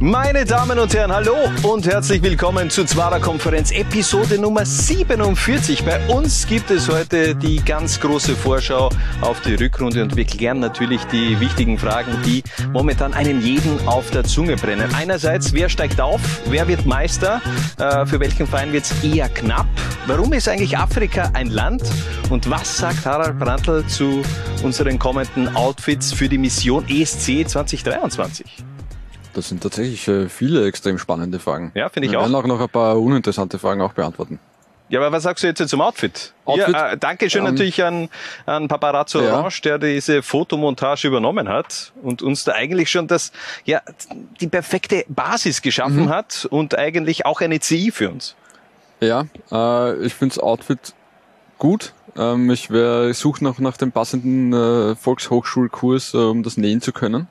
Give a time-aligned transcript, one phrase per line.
[0.00, 5.84] Meine Damen und Herren, hallo und herzlich willkommen zur Zwarer Konferenz Episode Nummer 47.
[5.84, 10.58] Bei uns gibt es heute die ganz große Vorschau auf die Rückrunde und wir klären
[10.58, 12.42] natürlich die wichtigen Fragen, die
[12.72, 14.92] momentan einem jeden auf der Zunge brennen.
[14.94, 16.20] Einerseits, wer steigt auf?
[16.46, 17.40] Wer wird Meister?
[17.78, 19.66] Äh, für welchen Verein wird es eher knapp?
[20.08, 21.82] Warum ist eigentlich Afrika ein Land?
[22.30, 24.22] Und was sagt Harald Brandl zu
[24.64, 28.73] unseren kommenden Outfits für die Mission ESC 2023?
[29.34, 31.72] Das sind tatsächlich äh, viele extrem spannende Fragen.
[31.74, 32.22] Ja, finde ich Wir auch.
[32.24, 34.38] werden auch noch ein paar uninteressante Fragen auch beantworten.
[34.90, 36.34] Ja, aber was sagst du jetzt zum Outfit?
[36.44, 36.74] Outfit?
[36.74, 38.10] Ja, äh, Dankeschön Ähm, natürlich an,
[38.46, 39.38] an Paparazzo Ja.
[39.38, 43.32] Orange, der diese Fotomontage übernommen hat und uns da eigentlich schon das,
[43.64, 43.80] ja,
[44.40, 46.08] die perfekte Basis geschaffen Mhm.
[46.10, 48.36] hat und eigentlich auch eine CI für uns.
[49.00, 50.92] Ja, äh, ich finde das Outfit
[51.58, 51.92] gut.
[52.16, 56.92] Ähm, ich ich suche noch nach dem passenden äh, Volkshochschulkurs, äh, um das nähen zu
[56.92, 57.26] können.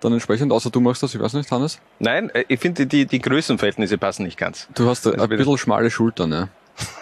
[0.00, 1.78] Dann entsprechend, außer du machst das, ich weiß nicht, Hannes.
[1.98, 4.68] Nein, äh, ich finde, die, die Größenverhältnisse passen nicht ganz.
[4.74, 6.48] Du hast Also ein bisschen schmale Schultern, ja.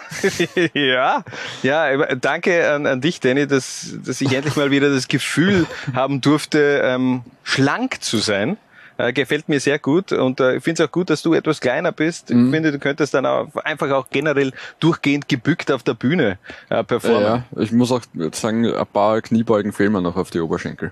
[0.73, 1.23] ja,
[1.63, 6.19] ja, danke an, an dich, Danny, dass, dass ich endlich mal wieder das Gefühl haben
[6.19, 8.57] durfte, ähm, schlank zu sein.
[8.97, 11.61] Äh, gefällt mir sehr gut und äh, ich finde es auch gut, dass du etwas
[11.61, 12.31] kleiner bist.
[12.31, 12.47] Mhm.
[12.47, 16.83] Ich finde, du könntest dann auch einfach auch generell durchgehend gebückt auf der Bühne äh,
[16.83, 17.23] performen.
[17.23, 17.43] ja.
[17.61, 18.01] Ich muss auch
[18.33, 20.91] sagen, ein paar Kniebeugen fehlen mir noch auf die Oberschenkel.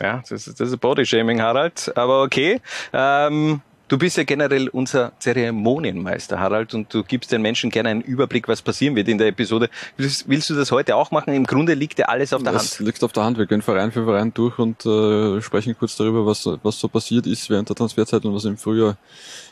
[0.00, 1.92] Ja, das, ist- das ist Bodyshaming, Harald.
[1.96, 2.60] Aber okay.
[2.92, 8.00] Ähm, du bist ja generell unser Zeremonienmeister, Harald, und du gibst den Menschen gerne einen
[8.02, 9.68] Überblick, was passieren wird in der Episode.
[9.96, 11.34] Willst, willst du das heute auch machen?
[11.34, 12.86] Im Grunde liegt ja alles auf der Das Hand.
[12.86, 13.38] liegt auf der Hand.
[13.38, 17.26] Wir gehen Verein für Verein durch und äh, sprechen kurz darüber, was, was so passiert
[17.26, 18.96] ist während der Transferzeit und was im Frühjahr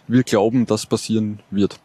[0.06, 1.78] wir glauben, dass passieren wird.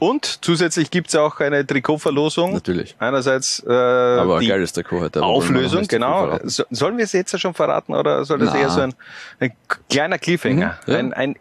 [0.00, 2.54] Und zusätzlich gibt's auch eine Trikotverlosung.
[2.54, 2.96] Natürlich.
[2.98, 5.22] Einerseits äh, Aber die geiles Trikot heute.
[5.22, 6.38] Auflösung, genau.
[6.44, 8.60] So, sollen wir es jetzt schon verraten oder soll das Na.
[8.60, 8.94] eher so ein,
[9.40, 9.52] ein
[9.88, 10.78] kleiner Cliffhanger?
[10.86, 10.98] Mhm, ja.
[10.98, 11.36] ein, ein,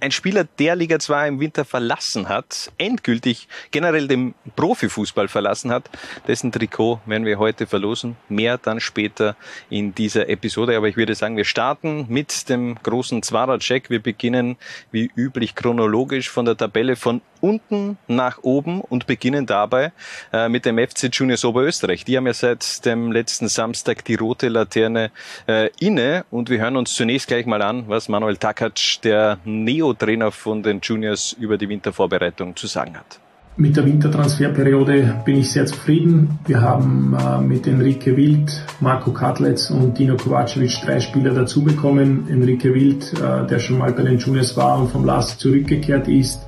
[0.00, 5.90] ein Spieler, der Liga 2 im Winter verlassen hat, endgültig generell den Profifußball verlassen hat,
[6.26, 8.16] dessen Trikot werden wir heute verlosen.
[8.28, 9.36] Mehr dann später
[9.68, 10.76] in dieser Episode.
[10.76, 13.90] Aber ich würde sagen, wir starten mit dem großen Zwarer-Check.
[13.90, 14.56] Wir beginnen
[14.90, 19.92] wie üblich chronologisch von der Tabelle von unten nach oben und beginnen dabei
[20.32, 22.04] äh, mit dem FC Juniors Oberösterreich.
[22.04, 25.10] Die haben ja seit dem letzten Samstag die rote Laterne
[25.46, 29.38] äh, inne und wir hören uns zunächst gleich mal an, was Manuel Takac, der
[29.90, 33.20] Neo-Trainer von den Juniors, über die Wintervorbereitung zu sagen hat.
[33.56, 36.38] Mit der Wintertransferperiode bin ich sehr zufrieden.
[36.46, 42.26] Wir haben äh, mit Enrique Wild, Marco Katlitz und Dino Kovacevic drei Spieler dazu bekommen.
[42.30, 46.40] Enrique Wild, äh, der schon mal bei den Juniors war und vom Last zurückgekehrt ist,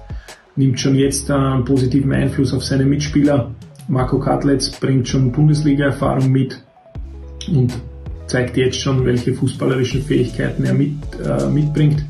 [0.57, 3.51] nimmt schon jetzt äh, einen positiven Einfluss auf seine Mitspieler.
[3.89, 6.63] Marco Katlitz bringt schon Bundesliga-Erfahrung mit
[7.49, 7.73] und
[8.27, 12.05] zeigt jetzt schon, welche fußballerischen Fähigkeiten er mit, äh, mitbringt.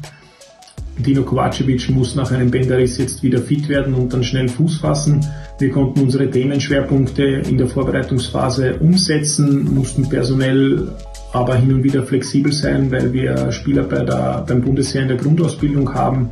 [0.98, 5.24] Dino Kovacevic muss nach einem Bänderriss jetzt wieder fit werden und dann schnell Fuß fassen.
[5.58, 10.88] Wir konnten unsere Themenschwerpunkte in der Vorbereitungsphase umsetzen, mussten personell
[11.32, 15.16] aber hin und wieder flexibel sein, weil wir Spieler bei der, beim Bundesheer in der
[15.16, 16.28] Grundausbildung haben,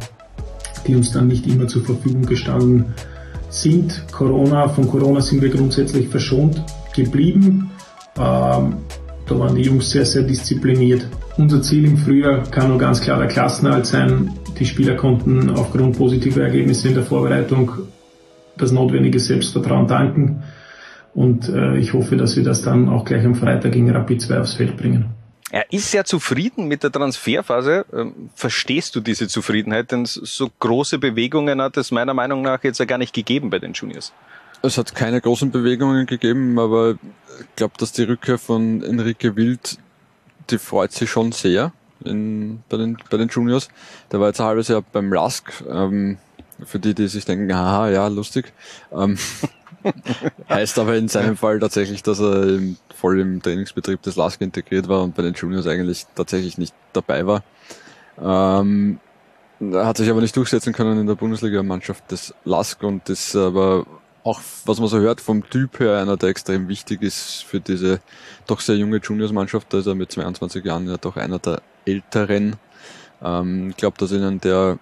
[0.87, 2.95] die uns dann nicht immer zur Verfügung gestanden
[3.49, 4.05] sind.
[4.13, 6.63] Corona, von Corona sind wir grundsätzlich verschont
[6.95, 7.71] geblieben.
[8.19, 8.75] Ähm,
[9.27, 11.07] da waren die Jungs sehr, sehr diszipliniert.
[11.41, 14.39] Unser Ziel im Frühjahr kann nur ganz klar der Klassenerhalt sein.
[14.59, 17.73] Die Spieler konnten aufgrund positiver Ergebnisse in der Vorbereitung
[18.59, 20.43] das notwendige Selbstvertrauen danken.
[21.15, 24.39] Und äh, ich hoffe, dass wir das dann auch gleich am Freitag gegen Rapid 2
[24.39, 25.07] aufs Feld bringen.
[25.51, 27.87] Er ist sehr zufrieden mit der Transferphase.
[27.91, 29.93] Ähm, Verstehst du diese Zufriedenheit?
[29.93, 33.59] Denn so große Bewegungen hat es meiner Meinung nach jetzt ja gar nicht gegeben bei
[33.59, 34.13] den Juniors.
[34.61, 36.97] Es hat keine großen Bewegungen gegeben, aber
[37.41, 39.79] ich glaube, dass die Rückkehr von Enrique Wild,
[40.51, 41.73] die freut sich schon sehr
[42.05, 43.69] in, bei, den, bei den Juniors.
[44.11, 45.53] Der war jetzt ein halbes Jahr beim Lask.
[45.69, 46.19] Ähm,
[46.65, 48.53] für die, die sich denken, haha, ja, lustig.
[48.93, 49.17] Ähm,
[50.49, 54.89] heißt aber in seinem Fall tatsächlich, dass er im, voll im Trainingsbetrieb des Lask integriert
[54.89, 57.43] war und bei den Juniors eigentlich tatsächlich nicht dabei war.
[58.21, 59.01] Ähm,
[59.61, 63.87] er hat sich aber nicht durchsetzen können in der Bundesliga-Mannschaft des Lask und ist aber
[64.25, 68.01] auch, was man so hört, vom Typ her einer, der extrem wichtig ist für diese
[68.47, 69.73] doch sehr junge Juniors-Mannschaft.
[69.73, 72.57] Da ist er mit 22 Jahren ja doch einer der Älteren.
[73.23, 74.79] Ähm, ich glaube, dass ihnen der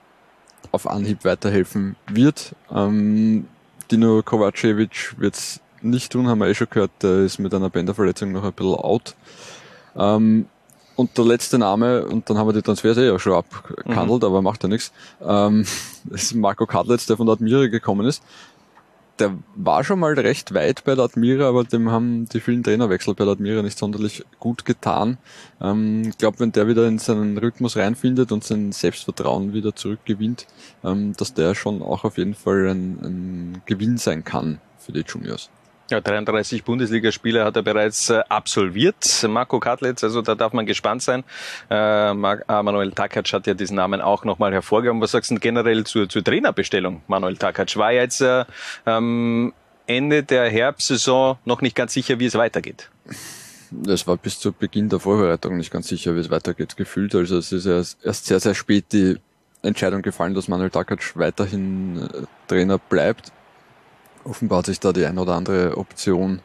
[0.72, 2.54] auf Anhieb weiterhelfen wird.
[2.70, 3.46] Ähm,
[3.90, 8.32] Dino Kovacevic wird's nicht tun, haben wir eh schon gehört, der ist mit einer Bänderverletzung
[8.32, 9.14] noch ein bisschen out.
[9.96, 10.46] Ähm,
[10.96, 14.42] Und der letzte Name, und dann haben wir die Transfers eh auch schon abgehandelt, aber
[14.42, 14.92] macht ja nichts,
[15.24, 15.64] ähm,
[16.10, 18.20] ist Marco Kadletz, der von der Admira gekommen ist.
[19.18, 23.14] Der war schon mal recht weit bei der Admira, aber dem haben die vielen Trainerwechsel
[23.14, 25.18] bei der Admira nicht sonderlich gut getan.
[25.60, 30.46] Ähm, ich glaube, wenn der wieder in seinen Rhythmus reinfindet und sein Selbstvertrauen wieder zurückgewinnt,
[30.84, 35.04] ähm, dass der schon auch auf jeden Fall ein, ein Gewinn sein kann für die
[35.06, 35.50] Juniors.
[35.90, 39.26] Ja, 33 Bundesligaspiele hat er bereits äh, absolviert.
[39.26, 41.24] Marco Katlitz, also da darf man gespannt sein.
[41.70, 45.00] Äh, Manuel Takac hat ja diesen Namen auch nochmal hervorgehoben.
[45.00, 47.00] Was sagst du generell zur, zur Trainerbestellung?
[47.06, 48.44] Manuel Takac war jetzt äh,
[48.84, 49.54] ähm,
[49.86, 52.90] Ende der Herbstsaison noch nicht ganz sicher, wie es weitergeht.
[53.86, 57.14] Es war bis zu Beginn der Vorbereitung nicht ganz sicher, wie es weitergeht, gefühlt.
[57.14, 59.16] Also es ist erst sehr, sehr spät die
[59.62, 62.08] Entscheidung gefallen, dass Manuel Takac weiterhin
[62.46, 63.32] Trainer bleibt
[64.28, 66.40] offenbar hat sich da die eine oder andere Option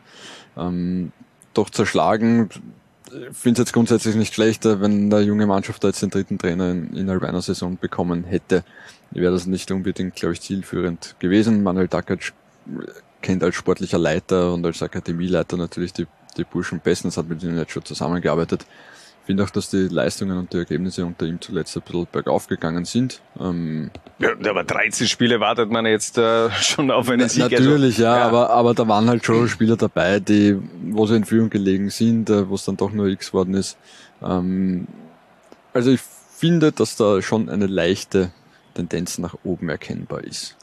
[0.57, 1.11] ähm,
[1.53, 2.49] doch zerschlagen.
[3.07, 6.39] Ich finde es jetzt grundsätzlich nicht schlechter, wenn der junge Mannschaft da jetzt den dritten
[6.39, 8.63] Trainer in, innerhalb einer Saison bekommen hätte.
[9.11, 11.61] Wäre das nicht unbedingt, glaube ich, zielführend gewesen.
[11.61, 12.33] Manuel Dakac
[13.21, 16.07] kennt als sportlicher Leiter und als Akademieleiter natürlich die,
[16.37, 18.65] die Burschen bestens, hat mit ihnen jetzt schon zusammengearbeitet
[19.25, 22.85] finde auch, dass die Leistungen und die Ergebnisse unter ihm zuletzt ein bisschen bergauf gegangen
[22.85, 23.21] sind.
[23.39, 27.43] Ähm, ja, aber 13 Spiele wartet man jetzt äh, schon auf einen Sieg.
[27.43, 30.57] Also, natürlich, also, ja, ja, Aber, aber da waren halt schon Spieler dabei, die,
[30.89, 33.77] wo sie in Führung gelegen sind, äh, wo es dann doch nur X worden ist.
[34.21, 34.87] Ähm,
[35.73, 36.01] also ich
[36.35, 38.31] finde, dass da schon eine leichte
[38.73, 40.57] Tendenz nach oben erkennbar ist.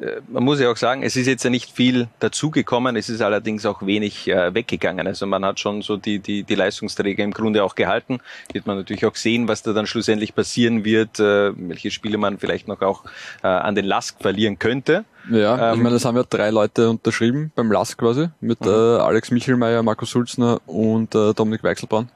[0.00, 3.20] Äh, man muss ja auch sagen, es ist jetzt ja nicht viel dazugekommen, es ist
[3.20, 5.06] allerdings auch wenig äh, weggegangen.
[5.06, 8.20] Also man hat schon so die, die, die Leistungsträger im Grunde auch gehalten.
[8.52, 12.38] Wird man natürlich auch sehen, was da dann schlussendlich passieren wird, äh, welche Spiele man
[12.38, 13.04] vielleicht noch auch
[13.42, 15.04] äh, an den Lask verlieren könnte.
[15.30, 18.68] Ja, ähm, ich meine, das haben ja drei Leute unterschrieben beim Lask quasi, mit mhm.
[18.68, 22.08] äh, Alex Michelmeier, Markus Sulzner und äh, Dominik Weichselbraun.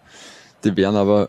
[0.65, 1.29] Die werden aber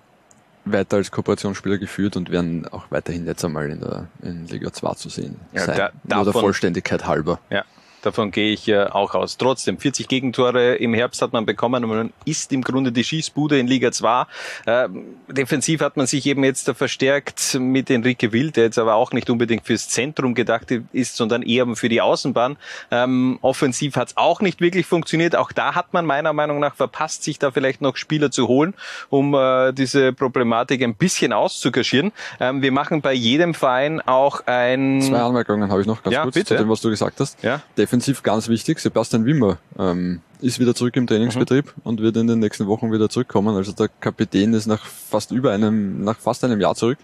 [0.65, 4.93] weiter als Kooperationsspieler geführt und werden auch weiterhin jetzt einmal in der in Liga 2
[4.95, 5.77] zu sehen ja, sein.
[5.77, 7.39] Da, davon, Nur der Vollständigkeit halber.
[7.49, 7.63] Ja,
[8.05, 9.37] Davon gehe ich äh, auch aus.
[9.37, 13.57] Trotzdem, 40 Gegentore im Herbst hat man bekommen und man ist im Grunde die Schießbude
[13.57, 14.25] in Liga 2.
[14.65, 14.89] Äh,
[15.27, 19.29] defensiv hat man sich eben jetzt verstärkt mit Enrique Wild, der jetzt aber auch nicht
[19.29, 22.57] unbedingt fürs Zentrum gedacht ist, sondern eher für die Außenbahn.
[22.91, 25.35] Ähm, offensiv hat es auch nicht wirklich funktioniert.
[25.35, 28.75] Auch da hat man meiner Meinung nach verpasst, sich da vielleicht noch Spieler zu holen,
[29.09, 32.11] um äh, diese Problematik ein bisschen auszukaschieren.
[32.39, 35.01] Ähm, wir machen bei jedem Verein auch ein...
[35.01, 36.55] Zwei Anmerkungen habe ich noch ganz ja, kurz bitte.
[36.55, 37.41] zu dem, was du gesagt hast.
[37.41, 38.79] Ja defensiv ganz wichtig.
[38.79, 41.81] Sebastian Wimmer ähm, ist wieder zurück im Trainingsbetrieb mhm.
[41.83, 43.55] und wird in den nächsten Wochen wieder zurückkommen.
[43.55, 46.97] Also der Kapitän ist nach fast über einem, nach fast einem Jahr zurück.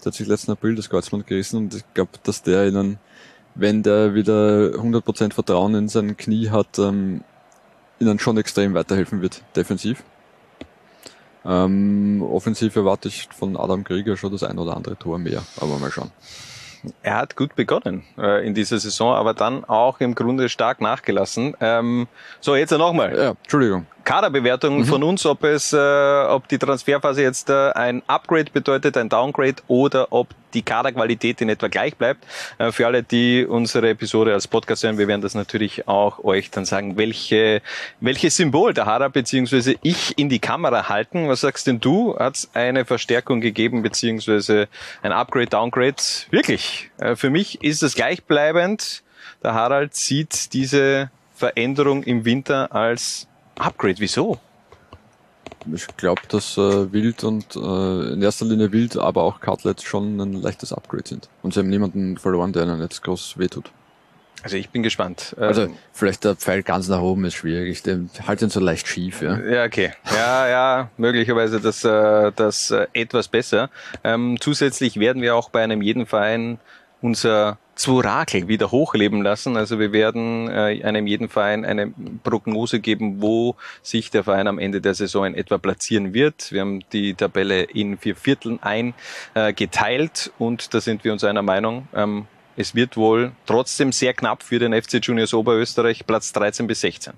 [0.00, 2.98] Der hat sich letzten April das Kreuzband gerissen und ich glaube, dass der ihnen,
[3.54, 7.22] wenn der wieder 100% Vertrauen in sein Knie hat, ähm,
[7.98, 10.04] ihnen schon extrem weiterhelfen wird, defensiv.
[11.44, 15.78] Ähm, offensiv erwarte ich von Adam Krieger schon das ein oder andere Tor mehr, aber
[15.78, 16.12] mal schauen
[17.02, 21.54] er hat gut begonnen äh, in dieser Saison, aber dann auch im Grunde stark nachgelassen.
[21.60, 22.08] Ähm,
[22.40, 23.16] so, jetzt nochmal.
[23.16, 23.86] Ja, Entschuldigung.
[24.08, 24.84] Kaderbewertung mhm.
[24.86, 29.56] von uns, ob es, äh, ob die Transferphase jetzt äh, ein Upgrade bedeutet, ein Downgrade
[29.66, 32.24] oder ob die Kaderqualität in etwa gleich bleibt.
[32.56, 36.50] Äh, für alle, die unsere Episode als Podcast hören, wir werden das natürlich auch euch
[36.50, 37.60] dann sagen, welche,
[38.00, 41.28] welches Symbol der Hara beziehungsweise ich in die Kamera halten.
[41.28, 42.18] Was sagst denn du?
[42.18, 44.68] Hat es eine Verstärkung gegeben beziehungsweise
[45.02, 46.02] ein Upgrade, Downgrade?
[46.30, 46.90] Wirklich.
[46.96, 49.02] Äh, für mich ist es gleichbleibend.
[49.42, 53.27] Der Harald sieht diese Veränderung im Winter als
[53.58, 54.38] Upgrade, wieso?
[55.74, 60.18] Ich glaube, dass äh, Wild und äh, in erster Linie Wild, aber auch Cutlets schon
[60.20, 61.28] ein leichtes Upgrade sind.
[61.42, 63.70] Und sie haben niemanden verloren, der ihnen jetzt groß wehtut.
[64.42, 65.34] Also ich bin gespannt.
[65.38, 67.82] Also ähm, vielleicht der Pfeil ganz nach oben ist schwierig.
[67.82, 69.36] Der halt ihn so leicht schief, ja.
[69.40, 69.92] Ja, okay.
[70.14, 73.68] Ja, ja, möglicherweise das, äh, das äh, etwas besser.
[74.04, 76.60] Ähm, zusätzlich werden wir auch bei einem jeden Verein
[77.00, 79.56] unser Zworakel wieder hochleben lassen.
[79.56, 81.92] Also wir werden äh, einem jeden Verein eine
[82.24, 86.50] Prognose geben, wo sich der Verein am Ende der Saison in etwa platzieren wird.
[86.50, 91.42] Wir haben die Tabelle in vier Vierteln eingeteilt äh, und da sind wir uns einer
[91.42, 91.86] Meinung.
[91.94, 96.80] Ähm, es wird wohl trotzdem sehr knapp für den FC Juniors Oberösterreich Platz 13 bis
[96.80, 97.12] 16.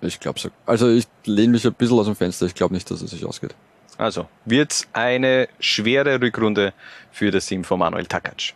[0.00, 0.48] Ich glaube so.
[0.64, 2.46] Also ich lehne mich ein bisschen aus dem Fenster.
[2.46, 3.54] Ich glaube nicht, dass es sich ausgeht.
[3.98, 6.72] Also wird eine schwere Rückrunde
[7.12, 8.54] für das Team von Manuel Takac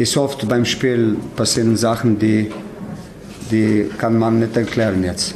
[0.00, 2.50] ist oft beim Spiel passieren Sachen, die,
[3.50, 5.34] die kann man nicht erklären jetzt.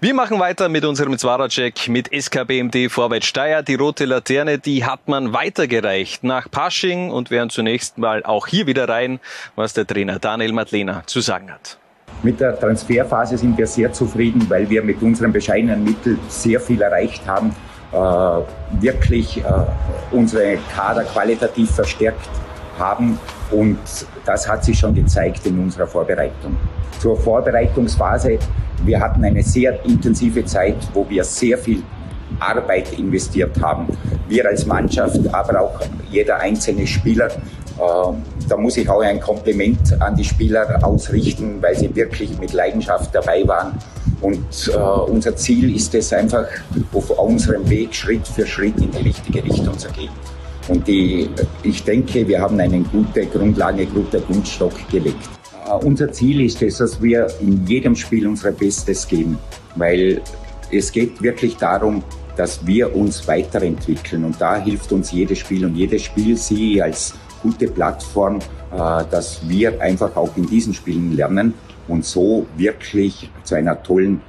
[0.00, 3.62] Wir machen weiter mit unserem Zwarer-Check mit SKBMD Vorwärts Steyr.
[3.62, 8.66] Die rote Laterne, die hat man weitergereicht nach Pasching und werden zunächst mal auch hier
[8.66, 9.20] wieder rein,
[9.54, 11.78] was der Trainer Daniel Madlena zu sagen hat.
[12.24, 16.82] Mit der Transferphase sind wir sehr zufrieden, weil wir mit unseren bescheidenen Mitteln sehr viel
[16.82, 17.54] erreicht haben
[17.92, 17.96] äh,
[18.80, 19.44] wirklich äh,
[20.10, 22.28] unsere Kader qualitativ verstärkt
[22.78, 23.18] haben
[23.52, 23.78] und
[24.24, 26.56] das hat sich schon gezeigt in unserer Vorbereitung.
[26.98, 28.38] Zur Vorbereitungsphase,
[28.84, 31.82] wir hatten eine sehr intensive Zeit, wo wir sehr viel
[32.38, 33.86] Arbeit investiert haben.
[34.28, 35.80] Wir als Mannschaft, aber auch
[36.10, 37.26] jeder einzelne Spieler.
[37.26, 38.12] Äh,
[38.48, 43.14] da muss ich auch ein Kompliment an die Spieler ausrichten, weil sie wirklich mit Leidenschaft
[43.14, 43.78] dabei waren.
[44.20, 46.46] Und äh, unser Ziel ist es einfach,
[46.92, 50.10] auf unserem Weg Schritt für Schritt in die richtige Richtung zu gehen.
[50.68, 51.28] Und die,
[51.62, 55.28] ich denke, wir haben eine gute Grundlage, gute Grundstock gelegt.
[55.68, 59.38] Uh, unser Ziel ist es, dass wir in jedem Spiel unser Bestes geben,
[59.76, 60.20] weil
[60.70, 62.02] es geht wirklich darum,
[62.36, 64.24] dass wir uns weiterentwickeln.
[64.24, 65.64] Und da hilft uns jedes Spiel.
[65.64, 68.38] Und jedes Spiel ich als gute Plattform,
[68.72, 71.54] uh, dass wir einfach auch in diesen Spielen lernen
[71.88, 74.20] und so wirklich zu einer tollen,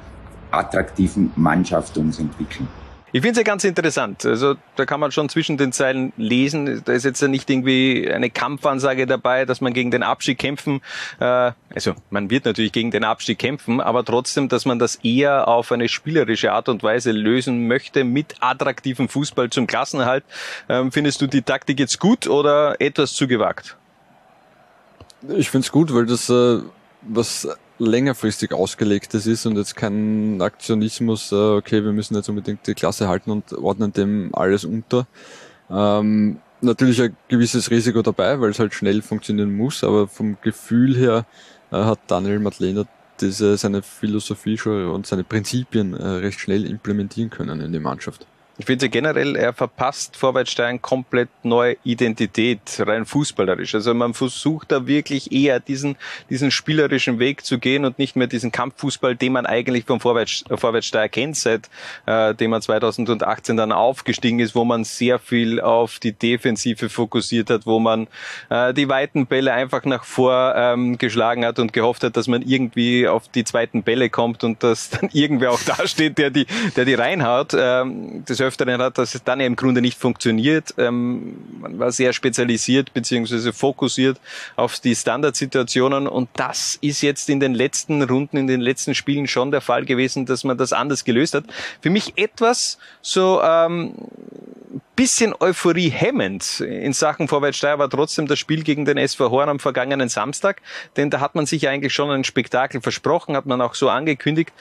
[0.51, 2.67] attraktiven Mannschaft uns entwickeln.
[3.15, 4.25] Ich finde es ja ganz interessant.
[4.25, 6.81] Also da kann man schon zwischen den Zeilen lesen.
[6.83, 10.81] Da ist jetzt ja nicht irgendwie eine Kampfansage dabei, dass man gegen den Abstieg kämpfen.
[11.19, 15.47] Äh, also man wird natürlich gegen den Abstieg kämpfen, aber trotzdem, dass man das eher
[15.47, 20.23] auf eine spielerische Art und Weise lösen möchte mit attraktivem Fußball zum Klassenerhalt.
[20.67, 23.77] Ähm, findest du die Taktik jetzt gut oder etwas zu gewagt?
[25.37, 26.61] Ich finde es gut, weil das äh,
[27.03, 27.47] was
[27.79, 33.07] längerfristig ausgelegtes ist und jetzt kein Aktionismus, äh, okay, wir müssen jetzt unbedingt die Klasse
[33.07, 35.07] halten und ordnen dem alles unter.
[35.69, 40.95] Ähm, natürlich ein gewisses Risiko dabei, weil es halt schnell funktionieren muss, aber vom Gefühl
[40.95, 41.25] her
[41.71, 42.85] äh, hat Daniel Madlener
[43.21, 48.27] diese, seine Philosophie schon und seine Prinzipien äh, recht schnell implementieren können in die Mannschaft.
[48.59, 53.73] Ich finde generell, er verpasst Vorwärtsstein komplett neue Identität, rein fußballerisch.
[53.73, 55.95] Also man versucht da wirklich eher diesen,
[56.29, 60.43] diesen spielerischen Weg zu gehen und nicht mehr diesen Kampffußball, den man eigentlich vom Vorwärts,
[60.53, 61.67] Vorwärtssteier kennt, seit
[62.05, 67.49] äh, dem man 2018 dann aufgestiegen ist, wo man sehr viel auf die Defensive fokussiert
[67.49, 68.07] hat, wo man
[68.51, 72.43] äh, die weiten Bälle einfach nach vor ähm, geschlagen hat und gehofft hat, dass man
[72.43, 76.45] irgendwie auf die zweiten Bälle kommt und dass dann irgendwer auch da steht, der die,
[76.75, 77.55] der die reinhaut.
[77.57, 80.73] Ähm, das Öfteren hat das dann ja im Grunde nicht funktioniert.
[80.77, 84.19] Ähm, man war sehr spezialisiert beziehungsweise fokussiert
[84.55, 89.27] auf die Standardsituationen und das ist jetzt in den letzten Runden, in den letzten Spielen
[89.27, 91.45] schon der Fall gewesen, dass man das anders gelöst hat.
[91.81, 93.95] Für mich etwas so ähm,
[94.95, 99.59] bisschen Euphorie hemmend in Sachen Vorwärtssteier war trotzdem das Spiel gegen den SV Horn am
[99.59, 100.61] vergangenen Samstag,
[100.97, 104.51] denn da hat man sich eigentlich schon ein Spektakel versprochen, hat man auch so angekündigt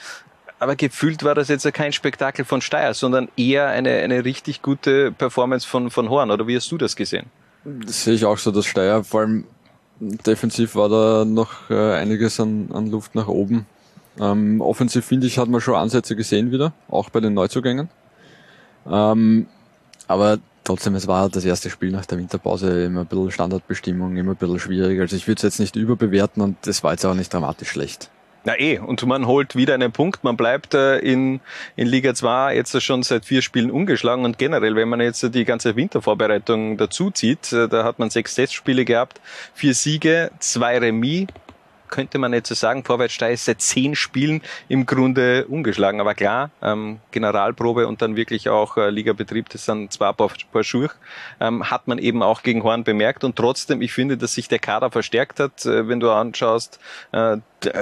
[0.63, 5.11] aber gefühlt war das jetzt kein Spektakel von Steyr, sondern eher eine, eine richtig gute
[5.11, 6.31] Performance von, von Horn.
[6.31, 7.25] Oder wie hast du das gesehen?
[7.65, 9.43] Das sehe ich auch so, dass Steyr vor allem
[9.99, 13.65] defensiv war da noch äh, einiges an, an Luft nach oben.
[14.19, 17.89] Ähm, offensiv finde ich, hat man schon Ansätze gesehen wieder, auch bei den Neuzugängen.
[18.89, 19.47] Ähm,
[20.07, 24.31] aber trotzdem, es war das erste Spiel nach der Winterpause immer ein bisschen Standardbestimmung, immer
[24.31, 25.01] ein bisschen schwierig.
[25.01, 28.09] Also ich würde es jetzt nicht überbewerten und das war jetzt auch nicht dramatisch schlecht.
[28.45, 30.23] Na eh, und man holt wieder einen Punkt.
[30.23, 31.39] Man bleibt äh, in,
[31.77, 35.45] in Liga 2 jetzt schon seit vier Spielen ungeschlagen und generell, wenn man jetzt die
[35.45, 39.21] ganze Wintervorbereitung dazu zieht, äh, da hat man sechs Testspiele gehabt,
[39.53, 41.27] vier Siege, zwei Remis,
[41.93, 46.01] könnte man jetzt so sagen, Vorwärtssteier ist seit zehn Spielen im Grunde ungeschlagen.
[46.01, 50.63] Aber klar, ähm, Generalprobe und dann wirklich auch äh, Ligabetrieb, das sind zwei paar, paar
[50.63, 50.89] Schuhe,
[51.39, 53.23] ähm, hat man eben auch gegen Horn bemerkt.
[53.23, 55.67] Und trotzdem, ich finde, dass sich der Kader verstärkt hat.
[55.67, 56.79] Äh, wenn du anschaust,
[57.11, 57.37] äh,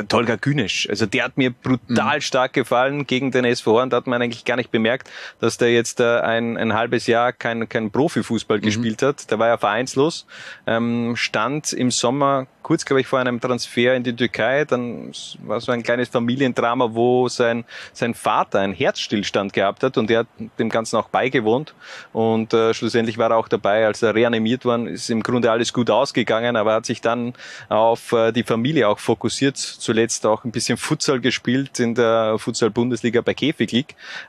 [0.08, 0.90] Tolga Günisch.
[0.90, 2.22] Also der hat mir brutal mhm.
[2.22, 3.90] stark gefallen gegen den SV Horn.
[3.90, 5.10] Da hat man eigentlich gar nicht bemerkt,
[5.40, 8.62] dass der jetzt äh, ein, ein halbes Jahr kein, kein Profifußball mhm.
[8.62, 9.30] gespielt hat.
[9.32, 10.26] Der war ja vereinslos.
[10.68, 14.66] Ähm, stand im Sommer kurz, glaube ich, vor einem Transfer in die Türkei.
[14.66, 15.12] Dann
[15.44, 20.20] war so ein kleines Familiendrama, wo sein, sein Vater einen Herzstillstand gehabt hat und der
[20.20, 20.28] hat
[20.60, 21.74] dem Ganzen auch beigewohnt.
[22.14, 25.10] Und äh, schlussendlich war er auch dabei, als er reanimiert worden ist.
[25.10, 27.34] Im Grunde alles gut ausgegangen, aber hat sich dann
[27.70, 33.22] auf äh, die Familie auch fokussiert zuletzt auch ein bisschen Futsal gespielt in der Futsal-Bundesliga
[33.22, 33.72] bei Käfig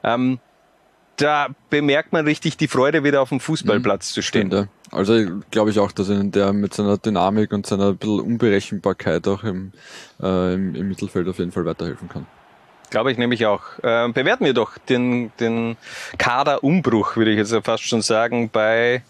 [0.03, 0.39] Ähm,
[1.17, 4.47] da bemerkt man richtig die Freude, wieder auf dem Fußballplatz mhm, zu stehen.
[4.49, 4.97] Stimmt, ja.
[4.97, 5.15] Also
[5.51, 9.73] glaube ich auch, dass ihnen der mit seiner Dynamik und seiner bisschen Unberechenbarkeit auch im,
[10.23, 12.27] äh, im, im Mittelfeld auf jeden Fall weiterhelfen kann.
[12.91, 13.63] Glaube ich nämlich auch.
[13.83, 15.77] Äh, bewerten wir doch den, den
[16.19, 19.03] Kaderumbruch, würde ich jetzt fast schon sagen, bei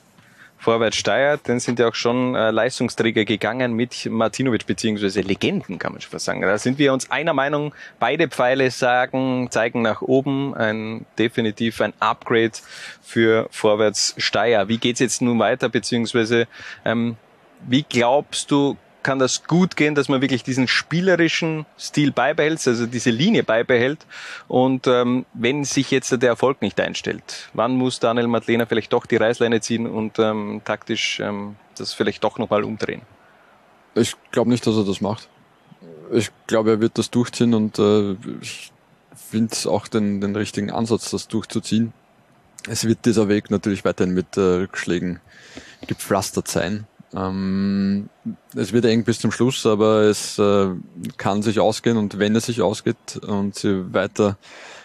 [0.62, 5.90] Vorwärts steuert, dann sind ja auch schon äh, Leistungsträger gegangen mit Martinovic, beziehungsweise Legenden, kann
[5.92, 6.40] man schon fast sagen.
[6.40, 11.92] Da sind wir uns einer Meinung, beide Pfeile sagen, zeigen nach oben, ein definitiv ein
[11.98, 12.52] Upgrade
[13.02, 14.68] für Vorwärts Steyr.
[14.68, 16.46] Wie geht's jetzt nun weiter, beziehungsweise
[16.84, 17.16] ähm,
[17.66, 22.86] wie glaubst du, kann das gut gehen, dass man wirklich diesen spielerischen Stil beibehält, also
[22.86, 24.06] diese Linie beibehält.
[24.48, 29.06] Und ähm, wenn sich jetzt der Erfolg nicht einstellt, wann muss Daniel Madlena vielleicht doch
[29.06, 33.02] die Reißleine ziehen und ähm, taktisch ähm, das vielleicht doch nochmal umdrehen?
[33.94, 35.28] Ich glaube nicht, dass er das macht.
[36.12, 38.72] Ich glaube, er wird das durchziehen und äh, ich
[39.14, 41.92] finde auch den, den richtigen Ansatz, das durchzuziehen.
[42.68, 45.20] Es wird dieser Weg natürlich weiterhin mit äh, Rückschlägen
[45.86, 46.86] gepflastert sein.
[47.14, 48.08] Ähm,
[48.54, 50.68] es wird eng bis zum Schluss, aber es äh,
[51.16, 54.36] kann sich ausgehen und wenn es sich ausgeht und sie weiter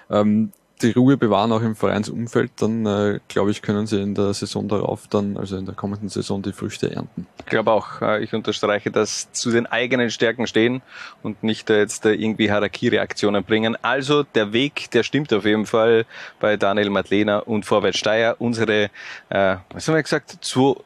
[0.10, 4.34] ähm, die Ruhe bewahren, auch im Vereinsumfeld, dann äh, glaube ich, können sie in der
[4.34, 7.26] Saison darauf dann, also in der kommenden Saison, die Früchte ernten.
[7.40, 10.82] Ich glaube auch, äh, ich unterstreiche, dass zu den eigenen Stärken stehen
[11.24, 13.76] und nicht äh, jetzt äh, irgendwie Harakiri-Aktionen bringen.
[13.82, 16.06] Also der Weg, der stimmt auf jeden Fall
[16.40, 18.36] bei Daniel Madlena und Vorwärts Steyr.
[18.38, 18.90] Unsere,
[19.30, 20.84] äh, was haben wir gesagt, zu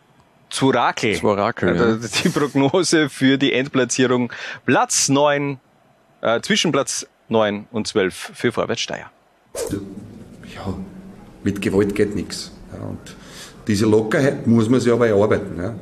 [0.51, 1.15] Zurakel.
[1.15, 1.89] Zurakel, ja.
[1.89, 1.96] ja.
[1.96, 4.31] Die Prognose für die Endplatzierung
[4.65, 5.60] Platz neun
[6.22, 9.10] äh, zwischen Platz neun und zwölf für Vorwärts Steyr.
[10.53, 10.74] Ja,
[11.43, 12.51] mit Gewalt geht nichts.
[12.74, 13.15] Ja, und
[13.68, 15.62] diese Lockerheit muss man sich aber erarbeiten.
[15.62, 15.74] Ja.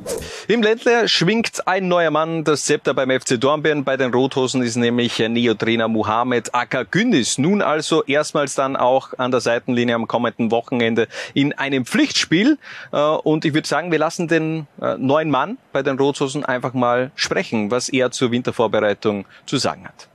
[0.48, 3.84] Im Ländler schwingt ein neuer Mann das Zepter beim FC Dornbirn.
[3.84, 7.38] Bei den Rothosen ist nämlich Neo-Trainer Mohamed Akagündis.
[7.38, 12.58] Nun also erstmals dann auch an der Seitenlinie am kommenden Wochenende in einem Pflichtspiel.
[12.92, 16.74] Äh, Und ich würde sagen, wir lassen den äh, neuen Mann bei den Rothosen einfach
[16.74, 20.08] mal sprechen, was er zur Wintervorbereitung zu sagen hat.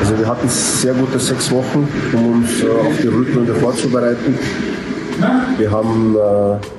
[0.00, 4.38] Also wir hatten sehr gute sechs Wochen, um uns äh, auf die Rückrunde vorzubereiten.
[5.56, 6.77] Wir haben äh,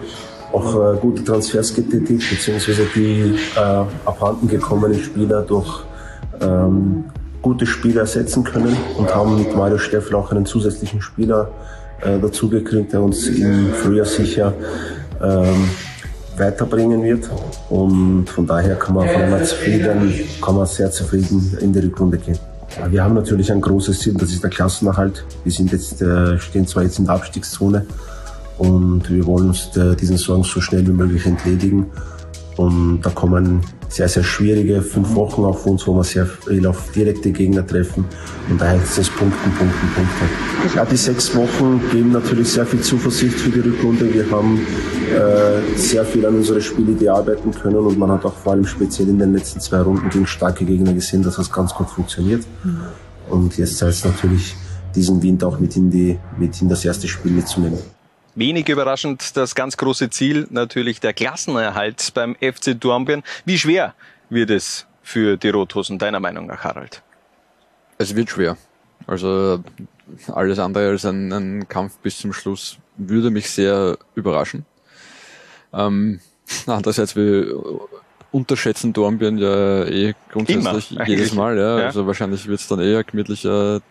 [0.51, 3.59] auch äh, gute Transfers getätigt, beziehungsweise die äh,
[4.05, 5.83] abhanden gekommenen Spieler durch
[6.41, 7.05] ähm,
[7.41, 11.51] gute Spieler ersetzen können und haben mit Mario Steffel auch einen zusätzlichen Spieler
[12.01, 14.53] äh, dazu gekriegt, der uns im Frühjahr sicher
[15.21, 15.69] ähm,
[16.37, 17.29] weiterbringen wird.
[17.69, 22.17] Und von daher kann man von einmal zufrieden, kann man sehr zufrieden in die Rückrunde
[22.17, 22.39] gehen.
[22.89, 25.25] Wir haben natürlich ein großes Ziel, das ist der Klassenerhalt.
[25.43, 27.85] Wir sind jetzt, äh, stehen zwar jetzt in der Abstiegszone
[28.59, 31.87] und wir wollen uns äh, diesen Sorgen so schnell wie möglich entledigen.
[32.57, 36.91] Und da kommen sehr, sehr schwierige fünf Wochen auf uns, wo wir sehr viel auf
[36.91, 38.03] direkte Gegner treffen.
[38.49, 40.75] Und daher ist es Punkten, Punkten, Punkte.
[40.75, 44.13] Ja, die sechs Wochen geben natürlich sehr viel Zuversicht für die Rückrunde.
[44.13, 48.51] Wir haben äh, sehr viel an unsere Spielidee arbeiten können und man hat auch vor
[48.51, 51.89] allem speziell in den letzten zwei Runden gegen starke Gegner gesehen, dass das ganz gut
[51.89, 52.43] funktioniert.
[53.29, 54.55] Und jetzt heißt es natürlich,
[54.95, 57.79] diesen Wind auch mit in, die, mit in das erste Spiel mitzunehmen.
[58.39, 63.21] Wenig überraschend das ganz große Ziel, natürlich der Klassenerhalt beim FC Dornbirn.
[63.43, 63.95] Wie schwer
[64.29, 67.03] wird es für die Rothosen, deiner Meinung nach, Harald?
[67.97, 68.55] Es wird schwer.
[69.07, 69.61] Also
[70.27, 74.65] alles andere als ein, ein Kampf bis zum Schluss würde mich sehr überraschen.
[75.73, 76.21] Ähm,
[76.65, 77.53] andererseits, wir
[78.31, 81.33] unterschätzen Dornbirn ja eh grundsätzlich Immer, jedes.
[81.33, 81.57] Mal.
[81.57, 81.79] Ja.
[81.79, 81.85] Ja.
[81.87, 83.81] Also wahrscheinlich wird es dann eher gemütlicher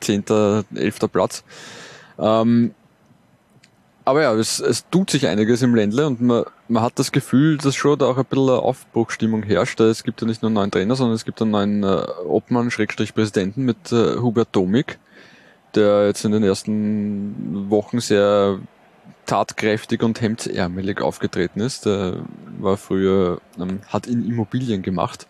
[0.00, 1.42] zehnter, elfter Platz.
[2.18, 2.74] Ähm,
[4.04, 7.56] aber ja, es, es tut sich einiges im Ländle und man, man hat das Gefühl,
[7.56, 9.80] dass schon da auch ein bisschen eine Aufbruchstimmung herrscht.
[9.80, 12.70] Es gibt ja nicht nur einen neuen Trainer, sondern es gibt einen neuen äh, Obmann,
[12.70, 14.98] Schrägstrich Präsidenten mit äh, Hubert Domig,
[15.74, 18.58] der jetzt in den ersten Wochen sehr
[19.26, 21.86] tatkräftig und hemdsärmelig aufgetreten ist.
[21.86, 22.16] Der
[22.58, 25.26] war früher, ähm, hat in Immobilien gemacht,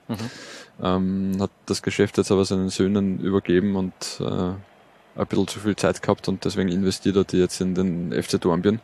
[0.83, 4.55] ähm, hat das Geschäft jetzt aber seinen Söhnen übergeben und äh,
[5.17, 8.41] ein bisschen zu viel Zeit gehabt und deswegen investiert er die jetzt in den FC
[8.41, 8.81] Dornbirn.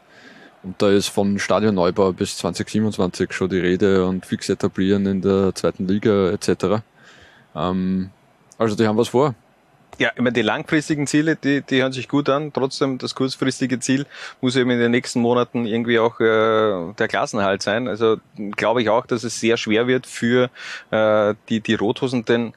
[0.62, 5.54] Und da ist von Stadionneubau bis 2027 schon die Rede und fix etablieren in der
[5.54, 6.82] zweiten Liga etc.
[7.54, 8.10] Ähm,
[8.58, 9.34] also die haben was vor.
[9.98, 12.52] Ja, immer die langfristigen Ziele, die, die hören sich gut an.
[12.52, 14.06] Trotzdem, das kurzfristige Ziel
[14.40, 17.88] muss eben in den nächsten Monaten irgendwie auch äh, der Klassenerhalt sein.
[17.88, 18.18] Also
[18.56, 20.50] glaube ich auch, dass es sehr schwer wird für
[20.90, 22.54] äh, die, die Rothosen, denn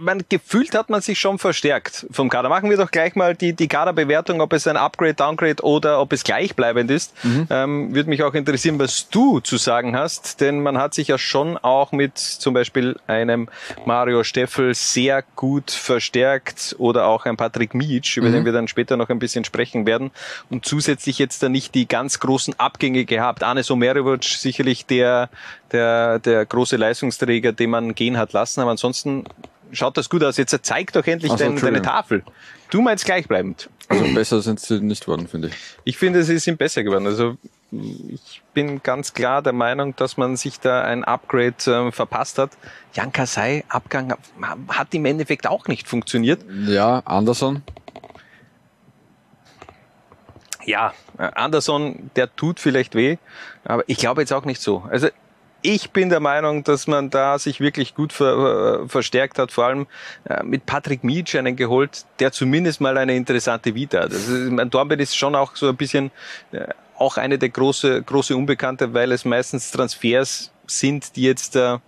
[0.00, 2.48] man gefühlt hat man sich schon verstärkt vom Kader.
[2.48, 6.12] Machen wir doch gleich mal die, die Kaderbewertung, ob es ein Upgrade, Downgrade oder ob
[6.12, 7.14] es gleichbleibend ist.
[7.50, 11.18] Ähm, Würde mich auch interessieren, was du zu sagen hast, denn man hat sich ja
[11.18, 13.48] schon auch mit zum Beispiel einem
[13.86, 18.32] Mario Steffel sehr gut verstärkt oder auch ein Patrick Mietsch, über Mhm.
[18.32, 20.10] den wir dann später noch ein bisschen sprechen werden
[20.50, 23.42] und zusätzlich jetzt da nicht die ganz großen Abgänge gehabt.
[23.42, 25.30] Anes Omerovic sicherlich der,
[25.72, 29.24] der, der große Leistungsträger, den man gehen hat lassen, aber ansonsten
[29.72, 30.36] schaut das gut aus.
[30.36, 31.82] Jetzt zeig doch endlich so, dein, deine.
[31.82, 32.22] Tafel.
[32.70, 33.70] Du meinst gleichbleibend.
[33.88, 35.54] Also besser sind sie nicht worden, finde ich.
[35.84, 37.06] Ich finde, sie sind besser geworden.
[37.06, 37.36] Also
[37.70, 42.50] ich bin ganz klar der Meinung, dass man sich da ein Upgrade ähm, verpasst hat.
[42.94, 44.14] Jan Kasai, Abgang
[44.68, 46.40] hat im Endeffekt auch nicht funktioniert.
[46.66, 47.62] Ja, Anderson.
[50.64, 53.16] Ja, äh, Anderson, der tut vielleicht weh,
[53.64, 54.84] aber ich glaube jetzt auch nicht so.
[54.90, 55.08] Also
[55.62, 59.86] ich bin der Meinung, dass man da sich wirklich gut ver, verstärkt hat, vor allem
[60.24, 64.12] äh, mit Patrick Mietsch einen geholt, der zumindest mal eine interessante Vita hat.
[64.12, 66.10] Also, Dornbirn ist schon auch so ein bisschen
[66.52, 66.66] äh,
[66.96, 71.78] auch eine der große, große Unbekannte, weil es meistens Transfers sind, die jetzt äh,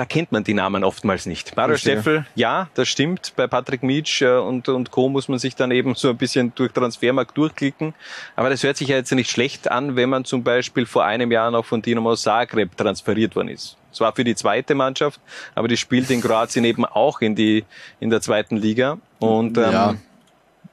[0.00, 1.56] da kennt man die Namen oftmals nicht.
[1.56, 3.34] Mario Steffel, ja, das stimmt.
[3.36, 5.08] Bei Patrick Mietsch äh, und, und Co.
[5.08, 7.94] muss man sich dann eben so ein bisschen durch Transfermarkt durchklicken.
[8.34, 11.30] Aber das hört sich ja jetzt nicht schlecht an, wenn man zum Beispiel vor einem
[11.30, 13.76] Jahr noch von Dinamo Zagreb transferiert worden ist.
[13.92, 15.20] Zwar für die zweite Mannschaft,
[15.54, 17.64] aber die spielt in Kroatien eben auch in die
[17.98, 18.98] in der zweiten Liga.
[19.18, 19.94] Und ähm, ja,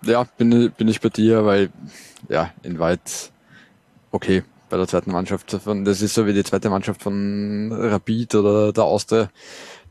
[0.06, 1.69] ja bin, bin ich bei dir, weil
[2.30, 3.32] ja, in weit
[4.12, 8.36] okay, bei der zweiten Mannschaft von, das ist so wie die zweite Mannschaft von Rapid
[8.36, 9.30] oder der Austria.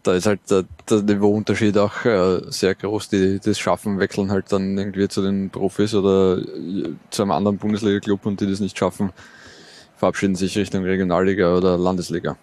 [0.02, 3.08] Da ist halt der, der Niveauunterschied auch äh, sehr groß.
[3.08, 7.58] Die, das schaffen, wechseln halt dann irgendwie zu den Profis oder äh, zu einem anderen
[7.58, 9.12] Bundesliga-Club und die das nicht schaffen,
[9.96, 12.36] verabschieden sich Richtung Regionalliga oder Landesliga.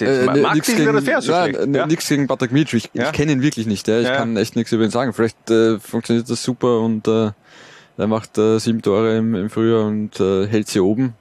[0.00, 2.74] Äh, Max gegen, so ja, Nichts gegen Patrick Mitsch.
[2.74, 3.06] Ich, ja?
[3.06, 3.86] ich kenne ihn wirklich nicht.
[3.88, 4.00] Ja.
[4.00, 4.16] Ich ja.
[4.16, 5.12] kann echt nichts über ihn sagen.
[5.12, 7.30] Vielleicht äh, funktioniert das super und äh,
[7.98, 11.14] er macht äh, sieben Tore im, im Frühjahr und äh, hält sie oben.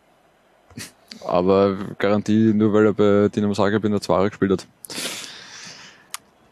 [1.26, 4.68] Aber Garantie, nur weil er bei Dinamo Zagreb in der Zweier gespielt hat,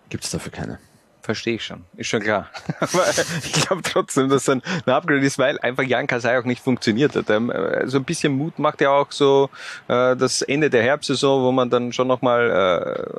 [0.10, 0.80] gibt es dafür keine.
[1.26, 1.84] Verstehe ich schon.
[1.98, 2.52] Ist schon klar.
[2.80, 3.04] Aber
[3.44, 7.16] ich glaube trotzdem, dass ein, ein Upgrade ist, weil einfach Jan Kasai auch nicht funktioniert
[7.16, 7.32] hat.
[7.32, 9.50] Ähm, äh, so ein bisschen Mut macht ja auch so
[9.88, 12.52] äh, das Ende der Herbstsaison, wo man dann schon nochmal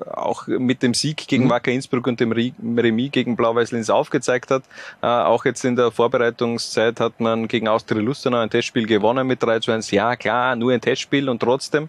[0.06, 1.50] äh, auch mit dem Sieg gegen mhm.
[1.50, 4.62] Wacker Innsbruck und dem Remis gegen Blau-Weiß Linz aufgezeigt hat.
[5.02, 9.42] Äh, auch jetzt in der Vorbereitungszeit hat man gegen Austria Lustenau ein Testspiel gewonnen mit
[9.42, 9.90] 3 zu 1.
[9.90, 11.88] Ja, klar, nur ein Testspiel und trotzdem.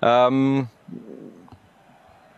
[0.00, 0.68] Ähm,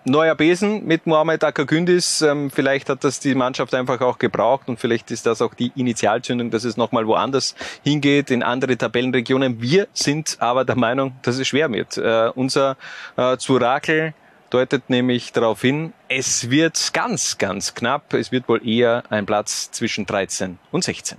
[0.04, 2.22] neuer Besen mit Mohamed Akagündis.
[2.22, 5.72] Ähm, vielleicht hat das die Mannschaft einfach auch gebraucht und vielleicht ist das auch die
[5.74, 9.60] Initialzündung, dass es nochmal woanders hingeht, in andere Tabellenregionen.
[9.60, 11.96] Wir sind aber der Meinung, dass es schwer wird.
[11.96, 12.76] Äh, unser
[13.16, 14.14] äh, Zurakel
[14.50, 18.12] deutet nämlich darauf hin, es wird ganz, ganz knapp.
[18.14, 21.18] Es wird wohl eher ein Platz zwischen 13 und 16.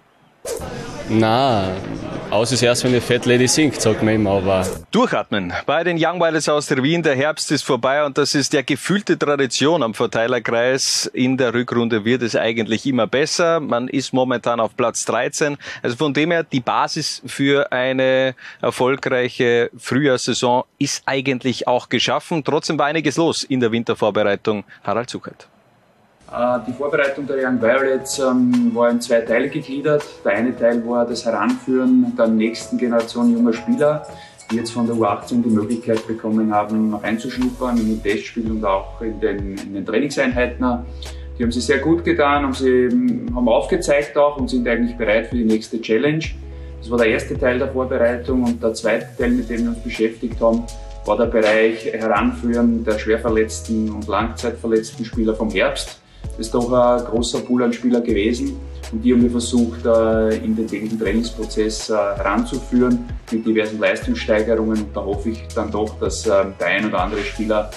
[1.10, 1.68] Na,
[2.30, 4.66] aus ist erst, wenn die Fat Lady singt, sagt man immer, aber.
[4.92, 5.52] Durchatmen.
[5.66, 8.64] Bei den Young Wilders aus der Wien, der Herbst ist vorbei und das ist der
[8.64, 11.08] gefühlte Tradition am Verteilerkreis.
[11.14, 13.60] In der Rückrunde wird es eigentlich immer besser.
[13.60, 15.58] Man ist momentan auf Platz 13.
[15.84, 22.46] Also von dem her, die Basis für eine erfolgreiche Frühjahrssaison ist eigentlich auch geschaffen.
[22.46, 24.64] Trotzdem war einiges los in der Wintervorbereitung.
[24.86, 25.51] Harald Zuckert.
[26.32, 30.04] Äh, die Vorbereitung der Young Violets ähm, war in zwei Teile gegliedert.
[30.24, 34.08] Der eine Teil war das Heranführen der nächsten Generation junger Spieler,
[34.50, 39.02] die jetzt von der U18 die Möglichkeit bekommen haben, reinzuschnuppern in den Testspielen und auch
[39.02, 40.66] in den, in den Trainingseinheiten.
[41.38, 42.88] Die haben sich sehr gut getan, haben, sie,
[43.34, 46.24] haben aufgezeigt auch und sind eigentlich bereit für die nächste Challenge.
[46.80, 49.84] Das war der erste Teil der Vorbereitung und der zweite Teil, mit dem wir uns
[49.84, 50.64] beschäftigt haben,
[51.06, 56.01] war der Bereich Heranführen der schwerverletzten und langzeitverletzten Spieler vom Herbst.
[56.42, 58.60] Ist doch ein großer Pool an Spieler gewesen
[58.92, 64.88] und die haben wir versucht, äh, in den täglichen Trainingsprozess äh, heranzuführen mit diversen Leistungssteigerungen
[64.92, 67.70] da hoffe ich dann doch, dass äh, der ein oder andere Spieler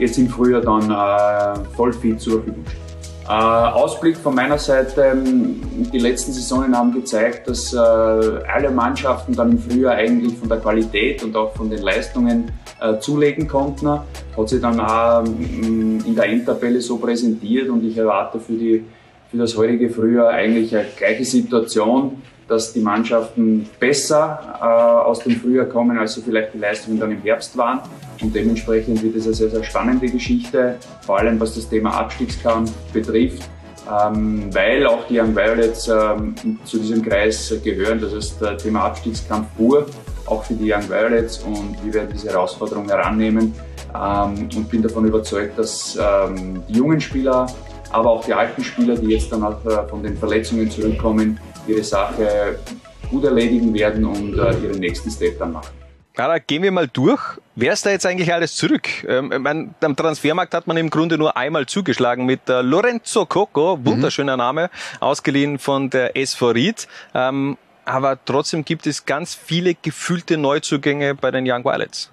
[0.00, 3.28] jetzt im Frühjahr dann voll fit zur Verfügung steht.
[3.28, 5.62] Ausblick von meiner Seite, ähm,
[5.92, 11.22] die letzten Saisonen haben gezeigt, dass alle Mannschaften dann im Frühjahr eigentlich von der Qualität
[11.22, 12.50] und auch von den Leistungen
[12.82, 13.88] äh, zulegen konnten.
[13.88, 18.84] Hat sich dann auch mm, in der Endtabelle so präsentiert und ich erwarte für, die,
[19.30, 25.36] für das heutige Frühjahr eigentlich eine gleiche Situation, dass die Mannschaften besser äh, aus dem
[25.36, 27.80] Frühjahr kommen, als sie vielleicht die Leistungen dann im Herbst waren.
[28.20, 32.72] Und dementsprechend wird es eine sehr, sehr spannende Geschichte, vor allem was das Thema Abstiegskampf
[32.92, 33.42] betrifft.
[33.90, 38.00] Ähm, weil auch die Young Violets ähm, zu diesem Kreis gehören.
[38.00, 39.86] Das heißt, das Thema Abstiegskampf pur
[40.26, 43.54] auch für die Young Violets und wir werden diese Herausforderung herannehmen
[43.94, 47.46] ähm, und bin davon überzeugt, dass ähm, die jungen Spieler,
[47.90, 51.82] aber auch die alten Spieler, die jetzt dann auch äh, von den Verletzungen zurückkommen, ihre
[51.82, 52.58] Sache
[53.10, 55.82] gut erledigen werden und äh, ihren nächsten Step dann machen.
[56.16, 57.22] Ja, gehen wir mal durch.
[57.54, 58.86] Wer ist da jetzt eigentlich alles zurück?
[59.08, 63.78] Ähm, mein, am Transfermarkt hat man im Grunde nur einmal zugeschlagen mit äh, Lorenzo Coco,
[63.82, 64.38] wunderschöner mhm.
[64.38, 66.86] Name, ausgeliehen von der SV Ried.
[67.14, 72.10] Ähm, aber trotzdem gibt es ganz viele gefühlte Neuzugänge bei den Young Violets.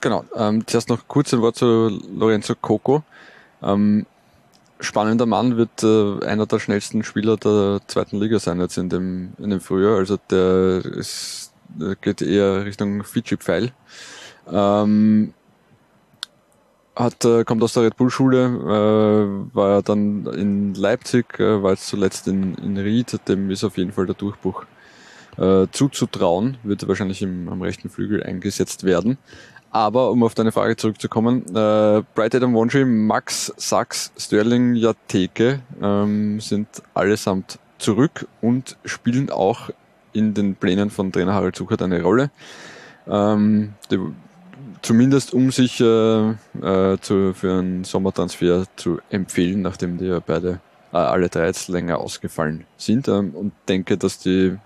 [0.00, 0.24] Genau.
[0.36, 3.02] Ähm, zuerst noch kurz ein Wort zu Lorenzo Coco.
[3.62, 4.06] Ähm,
[4.80, 9.32] spannender Mann wird äh, einer der schnellsten Spieler der zweiten Liga sein jetzt in dem,
[9.38, 9.96] in dem Frühjahr.
[9.96, 13.72] Also der ist, der geht eher Richtung Fiji-Pfeil.
[14.52, 15.32] Ähm,
[16.94, 21.72] hat, äh, kommt aus der Red Bull Schule, äh, war dann in Leipzig, äh, war
[21.72, 24.64] jetzt zuletzt in, in Ried, dem ist auf jeden Fall der Durchbruch
[25.38, 26.58] äh, zuzutrauen.
[26.62, 29.18] Wird wahrscheinlich im, am rechten Flügel eingesetzt werden.
[29.70, 36.40] Aber um auf deine Frage zurückzukommen, äh, Bright Adam Wonji, Max, Sachs, Sterling, Jateke ähm,
[36.40, 39.70] sind allesamt zurück und spielen auch
[40.12, 42.30] in den Plänen von Trainer Harald Zuckert eine Rolle.
[43.06, 43.98] Ähm, die,
[44.82, 50.60] zumindest um sich äh, äh, zu, für einen Sommertransfer zu empfehlen, nachdem die ja beide
[50.92, 54.56] äh, alle drei jetzt länger ausgefallen sind ähm, und denke, dass die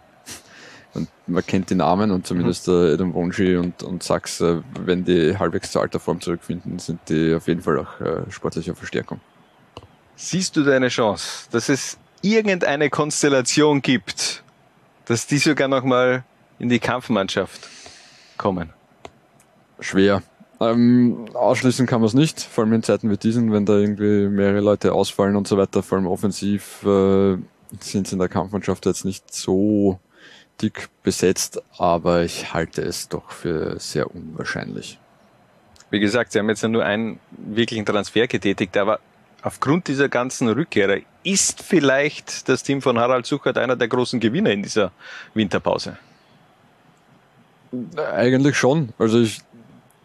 [0.95, 2.75] und man kennt die Namen und zumindest mhm.
[2.75, 7.01] äh, Adam Wonji und, und Sachs, äh, wenn die halbwegs zur alter Form zurückfinden, sind
[7.09, 9.21] die auf jeden Fall auch äh, sportliche Verstärkung.
[10.17, 14.43] Siehst du deine Chance, dass es irgendeine Konstellation gibt,
[15.07, 16.25] dass die sogar nochmal
[16.59, 17.69] in die Kampfmannschaft
[18.37, 18.71] kommen?
[19.79, 20.23] Schwer.
[20.61, 24.29] Ähm, ausschließen kann man es nicht, vor allem in Zeiten wie diesen, wenn da irgendwie
[24.29, 27.39] mehrere Leute ausfallen und so weiter, vor allem offensiv äh,
[27.81, 29.99] sind sie in der Kampfmannschaft jetzt nicht so
[30.63, 34.99] dick besetzt, aber ich halte es doch für sehr unwahrscheinlich.
[35.91, 39.01] Wie gesagt, Sie haben jetzt ja nur einen wirklichen Transfer getätigt, aber
[39.43, 44.51] aufgrund dieser ganzen Rückkehrer ist vielleicht das Team von Harald Suchert einer der großen Gewinner
[44.51, 44.93] in dieser
[45.35, 45.99] Winterpause.
[47.97, 48.91] Eigentlich schon.
[48.99, 49.41] Also ich,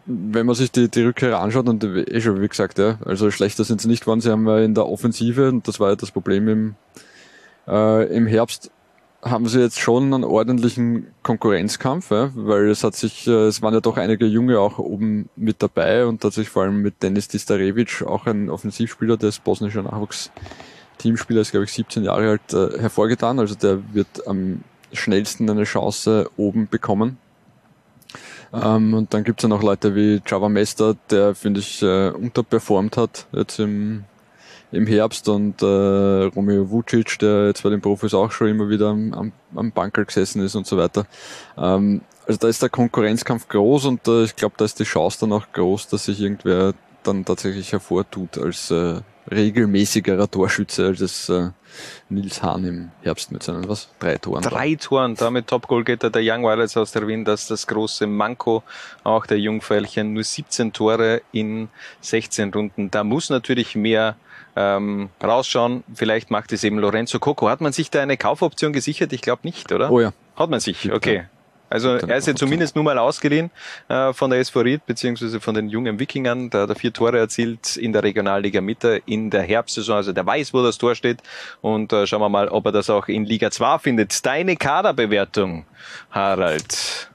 [0.06, 3.64] wenn man sich die, die Rückkehrer anschaut und eh schon wie gesagt, ja, also schlechter
[3.64, 4.20] sind sie nicht geworden.
[4.20, 6.74] Sie haben ja in der Offensive, und das war ja das Problem im,
[7.66, 8.70] äh, im Herbst,
[9.30, 13.80] haben sie jetzt schon einen ordentlichen Konkurrenzkampf, weil es hat sich, äh, es waren ja
[13.80, 18.02] doch einige Junge auch oben mit dabei und hat sich vor allem mit Dennis Distarevic,
[18.02, 23.38] auch ein Offensivspieler des bosnischen Nachwuchs-Teamspieler, ist glaube ich 17 Jahre alt, äh, hervorgetan.
[23.38, 24.60] Also der wird am
[24.92, 27.18] schnellsten eine Chance oben bekommen.
[28.52, 32.96] Ähm, und dann gibt's ja noch Leute wie Java Mester, der finde ich äh, unterperformt
[32.96, 34.04] hat jetzt im
[34.72, 38.88] im Herbst und äh, Romeo Vucic, der jetzt bei den Profis auch schon immer wieder
[38.88, 41.06] am, am, am Banker gesessen ist und so weiter.
[41.56, 45.18] Ähm, also da ist der Konkurrenzkampf groß und äh, ich glaube, da ist die Chance
[45.20, 46.74] dann auch groß, dass sich irgendwer
[47.04, 49.00] dann tatsächlich hervortut als äh,
[49.30, 51.50] regelmäßigerer Torschütze als das äh,
[52.08, 53.88] Nils Hahn im Herbst mit seinen was?
[53.98, 54.42] Drei Toren.
[54.42, 58.62] Drei Toren, damit Top-Goalgetter der Young Violets aus der Wien, das ist das große Manko
[59.04, 60.12] auch der Jungfeilchen.
[60.12, 61.68] Nur 17 Tore in
[62.00, 62.90] 16 Runden.
[62.90, 64.16] Da muss natürlich mehr
[64.56, 65.84] ähm, rausschauen.
[65.94, 67.48] Vielleicht macht es eben Lorenzo Coco.
[67.48, 69.12] Hat man sich da eine Kaufoption gesichert?
[69.12, 69.90] Ich glaube nicht, oder?
[69.90, 70.12] Oh ja.
[70.34, 71.26] Hat man sich, okay.
[71.68, 73.50] Also er ist ja zumindest nur mal ausgeliehen
[73.88, 76.48] äh, von der SV Ried, beziehungsweise von den jungen Wikingern.
[76.48, 79.96] Da hat er vier Tore erzielt in der Regionalliga Mitte in der Herbstsaison.
[79.96, 81.22] Also der weiß, wo das Tor steht.
[81.60, 84.24] Und äh, schauen wir mal, ob er das auch in Liga 2 findet.
[84.24, 85.66] Deine Kaderbewertung,
[86.10, 87.10] Harald.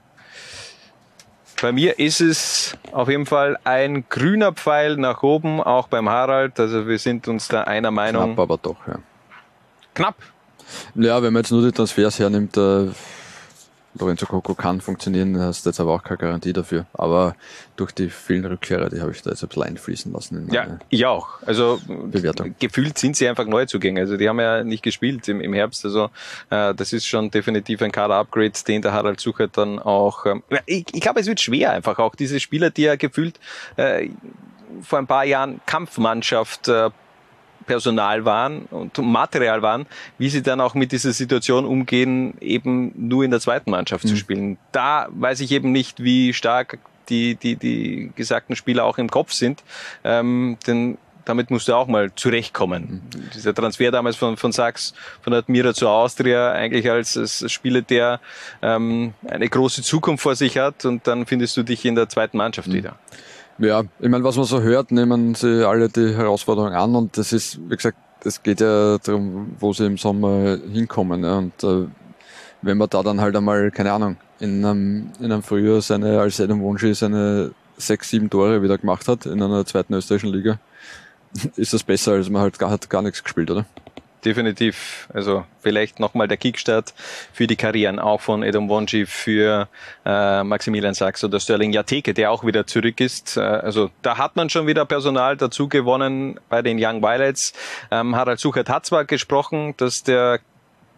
[1.62, 6.58] Bei mir ist es auf jeden Fall ein grüner Pfeil nach oben, auch beim Harald.
[6.58, 8.34] Also wir sind uns da einer Meinung.
[8.34, 8.98] Knapp, aber doch, ja.
[9.94, 10.16] Knapp?
[10.96, 12.88] Ja, wenn man jetzt nur die Transfers hernimmt, äh,
[13.98, 16.86] Lorenzo Coco kann funktionieren, hast jetzt aber auch keine Garantie dafür.
[16.94, 17.36] Aber
[17.76, 20.48] durch die vielen Rückkehrer, die habe ich da jetzt ein bisschen einfließen lassen.
[20.50, 21.42] ja, ich auch.
[21.44, 22.54] Also Bewertung.
[22.58, 24.00] gefühlt sind sie einfach Neuzugänge.
[24.00, 25.84] Also die haben ja nicht gespielt im, im Herbst.
[25.84, 26.10] Also
[26.50, 30.24] äh, das ist schon definitiv ein Kader-Upgrade, den der Harald Suchert dann auch.
[30.24, 33.38] Ähm, ich, ich glaube, es wird schwer einfach auch diese Spieler, die ja gefühlt
[33.76, 34.08] äh,
[34.80, 36.90] vor ein paar Jahren Kampfmannschaft äh,
[37.66, 39.86] Personal waren und Material waren,
[40.18, 44.08] wie sie dann auch mit dieser Situation umgehen, eben nur in der zweiten Mannschaft mhm.
[44.08, 44.58] zu spielen.
[44.72, 49.32] Da weiß ich eben nicht, wie stark die, die, die gesagten Spieler auch im Kopf
[49.32, 49.62] sind.
[50.04, 53.02] Ähm, denn damit musst du auch mal zurechtkommen.
[53.14, 53.30] Mhm.
[53.34, 58.20] Dieser Transfer damals von, von Sachs, von Admira zu Austria, eigentlich als, als Spieler, der
[58.60, 62.36] ähm, eine große Zukunft vor sich hat und dann findest du dich in der zweiten
[62.36, 62.74] Mannschaft mhm.
[62.74, 62.96] wieder.
[63.58, 67.32] Ja, ich meine, was man so hört, nehmen sie alle die Herausforderung an und das
[67.32, 71.24] ist, wie gesagt, es geht ja darum, wo sie im Sommer hinkommen.
[71.24, 71.38] Ja.
[71.38, 71.86] Und äh,
[72.62, 76.40] wenn man da dann halt einmal, keine Ahnung, in einem, in einem Frühjahr seine, als
[76.40, 80.58] Adam Wunsch seine sechs, sieben Tore wieder gemacht hat in einer zweiten österreichischen Liga,
[81.56, 83.66] ist das besser, als man halt gar, hat gar nichts gespielt, oder?
[84.24, 85.08] Definitiv.
[85.12, 86.94] Also vielleicht nochmal der Kickstart
[87.32, 89.68] für die Karrieren auch von Edom Wonji, für
[90.04, 93.36] äh, Maximilian Sachs oder Sterling Jateke, der auch wieder zurück ist.
[93.36, 97.52] Äh, also da hat man schon wieder Personal dazu gewonnen bei den Young Violets.
[97.90, 100.40] Ähm, Harald Suchert hat zwar gesprochen, dass der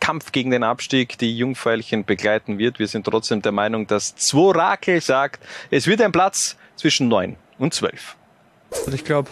[0.00, 2.78] Kampf gegen den Abstieg die Jungfeilchen begleiten wird.
[2.78, 7.72] Wir sind trotzdem der Meinung, dass Zworakel sagt, es wird ein Platz zwischen neun und
[7.72, 8.16] zwölf.
[8.92, 9.30] Ich glaube,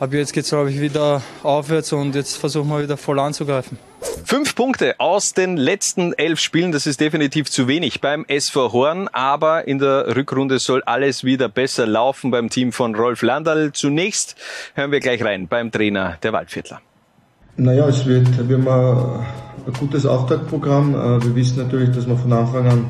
[0.00, 3.76] Ab jetzt geht es, glaube ich, wieder aufwärts und jetzt versuchen wir wieder voll anzugreifen.
[4.24, 9.08] Fünf Punkte aus den letzten elf Spielen, das ist definitiv zu wenig beim SV Horn,
[9.08, 13.72] aber in der Rückrunde soll alles wieder besser laufen beim Team von Rolf Landal.
[13.74, 14.36] Zunächst
[14.72, 16.80] hören wir gleich rein beim Trainer der Waldviertler.
[17.58, 19.26] Naja, es wird, wir haben
[19.66, 20.94] ein, gutes Auftaktprogramm.
[20.94, 22.86] Äh, wir wissen natürlich, dass wir von Anfang an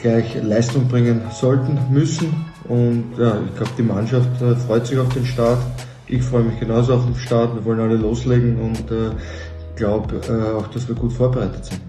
[0.00, 2.46] gleich Leistung bringen sollten, müssen.
[2.64, 5.58] Und ja, ich glaube, die Mannschaft äh, freut sich auf den Start.
[6.10, 7.54] Ich freue mich genauso auf den Start.
[7.54, 9.10] Wir wollen alle loslegen und äh,
[9.76, 11.80] glaube äh, auch, dass wir gut vorbereitet sind.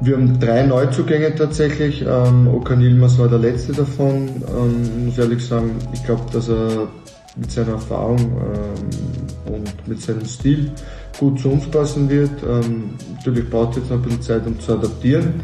[0.00, 2.04] Wir haben drei Neuzugänge tatsächlich.
[2.06, 4.28] Ähm, Okan Yilmaz war der letzte davon.
[4.56, 6.86] Ähm, muss ehrlich sagen, ich glaube, dass er
[7.34, 10.70] mit seiner Erfahrung ähm, und mit seinem Stil
[11.18, 12.30] gut zu uns passen wird.
[12.48, 15.40] Ähm, natürlich braucht es jetzt noch ein bisschen Zeit, um zu adaptieren.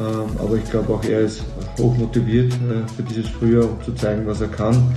[0.00, 1.44] Ähm, aber ich glaube auch er ist
[1.78, 4.92] hoch motiviert äh, für dieses Frühjahr, um zu zeigen, was er kann.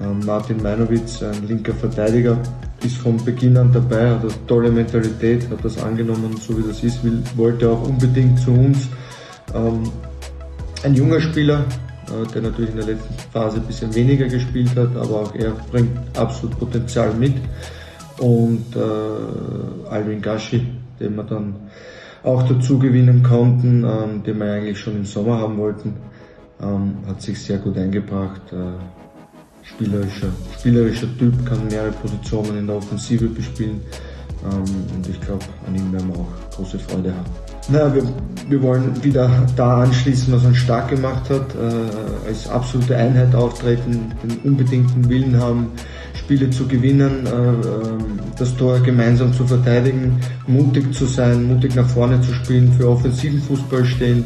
[0.00, 2.38] Ähm, Martin Meinowitz, ein linker Verteidiger,
[2.84, 6.82] ist von Beginn an dabei, hat eine tolle Mentalität, hat das angenommen, so wie das
[6.82, 8.88] ist, will, wollte auch unbedingt zu uns.
[9.54, 9.82] Ähm,
[10.82, 11.64] ein junger Spieler,
[12.06, 15.50] äh, der natürlich in der letzten Phase ein bisschen weniger gespielt hat, aber auch er
[15.70, 17.34] bringt absolut Potenzial mit.
[18.18, 20.66] Und äh, Alvin Gashi,
[20.98, 21.54] den wir dann
[22.22, 25.94] auch dazu gewinnen konnten, ähm, den wir eigentlich schon im Sommer haben wollten,
[26.62, 28.42] ähm, hat sich sehr gut eingebracht.
[28.52, 28.99] Äh,
[29.74, 30.28] spielerischer,
[30.58, 33.80] spielerischer Typ, kann mehrere Positionen in der Offensive bespielen.
[34.44, 34.64] Ähm,
[34.96, 37.30] und ich glaube, an ihm werden wir auch große Freude haben.
[37.68, 38.02] Naja, wir,
[38.48, 44.12] wir wollen wieder da anschließen, was uns stark gemacht hat, äh, als absolute Einheit auftreten,
[44.22, 45.68] den unbedingten Willen haben,
[46.14, 51.86] Spiele zu gewinnen, äh, ähm, das Tor gemeinsam zu verteidigen, mutig zu sein, mutig nach
[51.86, 54.24] vorne zu spielen, für offensiven Fußball stehen.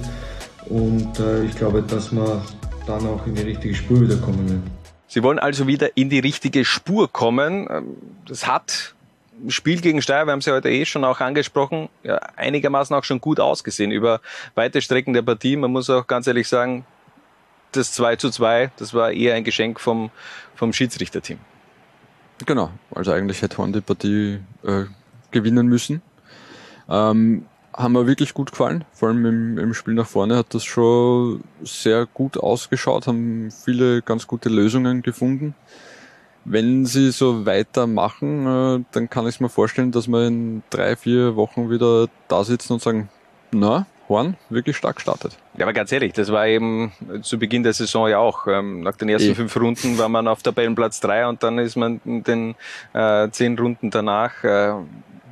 [0.67, 2.41] Und äh, ich glaube, dass wir
[2.87, 4.84] dann auch in die richtige Spur wieder kommen werden.
[5.15, 7.69] Sie wollen also wieder in die richtige Spur kommen.
[8.27, 8.97] Das hat
[9.41, 12.97] im Spiel gegen Steyr, wir haben es ja heute eh schon auch angesprochen, ja, einigermaßen
[12.97, 14.21] auch schon gut ausgesehen über
[14.57, 15.55] weite Strecken der Partie.
[15.55, 16.85] Man muss auch ganz ehrlich sagen,
[17.71, 20.11] das 2 zu 2, das war eher ein Geschenk vom,
[20.57, 21.39] vom Schiedsrichterteam.
[22.45, 24.87] Genau, also eigentlich hätte Horn die Partie äh,
[25.31, 26.03] gewinnen müssen.
[26.89, 28.85] Ähm, haben mir wirklich gut gefallen.
[28.93, 34.03] Vor allem im, im Spiel nach vorne hat das schon sehr gut ausgeschaut, haben viele
[34.03, 35.55] ganz gute Lösungen gefunden.
[36.45, 41.37] Wenn sie so weitermachen, äh, dann kann ich mir vorstellen, dass wir in drei, vier
[41.37, 43.09] Wochen wieder da sitzen und sagen,
[43.51, 45.39] na, Horn wirklich stark startet.
[45.57, 48.47] Ja, aber ganz ehrlich, das war eben zu Beginn der Saison ja auch.
[48.47, 49.35] Ähm, nach den ersten e.
[49.35, 52.55] fünf Runden war man auf Tabellenplatz drei und dann ist man in den
[52.93, 54.75] äh, zehn Runden danach äh,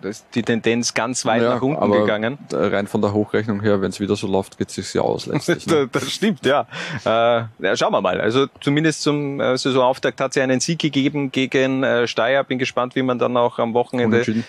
[0.05, 2.39] ist die Tendenz ganz weit ja, nach unten gegangen.
[2.51, 5.27] Rein von der Hochrechnung her, wenn es wieder so läuft, geht es sich ja aus
[5.27, 5.67] letztlich.
[5.73, 5.89] Ne?
[5.91, 6.67] das stimmt, ja.
[7.05, 7.77] Äh, ja.
[7.77, 8.21] Schauen wir mal.
[8.21, 12.45] Also zumindest zum äh, Saisonauftakt hat ja einen Sieg gegeben gegen äh, Steyr.
[12.45, 14.45] Bin gespannt, wie man dann auch am Wochenende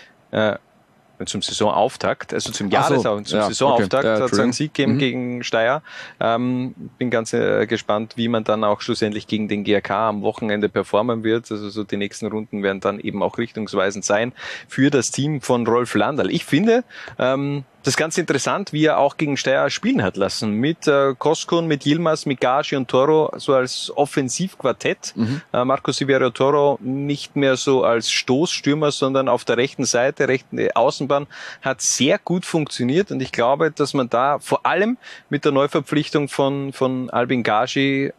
[1.25, 4.21] zum Saisonauftakt, also zum Jahres, so, zum ja, Saisonauftakt okay.
[4.21, 4.99] hat es einen Sieg gegeben mhm.
[4.99, 5.81] gegen Steyr.
[6.19, 10.69] Ähm, bin ganz äh, gespannt, wie man dann auch schlussendlich gegen den GRK am Wochenende
[10.69, 11.51] performen wird.
[11.51, 14.33] Also so die nächsten Runden werden dann eben auch richtungsweisend sein
[14.67, 16.31] für das Team von Rolf Landal.
[16.31, 16.83] Ich finde,
[17.19, 20.53] ähm, das ist ganz interessant, wie er auch gegen Steyr spielen hat lassen.
[20.53, 25.13] Mit äh, Koskun, mit Yilmaz, mit Gashi und Toro so als Offensivquartett.
[25.17, 25.41] Mhm.
[25.51, 30.71] Äh, Marco Silverio Toro nicht mehr so als Stoßstürmer, sondern auf der rechten Seite, rechten
[30.71, 31.27] Außenbahn,
[31.61, 33.11] hat sehr gut funktioniert.
[33.11, 34.97] Und ich glaube, dass man da vor allem
[35.29, 38.13] mit der Neuverpflichtung von, von Albin Gashi,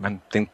[0.00, 0.48] man, den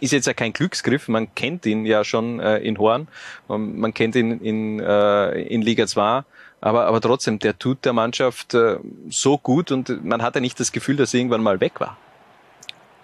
[0.00, 3.08] ist jetzt ja kein Glücksgriff, man kennt ihn ja schon äh, in Horn,
[3.48, 6.24] man kennt ihn in, äh, in Liga 2
[6.60, 10.72] aber, aber trotzdem, der tut der Mannschaft äh, so gut und man hatte nicht das
[10.72, 11.96] Gefühl, dass er irgendwann mal weg war.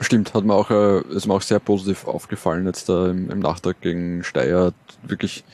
[0.01, 3.39] Stimmt, hat mir auch, äh, ist mir auch sehr positiv aufgefallen jetzt da im, im
[3.39, 4.73] Nachtrag gegen Steyr.
[5.03, 5.45] Wirklich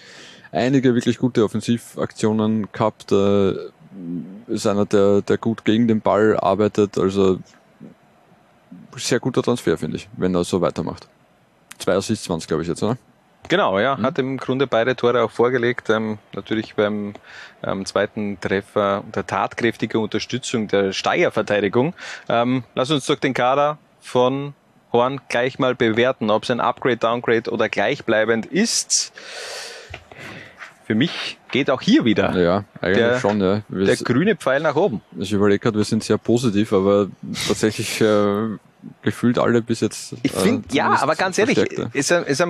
[0.51, 3.13] einige wirklich gute Offensivaktionen gehabt.
[3.13, 3.55] Äh,
[4.47, 6.97] ist einer, der, der gut gegen den Ball arbeitet.
[6.97, 7.39] Also
[8.97, 11.09] sehr guter Transfer, finde ich, wenn er so weitermacht.
[11.79, 12.97] Zwei Assists waren es, glaube ich, jetzt, oder?
[13.51, 14.03] Genau, ja, mhm.
[14.03, 15.91] hat im Grunde beide Tore auch vorgelegt.
[15.91, 17.15] Ähm, natürlich beim
[17.65, 21.93] ähm, zweiten Treffer unter tatkräftiger Unterstützung der Steier-Verteidigung.
[22.29, 24.55] Ähm, lass uns doch den Kader von
[24.93, 29.13] Horn gleich mal bewerten, ob es ein Upgrade, Downgrade oder gleichbleibend ist.
[30.85, 33.63] Für mich geht auch hier wieder ja, eigentlich der, schon, ja.
[33.69, 35.01] der grüne Pfeil nach oben.
[35.19, 37.09] Ich überlege gerade, wir sind sehr positiv, aber
[37.49, 38.59] tatsächlich äh,
[39.03, 40.15] gefühlt alle bis jetzt.
[40.23, 41.59] Ich finde, äh, ja, aber ganz ehrlich,
[41.93, 42.45] ist, ist,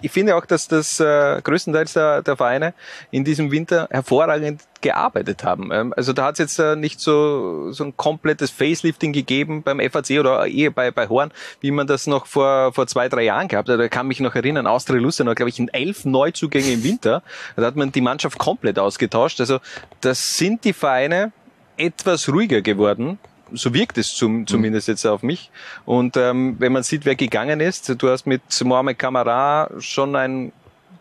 [0.00, 2.74] ich finde auch, dass das äh, größtenteils der, der Vereine
[3.10, 5.70] in diesem Winter hervorragend gearbeitet haben.
[5.72, 9.80] Ähm, also da hat es jetzt äh, nicht so, so ein komplettes Facelifting gegeben beim
[9.80, 13.48] FAC oder eh bei, bei Horn, wie man das noch vor, vor zwei, drei Jahren
[13.48, 13.78] gehabt hat.
[13.78, 17.22] Da kann mich noch erinnern, Austria Lustenau, glaube ich, in elf Neuzugänge im Winter.
[17.56, 19.40] Da hat man die Mannschaft komplett ausgetauscht.
[19.40, 19.60] Also
[20.00, 21.32] das sind die Vereine
[21.76, 23.18] etwas ruhiger geworden
[23.54, 24.46] so wirkt es zum, mhm.
[24.46, 25.50] zumindest jetzt auf mich.
[25.84, 30.52] Und ähm, wenn man sieht, wer gegangen ist, du hast mit Mohamed Kamara schon einen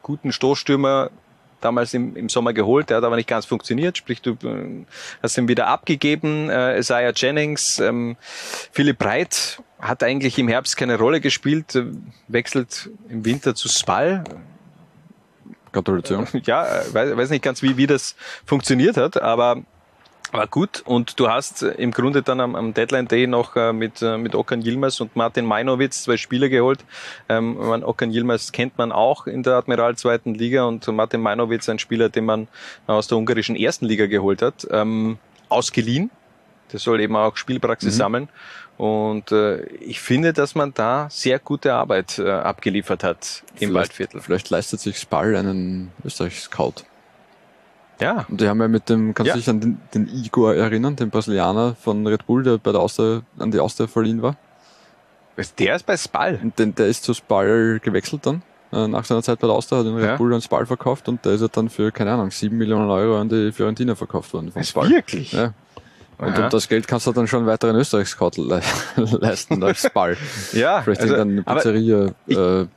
[0.01, 1.09] guten Stoßstürmer
[1.61, 4.85] damals im, im Sommer geholt, der hat aber nicht ganz funktioniert, sprich du äh,
[5.21, 8.17] hast ihn wieder abgegeben, äh, Isaiah Jennings, ähm,
[8.71, 11.85] Philipp Breit hat eigentlich im Herbst keine Rolle gespielt, äh,
[12.27, 14.23] wechselt im Winter zu Spal.
[15.71, 16.27] Gratulation.
[16.45, 19.63] Ja, äh, weiß, weiß nicht ganz, wie, wie das funktioniert hat, aber
[20.32, 23.74] war gut und du hast äh, im Grunde dann am, am Deadline Day noch äh,
[23.74, 26.86] mit, äh, mit Okan Yilmaz und Martin Meinowitz zwei Spieler geholt.
[27.28, 31.67] Ähm, man, Okan Yilmaz kennt man auch in der Admiral zweiten Liga und Martin Meinowitz
[31.67, 32.47] ein Spieler, den man
[32.88, 35.17] aus der ungarischen ersten Liga geholt hat, ähm,
[35.49, 36.09] ausgeliehen.
[36.72, 37.97] Der soll eben auch Spielpraxis Mhm.
[37.97, 38.30] sammeln.
[38.78, 43.76] Und äh, ich finde, dass man da sehr gute Arbeit äh, abgeliefert hat im Vielleicht-
[43.76, 44.22] Waldviertel.
[44.22, 46.86] Vielleicht leistet sich Spal einen Österreich-Scout.
[48.01, 48.25] Ja.
[48.27, 49.33] Und die haben ja mit dem, kannst Ja.
[49.35, 52.81] du dich an den, den Igor erinnern, den Brasilianer von Red Bull, der bei der
[52.81, 54.35] Austria, an die Austria verliehen war?
[55.57, 56.39] Der ist bei Spal.
[56.59, 58.41] Den, der ist zu Spal gewechselt dann.
[58.73, 60.15] äh, Nach seiner Zeit bei der Austria hat ihn Red Ja.
[60.17, 63.19] Bull an Spal verkauft und der ist ja dann für, keine Ahnung, sieben Millionen Euro
[63.19, 64.51] an die Fiorentina verkauft worden.
[64.51, 64.89] Von Spal.
[64.89, 65.31] wirklich?
[65.31, 65.53] Ja.
[66.17, 66.43] Und Aha.
[66.43, 68.61] um das Geld kannst du dann schon einen weiteren Österreich-Scout le
[68.95, 70.15] leisten als Spal.
[70.53, 72.67] Ja, Vielleicht also, irgendeine aber Pizzeria äh,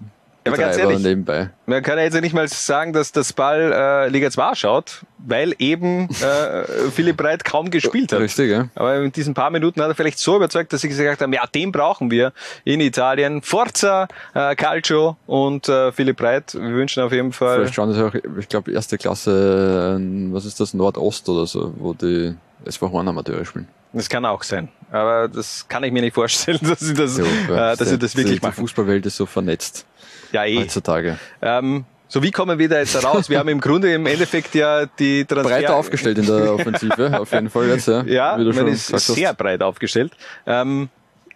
[0.46, 1.50] aber ganz ehrlich, nebenbei.
[1.66, 5.02] Man kann ja jetzt ja nicht mal sagen, dass das Ball äh, Liga 2 schaut,
[5.18, 6.64] weil eben äh,
[6.94, 8.20] Philipp Breit kaum gespielt hat.
[8.20, 8.68] Richtig, ja.
[8.74, 11.46] Aber in diesen paar Minuten hat er vielleicht so überzeugt, dass sie gesagt haben, ja,
[11.46, 12.32] den brauchen wir
[12.64, 13.40] in Italien.
[13.42, 16.54] Forza, äh, Calcio und äh, Philipp Breit.
[16.54, 17.56] Wir wünschen auf jeden Fall.
[17.56, 21.72] Vielleicht schauen sie auch, ich glaube, erste Klasse, äh, was ist das, Nordost oder so,
[21.78, 22.34] wo die
[22.64, 23.68] SV Horn Amateure spielen.
[23.94, 24.68] Das kann auch sein.
[24.90, 28.16] Aber das kann ich mir nicht vorstellen, dass sie das, So, äh, dass sie das
[28.16, 28.56] wirklich die, Die machen.
[28.56, 29.86] Fußballwelt ist so vernetzt
[30.34, 30.58] Ja, eh.
[30.58, 31.16] heutzutage.
[31.40, 33.30] Ähm, so, wie kommen wir da jetzt raus?
[33.30, 35.48] Wir haben im Grunde im Endeffekt ja die Transfer...
[35.48, 38.02] Breiter aufgestellt in der Offensive, auf jeden Fall jetzt, ja.
[38.04, 39.06] Ja, man ist gesagt hast.
[39.14, 40.12] sehr breit aufgestellt.
[40.44, 40.88] Ähm,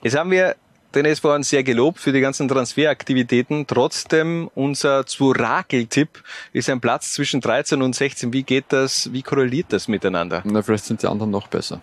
[0.03, 0.57] jetzt haben wir
[0.97, 3.69] den SV sehr gelobt für die ganzen Transferaktivitäten.
[3.69, 6.23] Trotzdem, unser Zwurakel-Tipp
[6.53, 8.33] ist ein Platz zwischen 13 und 16.
[8.33, 10.43] Wie geht das, wie korreliert das miteinander?
[10.45, 11.81] Na, vielleicht sind die anderen noch besser.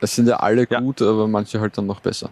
[0.00, 2.30] Es sind ja alle gut, aber manche halt dann noch besser.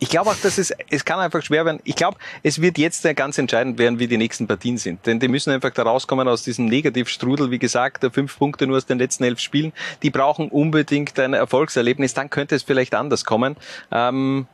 [0.00, 1.80] Ich glaube auch, dass es, es kann einfach schwer werden.
[1.84, 5.04] Ich glaube, es wird jetzt ganz entscheidend werden, wie die nächsten Partien sind.
[5.06, 7.50] Denn die müssen einfach da rauskommen aus diesem Negativstrudel.
[7.50, 9.72] Wie gesagt, fünf Punkte nur aus den letzten elf Spielen.
[10.02, 12.14] Die brauchen unbedingt ein Erfolgserlebnis.
[12.14, 13.56] Dann könnte es vielleicht anders kommen.
[13.90, 14.46] Ähm,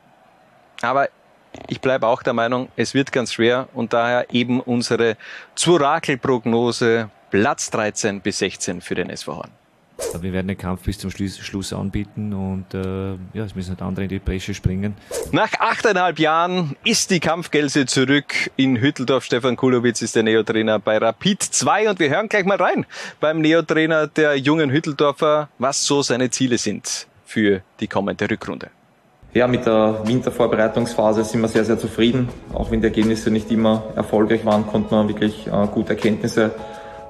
[0.81, 1.09] aber
[1.67, 5.15] ich bleibe auch der Meinung, es wird ganz schwer und daher eben unsere
[5.55, 9.51] Zurakel-Prognose Platz 13 bis 16 für den SV Horn.
[10.19, 14.05] Wir werden den Kampf bis zum Schluss, anbieten und äh, ja, es müssen halt andere
[14.05, 14.95] in die Bresche springen.
[15.31, 19.25] Nach achteinhalb Jahren ist die Kampfgelse zurück in Hütteldorf.
[19.25, 22.85] Stefan Kulowitz ist der Neotrainer bei Rapid 2 und wir hören gleich mal rein
[23.19, 28.69] beim Neotrainer der jungen Hütteldorfer, was so seine Ziele sind für die kommende Rückrunde.
[29.35, 32.29] Ja, mit der Wintervorbereitungsphase sind wir sehr, sehr zufrieden.
[32.53, 36.51] Auch wenn die Ergebnisse nicht immer erfolgreich waren, konnte man wirklich äh, gute Erkenntnisse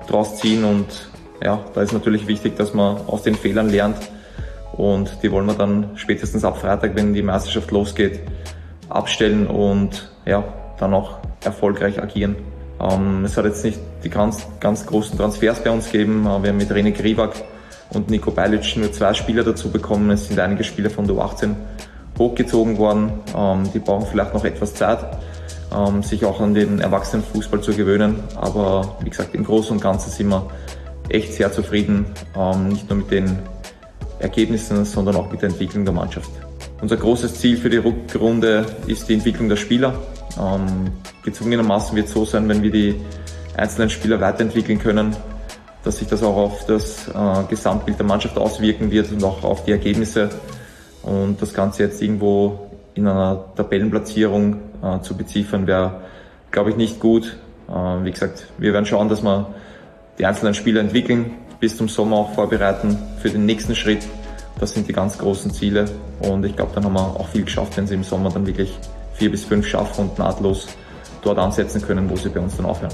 [0.07, 0.63] draus ziehen.
[0.63, 0.87] Und
[1.43, 3.97] ja, da ist natürlich wichtig, dass man aus den Fehlern lernt.
[4.73, 8.19] Und die wollen wir dann spätestens ab Freitag, wenn die Meisterschaft losgeht,
[8.89, 10.43] abstellen und ja,
[10.79, 12.35] dann auch erfolgreich agieren.
[12.79, 16.25] Ähm, es hat jetzt nicht die ganz, ganz großen Transfers bei uns gegeben.
[16.25, 17.35] Äh, Wir haben mit René Grivak
[17.91, 20.09] und Nico Beilic nur zwei Spieler dazu bekommen.
[20.11, 21.55] Es sind einige Spieler von der U18
[22.17, 23.13] hochgezogen worden.
[23.35, 24.99] Ähm, die brauchen vielleicht noch etwas Zeit,
[25.73, 28.23] ähm, sich auch an den Erwachsenenfußball zu gewöhnen.
[28.35, 30.47] Aber wie gesagt, im Großen und Ganzen sind wir
[31.09, 32.05] echt sehr zufrieden.
[32.37, 33.39] Ähm, nicht nur mit den
[34.19, 36.29] Ergebnissen, sondern auch mit der Entwicklung der Mannschaft.
[36.81, 39.93] Unser großes Ziel für die Rückrunde ist die Entwicklung der Spieler.
[40.39, 40.91] Ähm,
[41.23, 42.99] gezwungenermaßen wird es so sein, wenn wir die
[43.55, 45.15] einzelnen Spieler weiterentwickeln können,
[45.83, 49.63] dass sich das auch auf das äh, Gesamtbild der Mannschaft auswirken wird und auch auf
[49.63, 50.29] die Ergebnisse.
[51.03, 56.01] Und das Ganze jetzt irgendwo in einer Tabellenplatzierung äh, zu beziffern, wäre,
[56.51, 57.37] glaube ich, nicht gut.
[57.69, 59.53] Äh, wie gesagt, wir werden schauen, dass wir
[60.17, 64.05] die einzelnen Spieler entwickeln, bis zum Sommer auch vorbereiten für den nächsten Schritt.
[64.59, 65.85] Das sind die ganz großen Ziele.
[66.19, 68.71] Und ich glaube, dann haben wir auch viel geschafft, wenn sie im Sommer dann wirklich
[69.13, 70.67] vier bis fünf schaffen und nahtlos
[71.21, 72.93] dort ansetzen können, wo sie bei uns dann aufhören.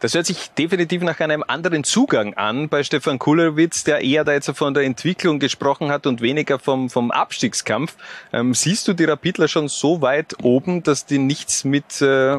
[0.00, 4.32] Das hört sich definitiv nach einem anderen Zugang an bei Stefan Kullerwitz, der eher da
[4.32, 7.96] jetzt von der Entwicklung gesprochen hat und weniger vom, vom Abstiegskampf.
[8.32, 12.38] Ähm, siehst du die Rapidler schon so weit oben, dass die nichts mit äh,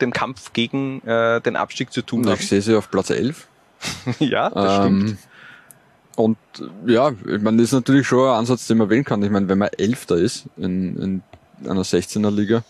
[0.00, 2.40] dem Kampf gegen äh, den Abstieg zu tun haben?
[2.40, 3.46] Ich sehe sie auf Platz 11.
[4.18, 5.10] ja, das stimmt.
[5.10, 5.18] Ähm,
[6.16, 6.38] und
[6.86, 9.22] ja, ich meine, das ist natürlich schon ein Ansatz, den man wählen kann.
[9.22, 12.64] Ich meine, wenn man Elfter ist in, in einer 16er Liga,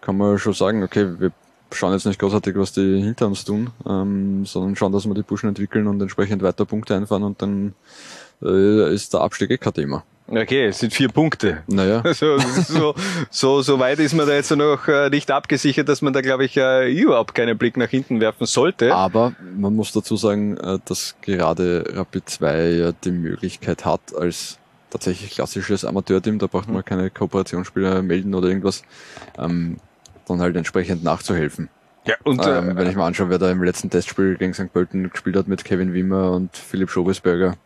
[0.00, 1.32] kann man schon sagen, okay, wir
[1.72, 5.22] schauen jetzt nicht großartig, was die hinter uns tun, ähm, sondern schauen, dass wir die
[5.22, 7.74] Burschen entwickeln und entsprechend weiter Punkte einfahren und dann
[8.42, 10.04] äh, ist der Abstieg eh kein Thema.
[10.30, 11.62] Okay, es sind vier Punkte.
[11.66, 12.02] Naja.
[12.12, 12.94] So, so,
[13.30, 16.44] so, so weit ist man da jetzt noch äh, nicht abgesichert, dass man da, glaube
[16.44, 18.94] ich, äh, überhaupt keinen Blick nach hinten werfen sollte.
[18.94, 24.58] Aber man muss dazu sagen, äh, dass gerade Rapid 2 ja die Möglichkeit hat, als
[24.90, 28.82] tatsächlich klassisches Amateurteam, da braucht man keine Kooperationsspieler melden oder irgendwas,
[29.38, 29.78] ähm,
[30.26, 31.68] dann halt entsprechend nachzuhelfen.
[32.04, 34.72] Ja, und ähm, äh, wenn ich mal anschaue, wer da im letzten Testspiel gegen St.
[34.72, 37.56] Pölten gespielt hat mit Kevin Wimmer und Philipp Schobesberger.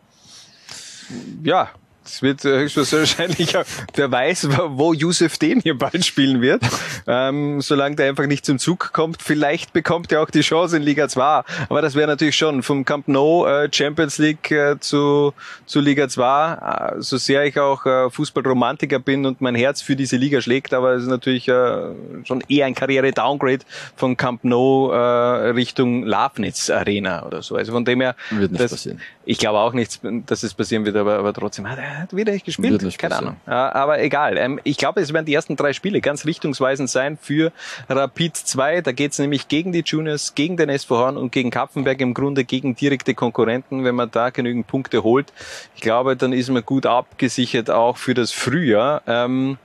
[1.43, 1.69] ja,
[2.05, 3.63] es wird äh, höchstwahrscheinlich, auch-
[3.95, 6.61] wer weiß, wo Yusuf den hier bald spielen wird.
[7.07, 9.21] ähm, solange der einfach nicht zum Zug kommt.
[9.21, 11.43] Vielleicht bekommt er auch die Chance in Liga 2.
[11.69, 15.33] Aber das wäre natürlich schon vom Camp Nou äh, Champions League äh, zu,
[15.65, 16.93] zu Liga 2.
[16.97, 20.73] Äh, so sehr ich auch äh, Fußballromantiker bin und mein Herz für diese Liga schlägt,
[20.73, 21.81] aber es ist natürlich äh,
[22.23, 23.59] schon eher ein Karriere-Downgrade
[23.95, 27.55] von Camp Nou äh, Richtung Lafnitz Arena oder so.
[27.55, 29.01] Also von dem her, Wird nicht das, passieren.
[29.25, 32.31] ich glaube auch nicht, dass es passieren wird, aber, aber trotzdem hat er hat wieder
[32.33, 32.81] nicht gespielt.
[32.81, 33.27] Nicht Keine passieren.
[33.29, 33.41] Ahnung.
[33.47, 34.37] Ja, aber egal.
[34.37, 37.51] Ähm, ich glaube, es werden die ersten drei Spiele ganz richtungsweisend sein für
[37.89, 38.81] Rapid 2.
[38.81, 42.13] Da geht es nämlich gegen die Juniors, gegen den SV Horn und gegen Kapfenberg im
[42.13, 43.83] Grunde gegen direkte Konkurrenten.
[43.83, 45.33] Wenn man da genügend Punkte holt,
[45.75, 49.01] ich glaube, dann ist man gut abgesichert auch für das Frühjahr.
[49.07, 49.57] Ähm,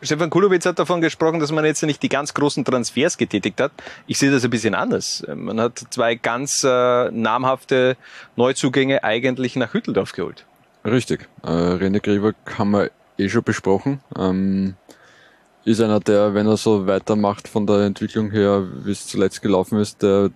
[0.00, 3.72] Stefan Kulowitz hat davon gesprochen, dass man jetzt nicht die ganz großen Transfers getätigt hat.
[4.06, 5.24] Ich sehe das ein bisschen anders.
[5.34, 7.96] Man hat zwei ganz äh, namhafte
[8.36, 10.44] Neuzugänge eigentlich nach Hütteldorf geholt.
[10.90, 11.28] Richtig.
[11.42, 14.00] Äh, René Grieber haben wir eh schon besprochen.
[14.16, 14.74] Ähm,
[15.64, 19.78] ist einer, der, wenn er so weitermacht von der Entwicklung her, wie es zuletzt gelaufen
[19.78, 20.30] ist, der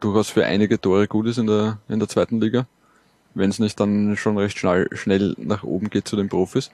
[0.00, 2.66] durchaus für einige Tore gut ist in der, in der zweiten Liga.
[3.34, 6.70] Wenn es nicht dann schon recht schnell, schnell nach oben geht zu den Profis.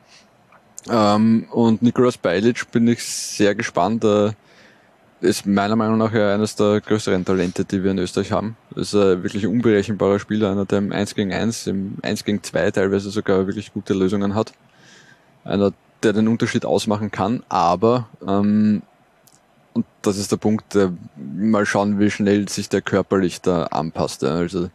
[0.88, 4.04] Ähm, und Nikolaus Beilic bin ich sehr gespannt.
[4.04, 4.32] Äh,
[5.20, 8.56] ist meiner Meinung nach ja eines der größeren Talente, die wir in Österreich haben.
[8.76, 12.70] Ist ein wirklich unberechenbarer Spieler, einer, der im 1 gegen 1, im 1 gegen 2
[12.70, 14.52] teilweise sogar wirklich gute Lösungen hat.
[15.44, 18.82] Einer, der den Unterschied ausmachen kann, aber ähm,
[19.72, 24.22] und das ist der Punkt, äh, mal schauen, wie schnell sich der körperlich da anpasst.
[24.22, 24.30] Ja.
[24.30, 24.70] Also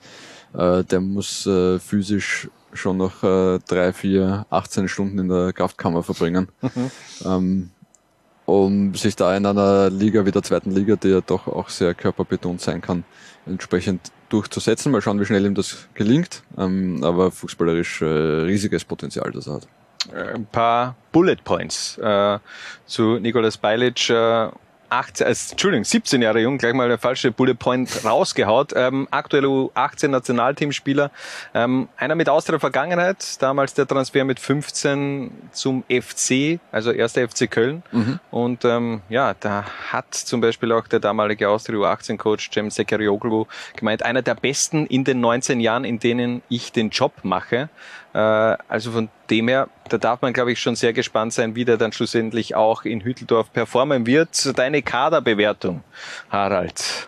[0.53, 6.03] äh, der muss äh, physisch schon noch äh, drei, vier, 18 Stunden in der Kraftkammer
[6.03, 6.47] verbringen.
[7.25, 7.71] ähm,
[8.45, 11.93] um sich da in einer Liga wie der zweiten Liga, die ja doch auch sehr
[11.93, 13.03] körperbetont sein kann,
[13.45, 14.91] entsprechend durchzusetzen.
[14.91, 16.43] Mal schauen, wie schnell ihm das gelingt.
[16.57, 19.67] Ähm, aber fußballerisch äh, riesiges Potenzial, das er hat.
[20.13, 22.39] Äh, ein paar Bullet Points äh,
[22.85, 24.09] zu Nikolaus Beilic.
[24.09, 24.49] Äh,
[24.89, 28.73] 18, äh, Entschuldigung, 17 Jahre jung, gleich mal der falsche Bullet Point rausgehaut.
[28.75, 31.11] Ähm, aktuell U18 Nationalteamspieler.
[31.53, 37.49] Ähm, einer mit Austria Vergangenheit, damals der Transfer mit 15 zum FC, also erster FC
[37.49, 37.83] Köln.
[37.91, 38.19] Mhm.
[38.31, 44.03] Und ähm, ja, da hat zum Beispiel auch der damalige Austria U18-Coach Cem Sekerioglu gemeint,
[44.03, 47.69] einer der besten in den 19 Jahren, in denen ich den Job mache.
[48.13, 51.65] Äh, also von dem her, da darf man, glaube ich, schon sehr gespannt sein, wie
[51.65, 54.57] der dann schlussendlich auch in Hütteldorf performen wird.
[54.57, 55.83] Deine Kaderbewertung,
[56.29, 57.07] Harald.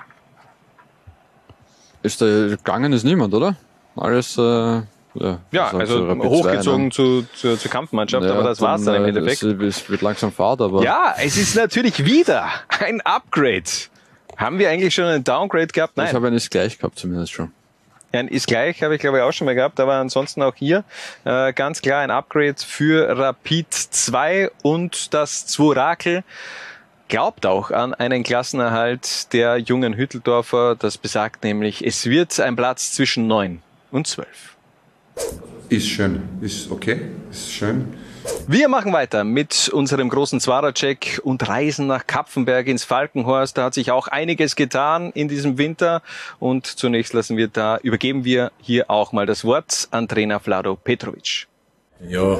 [2.01, 3.55] Ist da gegangen ist niemand, oder?
[3.95, 8.61] Alles, äh, ja, Ja, so- also hochgezogen 2, zu, zu, zur Kampfmannschaft, Ja, aber das
[8.61, 9.43] war's dann im äh, Endeffekt.
[9.43, 12.47] Es, es wird langsam Fahrt, aber Ja, es ist natürlich wieder
[12.79, 13.63] ein Upgrade.
[14.37, 15.95] Haben wir eigentlich schon einen Downgrade gehabt?
[15.97, 16.07] Nein.
[16.09, 17.51] ich habe eines gleich gehabt zumindest schon.
[18.15, 20.83] Ist gleich, habe ich glaube ich auch schon mal gehabt, aber ansonsten auch hier
[21.25, 26.23] äh, ganz klar ein Upgrade für Rapid 2 und das Zworakel
[27.07, 30.75] glaubt auch an einen Klassenerhalt der jungen Hütteldorfer.
[30.75, 33.61] Das besagt nämlich, es wird ein Platz zwischen 9
[33.91, 34.55] und 12.
[35.69, 37.01] Ist schön, ist okay,
[37.31, 37.93] ist schön.
[38.47, 43.57] Wir machen weiter mit unserem großen Zwarer-Check und reisen nach Kapfenberg ins Falkenhorst.
[43.57, 46.01] Da hat sich auch einiges getan in diesem Winter.
[46.39, 50.75] Und zunächst lassen wir da, übergeben wir hier auch mal das Wort an Trainer Vlado
[50.75, 51.47] Petrovic.
[52.07, 52.39] Ja,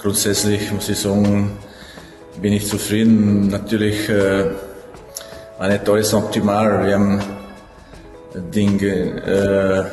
[0.00, 1.56] grundsätzlich muss ich sagen,
[2.42, 3.48] bin ich zufrieden.
[3.48, 4.50] Natürlich äh,
[5.58, 6.86] war nicht alles optimal.
[6.86, 7.22] Wir haben
[8.34, 8.86] Dinge,
[9.22, 9.84] äh,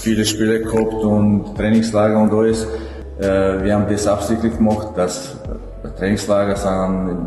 [0.00, 2.66] viele Spiele gehabt und Trainingslager und alles.
[3.20, 5.36] Äh, wir haben das absichtlich gemacht, dass
[5.84, 7.18] äh, Trainingslager sind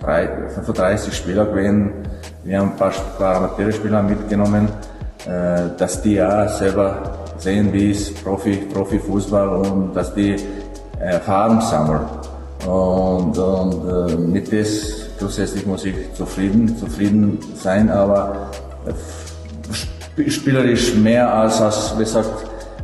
[0.00, 1.92] drei, 35 Spieler gewesen.
[2.42, 4.68] Wir haben ein paar, paar Amateurspieler mitgenommen,
[5.26, 10.36] äh, dass die ja selber sehen, wie es Profi, Profifußball und dass die
[10.98, 12.00] Erfahrung sammeln.
[12.66, 18.50] Und, und äh, mit das grundsätzlich muss ich zufrieden, zufrieden sein, aber
[19.70, 22.30] sp- spielerisch mehr als, als wie gesagt,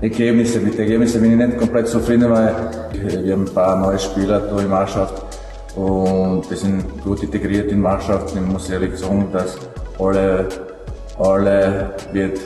[0.01, 0.61] Ergebnisse.
[0.61, 2.55] Mit Ergebnissen bin ich nicht komplett zufrieden, weil
[3.23, 5.23] wir haben ein paar neue Spieler da in Mannschaft
[5.77, 8.35] und die sind gut integriert in Mannschaft.
[8.35, 9.59] Ich muss ehrlich sagen, dass
[9.99, 10.49] alle,
[11.19, 12.41] alle wird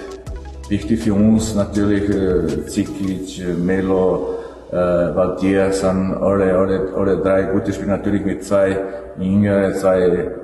[0.68, 2.08] wichtig für uns natürlich.
[2.08, 4.38] Äh, Zikic, Melo,
[4.72, 8.76] äh, Valtier sind alle, alle, alle drei gute Spieler, natürlich mit zwei
[9.18, 10.00] Jüngere, zwei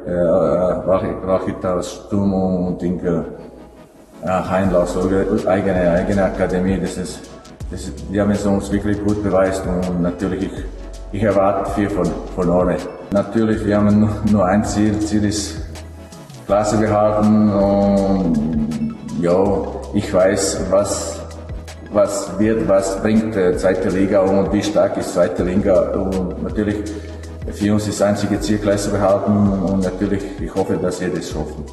[0.07, 0.13] äh,
[1.27, 2.33] Rachita aus Sturm
[2.69, 3.25] und Inke
[4.23, 4.97] äh, Heinlaus,
[5.47, 7.21] eigene, eigene Akademie, das ist,
[7.71, 10.53] das ist, die haben es uns wirklich gut beweist und natürlich ich,
[11.13, 12.77] ich erwarte viel von, von alle.
[13.13, 15.57] Natürlich, wir haben nur, nur ein Ziel, Ziel ist
[16.47, 19.39] Klasse behalten und ja,
[19.95, 21.21] ich weiß, was,
[21.93, 26.77] was wird, was bringt äh, zweite Liga und wie stark ist zweite Liga und natürlich
[27.53, 29.33] für uns ist das einzige Ziel Klasse behalten
[29.65, 31.65] und natürlich, ich hoffe, dass wir das schaffen.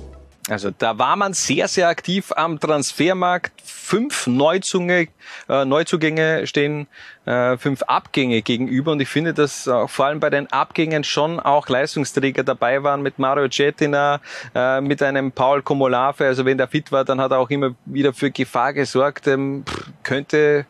[0.49, 3.51] Also da war man sehr, sehr aktiv am Transfermarkt.
[3.63, 5.09] Fünf Neuzunge,
[5.49, 6.87] äh, Neuzugänge stehen
[7.25, 8.93] äh, fünf Abgänge gegenüber.
[8.93, 13.01] Und ich finde, dass äh, vor allem bei den Abgängen schon auch Leistungsträger dabei waren
[13.01, 14.21] mit Mario Cetina,
[14.55, 16.25] äh, mit einem Paul Komolave.
[16.25, 19.27] Also wenn der fit war, dann hat er auch immer wieder für Gefahr gesorgt.
[19.27, 19.65] Ähm,
[20.03, 20.65] könnte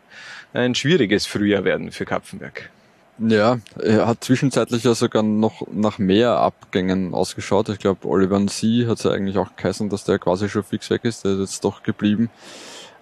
[0.54, 2.70] ein schwieriges Frühjahr werden für Kapfenberg.
[3.18, 7.68] Ja, er hat zwischenzeitlich ja sogar noch nach mehr Abgängen ausgeschaut.
[7.68, 8.86] Ich glaube, Oliver C.
[8.86, 11.24] hat es ja eigentlich auch geheißen, dass der quasi schon fix weg ist.
[11.24, 12.30] Der ist jetzt doch geblieben.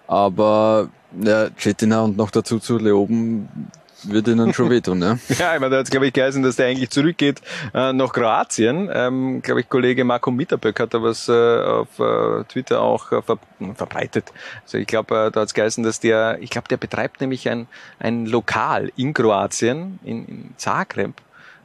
[0.07, 0.89] Aber
[1.21, 3.69] ja, Cetina und noch dazu zu Leoben
[4.03, 5.19] wird ihnen schon wehtun, ne?
[5.29, 7.41] ja, ich meine, da hat es, glaube ich, geheißen, dass der eigentlich zurückgeht
[7.73, 8.89] äh, nach Kroatien.
[8.93, 13.21] Ähm, glaube ich, Kollege Marco Mitterböck hat da was äh, auf äh, Twitter auch äh,
[13.21, 13.37] ver
[13.73, 14.31] verbreitet.
[14.63, 17.49] Also ich glaube, äh, da hat es geheißen, dass der, ich glaube, der betreibt nämlich
[17.49, 17.67] ein,
[17.99, 21.13] ein Lokal in Kroatien, in, in Zagreb,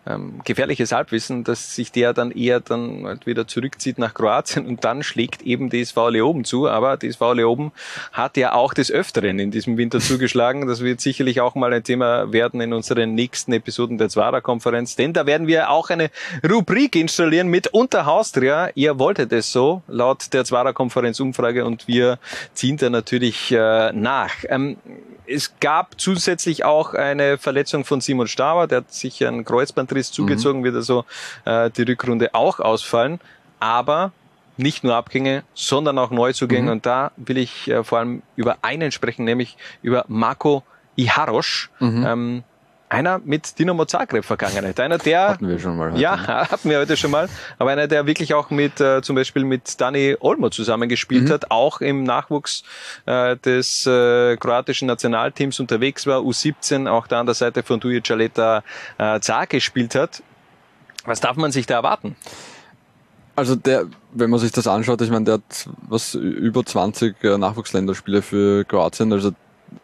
[0.07, 4.84] ähm, gefährliches Halbwissen, dass sich der dann eher dann halt wieder zurückzieht nach Kroatien und
[4.84, 6.68] dann schlägt eben DSV Leoben zu.
[6.68, 7.72] Aber DSV Leoben
[8.12, 10.66] hat ja auch des Öfteren in diesem Winter zugeschlagen.
[10.66, 15.12] Das wird sicherlich auch mal ein Thema werden in unseren nächsten Episoden der Zwarer-Konferenz, denn
[15.12, 16.11] da werden wir auch eine
[16.48, 18.70] Rubrik installieren mit Unterhaustria.
[18.74, 22.18] Ihr wolltet es so, laut der Zwarer-Konferenz-Umfrage und wir
[22.55, 24.32] ziehen da natürlich äh, nach.
[24.48, 24.76] Ähm,
[25.32, 30.14] es gab zusätzlich auch eine Verletzung von Simon Staber, der hat sich einen Kreuzbandriss mhm.
[30.14, 30.64] zugezogen, mhm.
[30.64, 31.04] wird also
[31.44, 33.20] äh, die Rückrunde auch ausfallen.
[33.60, 34.12] Aber
[34.56, 36.66] nicht nur Abgänge, sondern auch Neuzugänge.
[36.66, 36.72] Mhm.
[36.72, 40.62] Und da will ich äh, vor allem über einen sprechen, nämlich über Marco
[40.96, 41.70] Iharosch.
[41.80, 42.06] Mhm.
[42.06, 42.44] Ähm,
[42.93, 44.78] einer mit Dinamo Zagreb Vergangenheit.
[44.78, 45.30] Einer, der.
[45.30, 45.93] Hatten wir schon mal.
[45.93, 46.26] Heute, ja, ne?
[46.51, 47.28] hatten wir heute schon mal.
[47.59, 51.32] Aber einer, der wirklich auch mit, äh, zum Beispiel mit Dani Olmo zusammengespielt mhm.
[51.32, 52.62] hat, auch im Nachwuchs
[53.07, 58.01] äh, des äh, kroatischen Nationalteams unterwegs war, U17, auch da an der Seite von Dujo
[58.03, 58.62] Caleta
[58.99, 60.22] äh, Zar gespielt hat.
[61.05, 62.16] Was darf man sich da erwarten?
[63.34, 67.38] Also der, wenn man sich das anschaut, ich meine, der hat was über 20 äh,
[67.38, 69.32] Nachwuchsländerspiele für Kroatien, also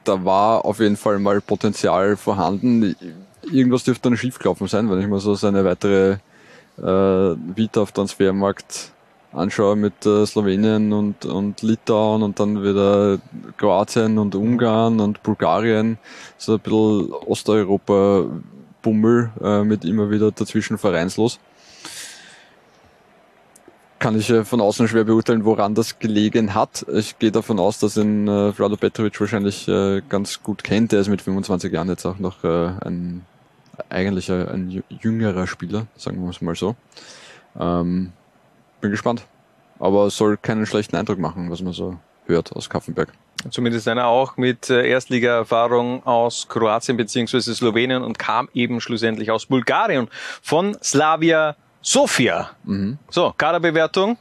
[0.04, 2.96] da war auf jeden Fall mal Potenzial vorhanden.
[3.50, 6.18] Irgendwas dürfte dann schiefgelaufen sein, wenn ich mal so seine weitere
[6.78, 8.92] äh, Vita auf Transfermarkt
[9.32, 13.18] anschaue mit äh, Slowenien und, und Litauen und dann wieder
[13.56, 15.98] Kroatien und Ungarn und Bulgarien.
[16.38, 21.38] So ein bisschen Osteuropa-Bummel äh, mit immer wieder dazwischen vereinslos
[23.98, 26.86] kann ich äh, von außen schwer beurteilen, woran das gelegen hat.
[26.92, 30.92] Ich gehe davon aus, dass ihn äh, Vlado Petrovic wahrscheinlich äh, ganz gut kennt.
[30.92, 33.24] Er ist mit 25 Jahren jetzt auch noch äh, ein
[33.88, 36.74] eigentlich ein jüngerer Spieler, sagen wir es mal so.
[37.58, 38.12] Ähm,
[38.80, 39.24] bin gespannt.
[39.78, 41.96] Aber soll keinen schlechten Eindruck machen, was man so
[42.26, 43.12] hört aus Kaffenberg.
[43.50, 49.46] Zumindest einer auch mit äh, Erstliga-Erfahrung aus Kroatien beziehungsweise Slowenien und kam eben schlussendlich aus
[49.46, 50.08] Bulgarien
[50.42, 52.50] von Slavia Sofia.
[52.64, 52.98] Mhm.
[53.10, 54.16] So, Kaderbewertung.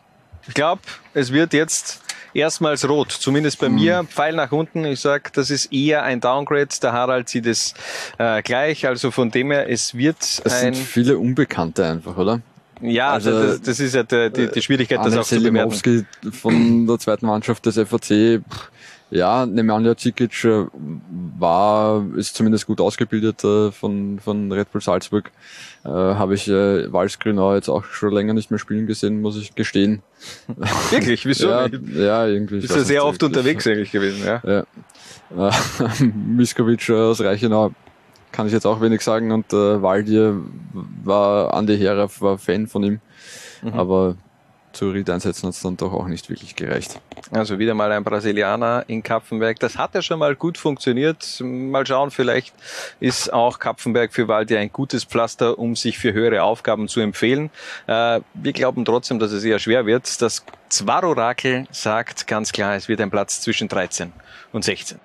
[0.48, 0.82] Ich glaube,
[1.14, 2.02] es wird jetzt
[2.34, 3.76] erstmals rot, zumindest bei mhm.
[3.76, 4.04] mir.
[4.06, 4.86] Pfeil nach unten.
[4.86, 6.70] Ich sag, das ist eher ein Downgrade.
[6.82, 7.74] Der Harald sieht es
[8.18, 8.88] äh, gleich.
[8.88, 12.42] Also von dem her, es wird es sind viele Unbekannte einfach, oder?
[12.82, 16.06] Ja, also, das, das ist ja die, die, die Schwierigkeit, das auch zu bemerken.
[16.32, 18.42] von der zweiten Mannschaft des FAC,
[19.10, 20.66] ja, Nemanja Cikic äh,
[21.40, 25.32] war, ist zumindest gut ausgebildet äh, von, von Red Bull Salzburg.
[25.86, 29.56] Äh, Habe ich äh, Walsgrünau jetzt auch schon länger nicht mehr spielen gesehen, muss ich
[29.56, 30.02] gestehen.
[30.90, 31.26] Wirklich?
[31.26, 31.50] Wieso?
[31.50, 32.60] ja, ja, irgendwie.
[32.60, 34.42] Bist du sehr oft unterwegs eigentlich gewesen, ja?
[34.46, 34.64] Ja.
[35.30, 35.52] Äh,
[36.06, 37.74] Miskovic aus Reichenau
[38.32, 40.38] kann ich jetzt auch wenig sagen und äh, Waldir
[41.04, 43.00] war, Andi Herav war Fan von ihm,
[43.62, 43.74] mhm.
[43.74, 44.16] aber
[44.78, 47.00] zu Ried einsetzen hat es dann doch auch nicht wirklich gereicht.
[47.32, 49.60] Also wieder mal ein Brasilianer in Kapfenberg.
[49.60, 51.42] Das hat ja schon mal gut funktioniert.
[51.42, 52.54] Mal schauen, vielleicht
[53.00, 57.50] ist auch Kapfenberg für Waldi ein gutes Pflaster, um sich für höhere Aufgaben zu empfehlen.
[57.88, 60.22] Äh, wir glauben trotzdem, dass es eher schwer wird.
[60.22, 64.14] Das Zwarorakel sagt ganz klar, es wird ein Platz zwischen 13
[64.54, 65.00] und 16.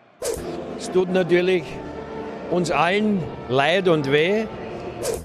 [0.79, 1.65] Es tut natürlich
[2.51, 4.45] uns allen leid und weh,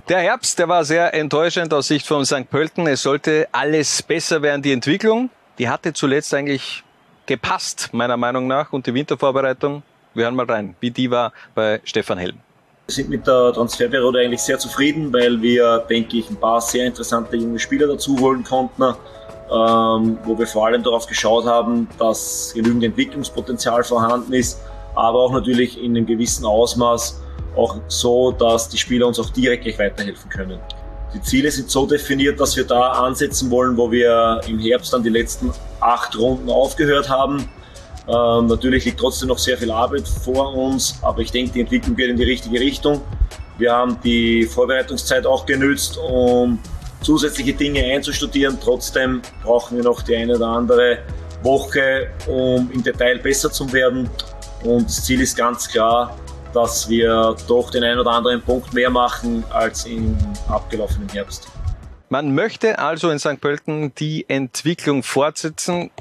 [0.10, 2.50] der Herbst, der war sehr enttäuschend aus Sicht von St.
[2.50, 2.88] Pölten.
[2.88, 4.62] Es sollte alles besser werden.
[4.62, 6.84] Die Entwicklung, die hatte zuletzt eigentlich
[7.26, 8.74] gepasst, meiner Meinung nach.
[8.74, 12.38] Und die Wintervorbereitung, wir hören mal rein, wie die war bei Stefan Helm.
[12.88, 16.86] Wir sind mit der Transferperiode eigentlich sehr zufrieden, weil wir, denke ich, ein paar sehr
[16.86, 22.54] interessante junge Spieler dazu holen konnten, ähm, wo wir vor allem darauf geschaut haben, dass
[22.56, 24.62] genügend Entwicklungspotenzial vorhanden ist,
[24.96, 27.22] aber auch natürlich in einem gewissen Ausmaß
[27.58, 30.60] auch so, dass die Spieler uns auch direkt gleich weiterhelfen können.
[31.14, 35.04] Die Ziele sind so definiert, dass wir da ansetzen wollen, wo wir im Herbst dann
[35.04, 37.50] die letzten acht Runden aufgehört haben.
[38.08, 41.96] Ähm, natürlich liegt trotzdem noch sehr viel Arbeit vor uns, aber ich denke, die Entwicklung
[41.96, 43.02] geht in die richtige Richtung.
[43.58, 46.60] Wir haben die Vorbereitungszeit auch genützt, um
[47.02, 48.58] zusätzliche Dinge einzustudieren.
[48.62, 51.00] Trotzdem brauchen wir noch die eine oder andere
[51.44, 54.10] Woche, um im Detail besser zu werden.
[54.64, 56.16] Und das Ziel ist ganz klar,
[56.58, 60.18] dass wir doch den einen oder anderen Punkt mehr machen als im
[60.50, 61.48] abgelaufenen Herbst.
[62.10, 63.40] Man möchte also in St.
[63.40, 65.92] Pölten die Entwicklung fortsetzen.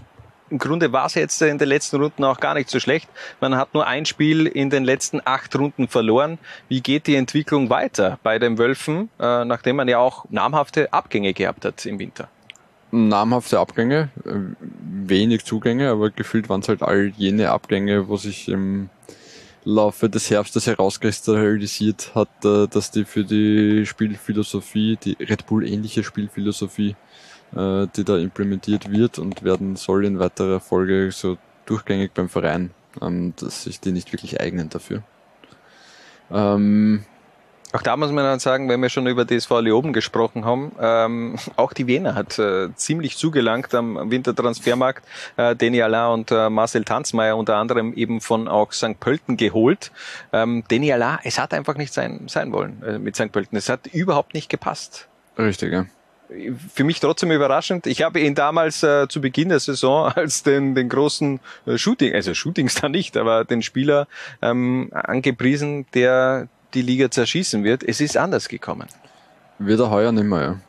[0.48, 3.06] Im Grunde war es jetzt in den letzten Runden auch gar nicht so schlecht.
[3.38, 6.38] Man hat nur ein Spiel in den letzten acht Runden verloren.
[6.70, 11.34] Wie geht die Entwicklung weiter bei den Wölfen, äh, nachdem man ja auch namhafte Abgänge
[11.34, 12.28] gehabt hat im Winter?
[12.92, 14.30] Namhafte Abgänge, äh,
[14.80, 18.88] wenig Zugänge, aber gefühlt waren es halt all jene Abgänge, wo sich im
[19.66, 26.04] Laufe des Herbstes herauskristallisiert hat, äh, dass die für die Spielphilosophie, die Red Bull ähnliche
[26.04, 26.94] Spielphilosophie,
[27.54, 32.70] äh, die da implementiert wird und werden soll in weiterer Folge so durchgängig beim Verein,
[33.02, 35.02] ähm, dass sich die nicht wirklich eignen dafür.
[36.30, 37.04] Ähm,
[37.76, 41.36] auch da muss man dann sagen, wenn wir schon über DSV Leoben gesprochen haben, ähm,
[41.56, 45.04] auch die Wiener hat äh, ziemlich zugelangt am Wintertransfermarkt.
[45.36, 48.98] Äh, Deni Alain und äh, Marcel Tanzmeier unter anderem eben von auch St.
[48.98, 49.92] Pölten geholt.
[50.32, 53.30] Ähm, Deni Alain, es hat einfach nicht sein, sein wollen äh, mit St.
[53.30, 53.58] Pölten.
[53.58, 55.08] Es hat überhaupt nicht gepasst.
[55.38, 55.84] Richtig, ja
[56.74, 57.86] für mich trotzdem überraschend.
[57.86, 62.14] Ich habe ihn damals äh, zu Beginn der Saison als den, den großen äh, Shooting,
[62.14, 64.08] also Shootings da nicht, aber den Spieler
[64.42, 67.82] ähm, angepriesen, der die Liga zerschießen wird.
[67.82, 68.88] Es ist anders gekommen.
[69.58, 70.60] Wird er heuer nicht mehr,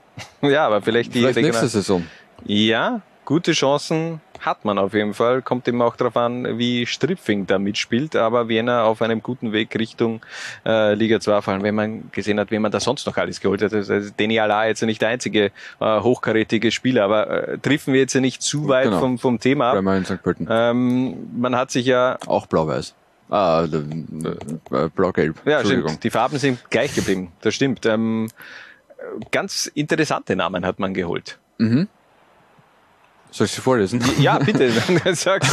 [0.41, 0.49] ja.
[0.49, 2.05] ja, aber vielleicht die vielleicht nächste Saison.
[2.45, 5.41] Ja, gute Chancen hat man auf jeden Fall.
[5.41, 8.15] Kommt eben auch darauf an, wie Stripfing da mitspielt.
[8.15, 10.21] Aber Vienna auf einem guten Weg Richtung
[10.65, 13.41] äh, Liga 2, vor allem wenn man gesehen hat, wen man da sonst noch alles
[13.41, 13.73] geholt hat.
[13.73, 18.15] Also Deni Ala jetzt nicht der einzige äh, hochkarätige Spieler, aber äh, triffen wir jetzt
[18.15, 18.99] nicht zu weit genau.
[18.99, 19.83] vom, vom Thema ab.
[20.49, 22.17] Ähm, man hat sich ja...
[22.27, 22.93] Auch blau-weiß.
[23.29, 25.35] Ah, äh, blau-gelb.
[25.45, 26.03] Ja, stimmt.
[26.03, 27.31] Die Farben sind gleich geblieben.
[27.41, 27.85] Das stimmt.
[27.85, 28.29] Ähm,
[29.31, 31.37] ganz interessante Namen hat man geholt.
[31.57, 31.87] Mhm.
[33.31, 34.01] Soll ich sie vorlesen?
[34.19, 34.71] Ja, bitte.
[35.13, 35.43] Sag.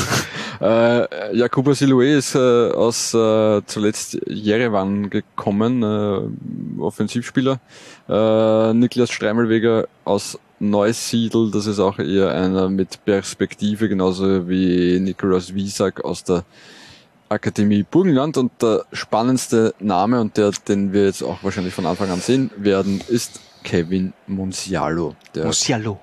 [0.60, 7.60] äh, Jakuba Siloué ist äh, aus äh, zuletzt Jerewan gekommen, äh, Offensivspieler.
[8.08, 15.52] Äh, Niklas Streimelweger aus Neusiedl, das ist auch eher einer mit Perspektive, genauso wie Nikolaus
[15.52, 16.44] Wiesack aus der
[17.28, 22.10] Akademie Burgenland und der spannendste Name und der, den wir jetzt auch wahrscheinlich von Anfang
[22.10, 25.14] an sehen werden, ist Kevin Monsialo.
[25.34, 25.98] Der, Musialo.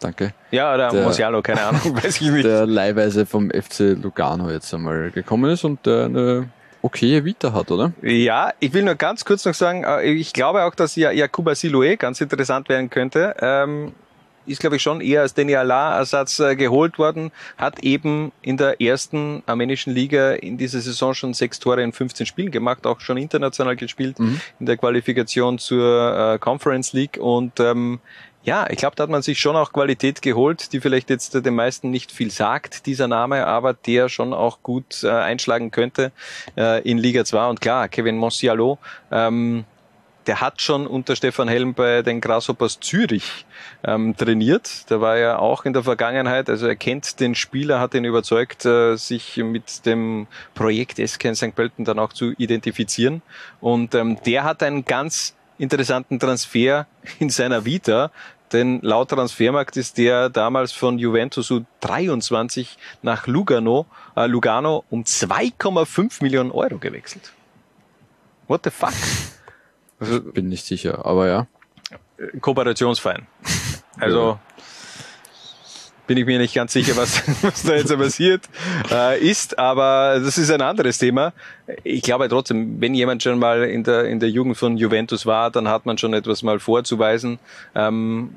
[0.00, 0.32] Danke.
[0.50, 2.44] Ja, oder der, Musialo, keine Ahnung, weiß ich nicht.
[2.44, 6.48] Der leihweise vom FC Lugano jetzt einmal gekommen ist und der eine
[6.82, 7.92] okaye Vita hat, oder?
[8.02, 11.52] Ja, ich will nur ganz kurz noch sagen, äh, ich glaube auch, dass ja Jakuba
[11.52, 13.34] Siloé ganz interessant werden könnte.
[13.40, 13.92] Ähm,
[14.46, 18.80] ist, glaube ich, schon eher als Deni Ersatz äh, geholt worden, hat eben in der
[18.80, 23.16] ersten armenischen Liga in dieser Saison schon sechs Tore in 15 Spielen gemacht, auch schon
[23.16, 24.40] international gespielt mhm.
[24.60, 28.00] in der Qualifikation zur äh, Conference League und ähm,
[28.44, 31.54] ja, ich glaube, da hat man sich schon auch Qualität geholt, die vielleicht jetzt den
[31.54, 36.12] meisten nicht viel sagt, dieser Name, aber der schon auch gut äh, einschlagen könnte
[36.56, 37.46] äh, in Liga 2.
[37.46, 38.78] Und klar, Kevin Monsialo,
[39.10, 39.64] ähm,
[40.26, 43.46] der hat schon unter Stefan Helm bei den Grasshoppers Zürich
[43.84, 44.90] ähm, trainiert.
[44.90, 48.64] Der war ja auch in der Vergangenheit, also er kennt den Spieler, hat ihn überzeugt,
[48.64, 51.54] äh, sich mit dem Projekt SK St.
[51.54, 53.22] Pölten dann auch zu identifizieren.
[53.60, 56.86] Und ähm, der hat einen ganz interessanten Transfer
[57.18, 58.10] in seiner Vita,
[58.52, 62.68] denn laut Transfermarkt ist der damals von Juventus U23
[63.02, 67.32] nach Lugano, äh, Lugano um 2,5 Millionen Euro gewechselt.
[68.46, 68.92] What the fuck?
[70.00, 71.46] Also, Bin nicht sicher, aber ja.
[72.40, 73.26] Kooperationsverein.
[73.96, 74.40] Also ja.
[76.08, 78.42] bin ich mir nicht ganz sicher, was, was da jetzt passiert
[78.90, 81.32] äh, ist, aber das ist ein anderes Thema.
[81.84, 85.52] Ich glaube trotzdem, wenn jemand schon mal in der, in der Jugend von Juventus war,
[85.52, 87.38] dann hat man schon etwas mal vorzuweisen.
[87.76, 88.30] Ähm,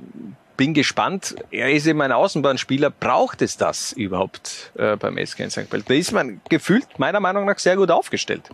[0.57, 1.35] bin gespannt.
[1.49, 2.91] Er ist eben ein Außenbahnspieler.
[2.91, 5.69] Braucht es das überhaupt äh, beim SK in St.
[5.71, 5.87] Pölten?
[5.87, 8.49] Da ist man gefühlt meiner Meinung nach sehr gut aufgestellt.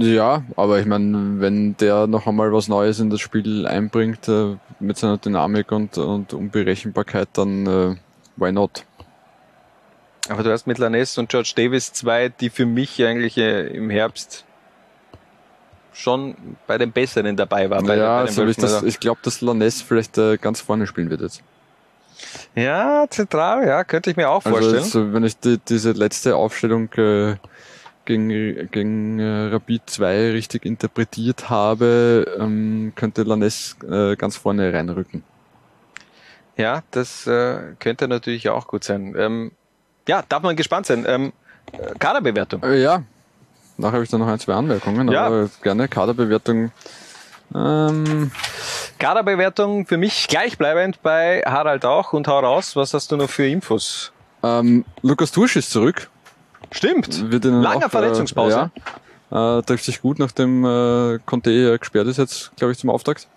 [0.00, 4.56] Ja, aber ich meine, wenn der noch einmal was Neues in das Spiel einbringt, äh,
[4.80, 7.96] mit seiner Dynamik und, und Unberechenbarkeit, dann äh,
[8.36, 8.84] why not?
[10.30, 13.90] Aber du hast mit Lanes und George Davis zwei, die für mich eigentlich äh, im
[13.90, 14.44] Herbst
[15.92, 16.34] schon
[16.66, 17.82] bei den Besseren dabei war.
[17.82, 20.60] Bei, ja, bei den so wie ich, das, ich glaube, dass Lanes vielleicht äh, ganz
[20.60, 21.42] vorne spielen wird jetzt.
[22.54, 24.82] ja, zentral, ja, könnte ich mir auch Also vorstellen.
[24.82, 27.36] jetzt, wenn ich die, diese letzte Aufstellung äh,
[28.08, 35.22] gegen, gegen äh, Rapid 2 richtig interpretiert habe, ähm, könnte Lanes äh, ganz vorne reinrücken.
[36.56, 39.14] Ja, das äh, könnte natürlich auch gut sein.
[39.16, 39.52] Ähm,
[40.08, 41.04] ja, darf man gespannt sein.
[41.06, 41.32] Ähm,
[41.72, 42.62] äh, Kaderbewertung.
[42.62, 43.02] Äh, ja,
[43.76, 45.26] nachher habe ich da noch ein, zwei Anmerkungen, Ja.
[45.26, 46.72] aber gerne Kaderbewertung.
[47.54, 48.30] Ähm,
[48.98, 52.74] Kaderbewertung für mich gleichbleibend bei Harald auch und hau raus.
[52.74, 54.12] Was hast du noch für Infos?
[54.42, 56.08] ähm, Lukas Tursch ist zurück.
[56.70, 57.30] Stimmt.
[57.30, 58.70] Wird ihnen Langer auch, Verletzungspause.
[59.30, 62.78] Äh, ja, äh, trifft sich gut, nachdem äh, Conte ja gesperrt ist jetzt, glaube ich,
[62.78, 63.28] zum Auftakt.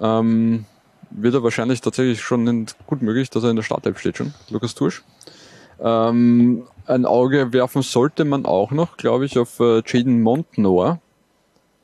[0.00, 0.64] Ähm,
[1.10, 4.74] wird er wahrscheinlich tatsächlich schon gut möglich, dass er in der Startelf steht schon, Lukas
[4.74, 5.02] Tursch.
[5.80, 11.00] Ähm, ein Auge werfen sollte man auch noch, glaube ich, auf äh, Jaden Montnoir.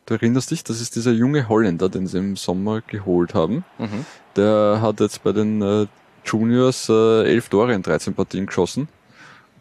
[0.06, 3.64] Du erinnerst dich, das ist dieser junge Holländer, den sie im Sommer geholt haben.
[3.78, 4.04] Mhm.
[4.36, 5.86] Der hat jetzt bei den äh,
[6.24, 8.88] Juniors äh, elf Tore in 13 Partien geschossen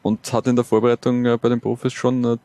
[0.01, 2.37] und hat in der Vorbereitung äh, bei den Profis schon äh,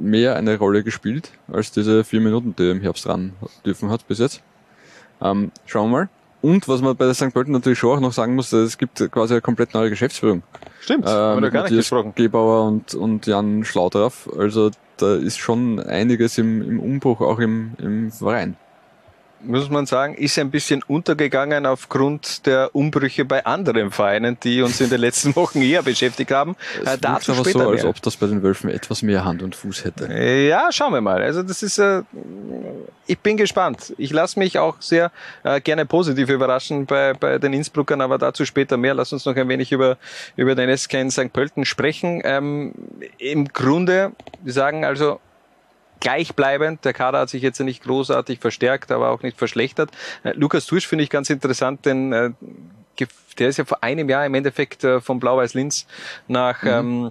[0.00, 3.32] mehr eine Rolle gespielt als diese vier Minuten, die er im Herbst ran
[3.64, 4.42] dürfen hat bis jetzt.
[5.20, 6.08] Ähm, schauen wir mal.
[6.42, 7.34] Und was man bei der St.
[7.34, 10.42] Pölten natürlich schon auch noch sagen muss, es gibt quasi eine komplett neue Geschäftsführung.
[10.80, 12.12] Stimmt, äh, haben wir gar nicht gesprochen.
[12.14, 14.28] Gebauer und, und Jan Schlaudraff.
[14.38, 18.56] Also da ist schon einiges im, im Umbruch, auch im, im Verein.
[19.42, 24.80] Muss man sagen, ist ein bisschen untergegangen aufgrund der Umbrüche bei anderen Vereinen, die uns
[24.80, 26.56] in den letzten Wochen eher beschäftigt haben.
[26.84, 27.90] Äh, Es dazu wirkt aber so, als mehr.
[27.90, 30.08] ob das bei den Wölfen etwas mehr Hand und Fuß hätte.
[30.08, 31.22] Äh, Ja, schauen wir mal.
[31.22, 32.02] Also das ist, äh,
[33.06, 33.92] ich bin gespannt.
[33.98, 35.10] Ich lasse mich auch sehr
[35.42, 38.94] äh, gerne positiv überraschen bei, bei den Innsbruckern, aber dazu später mehr.
[38.94, 39.96] Lass uns noch ein wenig über,
[40.36, 41.32] über den SK in St.
[41.32, 42.20] Pölten sprechen.
[42.24, 42.72] Ähm,
[43.18, 44.12] Im Grunde,
[44.42, 45.20] wir sagen also,
[46.00, 46.84] gleichbleibend.
[46.84, 49.90] Der Kader hat sich jetzt nicht großartig verstärkt, aber auch nicht verschlechtert.
[50.22, 52.30] Äh, Lukas Tursch finde ich ganz interessant, denn äh,
[53.38, 55.86] der ist ja vor einem Jahr im Endeffekt äh, von Blau-Weiß-Linz
[56.28, 57.10] nach ähm,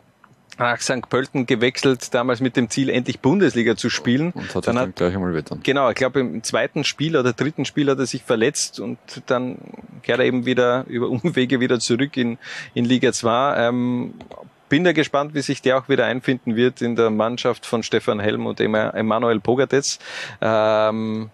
[0.60, 1.10] nach St.
[1.10, 4.32] Pölten gewechselt, damals mit dem Ziel, endlich Bundesliga zu spielen.
[4.32, 5.62] Und hat sich dann gleich einmal wettern.
[5.64, 9.58] Genau, ich glaube im zweiten Spiel oder dritten Spiel hat er sich verletzt und dann
[10.04, 12.38] kehrt er eben wieder über Umwege wieder zurück in,
[12.74, 13.56] in Liga 2.
[13.58, 14.14] Ähm,
[14.70, 18.20] bin da gespannt, wie sich der auch wieder einfinden wird in der Mannschaft von Stefan
[18.20, 20.00] Helm und Ema- Emanuel Pogatetz.
[20.42, 21.30] Ähm,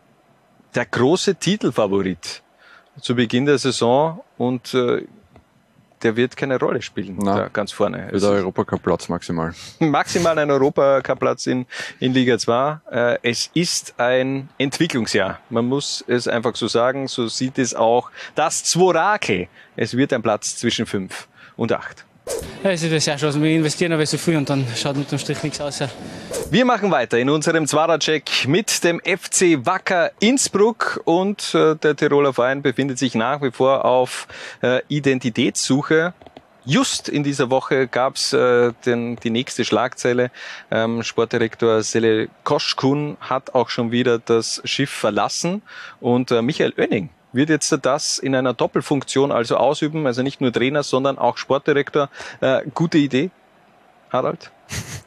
[0.73, 2.41] der große Titelfavorit
[2.99, 5.05] zu Beginn der Saison und äh,
[6.03, 8.09] der wird keine Rolle spielen da ganz vorne.
[8.11, 9.53] Wieder Europacup-Platz maximal.
[9.79, 11.65] maximal ein Europacup-Platz in,
[11.99, 12.79] in Liga 2.
[12.91, 15.39] Äh, es ist ein Entwicklungsjahr.
[15.49, 17.07] Man muss es einfach so sagen.
[17.07, 19.47] So sieht es auch das Zworake.
[19.75, 22.05] Es wird ein Platz zwischen 5 und 8.
[22.63, 23.43] Ja, es ist sehr schön.
[23.43, 25.79] Wir investieren aber so viel und dann schaut unterm Strich nichts aus.
[25.79, 25.89] Ja.
[26.49, 32.33] Wir machen weiter in unserem Zwarer-Check mit dem FC Wacker Innsbruck und äh, der Tiroler
[32.33, 34.27] Verein befindet sich nach wie vor auf
[34.63, 36.13] äh, Identitätssuche.
[36.65, 40.31] Just in dieser Woche gab's äh, die nächste Schlagzeile.
[40.71, 45.61] Ähm, Sportdirektor Sele Koschkun hat auch schon wieder das Schiff verlassen
[45.99, 50.51] und äh, Michael Oenning wird jetzt das in einer Doppelfunktion also ausüben, also nicht nur
[50.51, 52.09] Trainer, sondern auch Sportdirektor.
[52.41, 53.29] Äh, gute Idee,
[54.09, 54.51] Harald?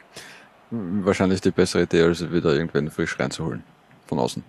[0.71, 3.63] Wahrscheinlich die bessere Idee, als wieder irgendwen frisch reinzuholen.
[4.07, 4.43] Von außen.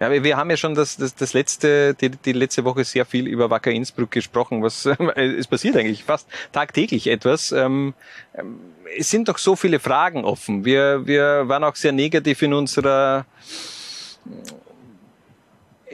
[0.00, 3.28] Ja, wir, haben ja schon das, das, das letzte, die, die letzte Woche sehr viel
[3.28, 4.62] über Wacker Innsbruck gesprochen.
[4.62, 4.86] Was
[5.16, 7.52] es passiert eigentlich fast tagtäglich etwas.
[7.52, 7.94] Ähm,
[8.34, 8.58] ähm,
[8.98, 10.64] es sind doch so viele Fragen offen.
[10.64, 13.24] Wir, wir waren auch sehr negativ in unserer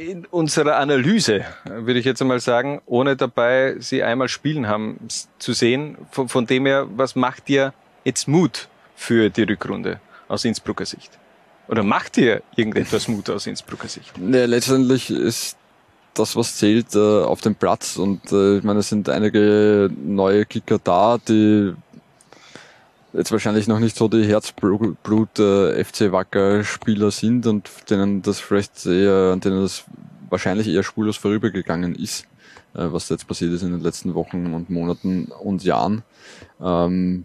[0.01, 4.99] in unserer Analyse, würde ich jetzt einmal sagen, ohne dabei sie einmal spielen haben
[5.39, 5.99] zu sehen.
[6.11, 7.75] Von, von dem her, was macht dir
[8.05, 11.19] jetzt Mut für die Rückrunde aus Innsbrucker Sicht?
[11.69, 14.13] Oder macht dir irgendetwas Mut aus Innsbrucker Sicht?
[14.19, 15.57] Ja, letztendlich ist
[16.15, 17.97] das, was zählt, äh, auf dem Platz.
[17.97, 21.75] Und äh, ich meine, es sind einige neue Kicker da, die
[23.13, 28.41] jetzt wahrscheinlich noch nicht so die Herzblut äh, FC Wacker Spieler sind und denen das
[28.41, 29.85] vielleicht eher, an denen das
[30.29, 32.25] wahrscheinlich eher spurlos vorübergegangen ist,
[32.75, 36.03] äh, was jetzt passiert ist in den letzten Wochen und Monaten und Jahren.
[36.61, 37.25] Ähm,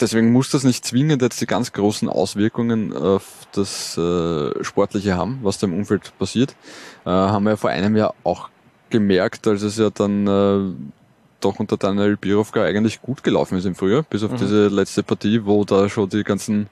[0.00, 5.38] deswegen muss das nicht zwingend jetzt die ganz großen Auswirkungen auf das äh, Sportliche haben,
[5.42, 6.56] was da im Umfeld passiert.
[7.04, 8.50] Haben wir vor einem Jahr auch
[8.90, 10.92] gemerkt, als es ja dann
[11.40, 14.36] doch unter Daniel Birovka eigentlich gut gelaufen ist im Frühjahr, bis auf Mhm.
[14.38, 16.68] diese letzte Partie, wo da schon die ganzen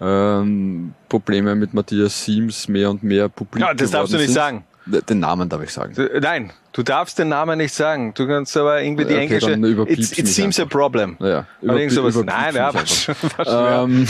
[0.00, 4.34] ähm, Probleme mit Matthias Siems mehr und mehr publik Ja, das darfst du nicht sind.
[4.34, 4.64] sagen.
[4.86, 5.92] D- Den Namen darf ich sagen.
[6.20, 8.14] Nein, du darfst den Namen nicht sagen.
[8.14, 9.50] Du kannst aber irgendwie die Okay, englische.
[9.50, 11.16] dann überpiepst It, seems a problem.
[11.20, 12.14] Ja, irgend sowas.
[12.14, 12.86] überpiepst Nein, ja, war einfach.
[12.86, 13.82] schon, war ja.
[13.84, 14.06] ähm,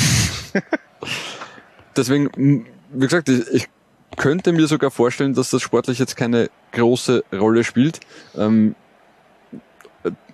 [1.97, 3.69] deswegen wie gesagt, ich, ich
[4.17, 8.01] könnte mir sogar vorstellen, dass das sportlich jetzt keine große Rolle spielt.
[8.37, 8.75] Ähm,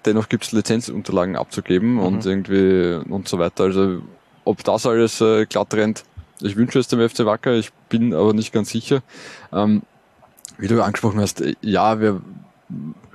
[0.06, 2.00] dennoch gibt es Lizenzunterlagen abzugeben mhm.
[2.00, 3.64] und irgendwie und so weiter.
[3.64, 4.02] Also
[4.44, 6.04] ob das alles äh, glatt rennt,
[6.40, 9.02] ich wünsche es dem FC Wacker, ich bin aber nicht ganz sicher.
[9.52, 9.82] Ähm,
[10.58, 12.20] wie du angesprochen hast, ja, wir,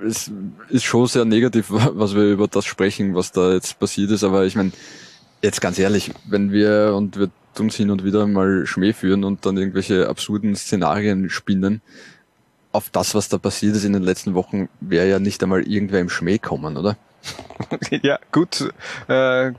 [0.04, 0.30] es
[0.68, 4.44] ist schon sehr negativ, was wir über das sprechen, was da jetzt passiert ist, aber
[4.44, 4.72] ich meine,
[5.42, 9.44] jetzt ganz ehrlich, wenn wir und wir uns hin und wieder mal Schmäh führen und
[9.44, 11.82] dann irgendwelche absurden Szenarien spinnen,
[12.72, 16.00] auf das, was da passiert ist in den letzten Wochen, wäre ja nicht einmal irgendwer
[16.00, 16.96] im Schmäh kommen, oder?
[18.02, 18.72] ja, gut.
[19.08, 19.52] Äh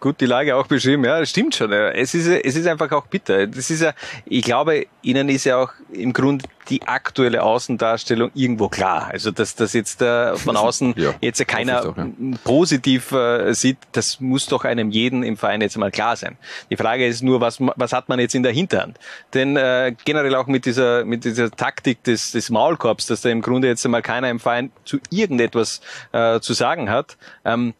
[0.00, 1.04] gut die Lage auch beschrieben.
[1.04, 1.72] Ja, das stimmt schon.
[1.72, 3.46] Es ist, es ist einfach auch bitter.
[3.46, 3.92] Das ist ja,
[4.24, 9.08] ich glaube, Ihnen ist ja auch im Grunde die aktuelle Außendarstellung irgendwo klar.
[9.10, 12.06] Also, dass das jetzt äh, von außen ja, jetzt ja keiner auch, ja.
[12.44, 16.36] positiv äh, sieht, das muss doch einem jeden im Verein jetzt mal klar sein.
[16.70, 18.98] Die Frage ist nur, was, was hat man jetzt in der Hinterhand?
[19.34, 23.42] Denn äh, generell auch mit dieser, mit dieser Taktik des, des Maulkorbs, dass da im
[23.42, 25.80] Grunde jetzt einmal keiner im Verein zu irgendetwas
[26.12, 27.74] äh, zu sagen hat, ähm,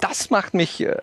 [0.00, 0.94] das macht mich äh,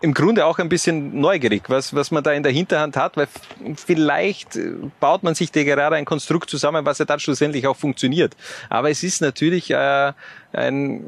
[0.00, 3.28] im Grunde auch ein bisschen neugierig, was, was man da in der Hinterhand hat, weil
[3.76, 7.76] vielleicht äh, baut man sich da gerade ein Konstrukt zusammen, was ja dann schlussendlich auch
[7.76, 8.36] funktioniert.
[8.70, 10.12] Aber es ist natürlich äh,
[10.52, 11.04] ein,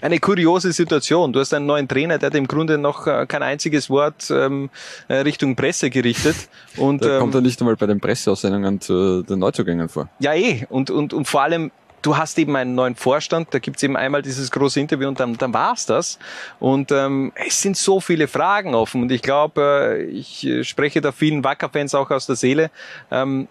[0.00, 1.32] eine kuriose Situation.
[1.32, 4.70] Du hast einen neuen Trainer, der hat im Grunde noch äh, kein einziges Wort ähm,
[5.08, 6.36] äh, Richtung Presse gerichtet.
[6.76, 10.08] Und, da kommt er nicht einmal bei den Presseaussendungen zu den Neuzugängen vor.
[10.18, 10.66] Ja, eh.
[10.68, 11.70] Und, und, und vor allem
[12.04, 15.36] du hast eben einen neuen Vorstand, da gibt's eben einmal dieses große Interview und dann,
[15.36, 16.18] dann war's das.
[16.60, 21.00] Und ähm, es sind so viele Fragen offen und ich glaube, äh, ich äh, spreche
[21.00, 22.70] da vielen Wacker-Fans auch aus der Seele.
[23.10, 23.48] Ähm,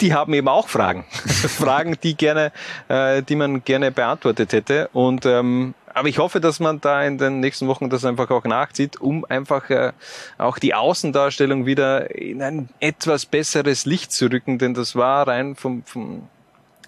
[0.00, 1.04] die haben eben auch Fragen.
[1.10, 2.52] Fragen, die gerne,
[2.88, 4.88] äh, die man gerne beantwortet hätte.
[4.92, 8.44] Und ähm, aber ich hoffe, dass man da in den nächsten Wochen das einfach auch
[8.44, 9.92] nachzieht, um einfach äh,
[10.36, 15.56] auch die Außendarstellung wieder in ein etwas besseres Licht zu rücken, denn das war rein
[15.56, 16.28] vom, vom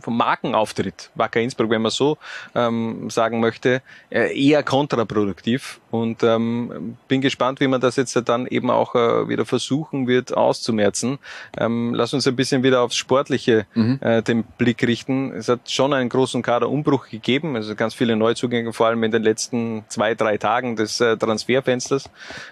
[0.00, 2.18] vom Markenauftritt Wacker Innsbruck, wenn man so
[2.54, 5.80] ähm, sagen möchte, äh, eher kontraproduktiv.
[5.90, 10.36] Und ähm, bin gespannt, wie man das jetzt dann eben auch äh, wieder versuchen wird
[10.36, 11.18] auszumerzen.
[11.56, 13.98] Ähm, lass uns ein bisschen wieder aufs Sportliche mhm.
[14.02, 15.32] äh, den Blick richten.
[15.32, 19.22] Es hat schon einen großen Kaderumbruch gegeben, also ganz viele Neuzugänge, vor allem in den
[19.22, 22.10] letzten zwei, drei Tagen des äh, Transferfensters.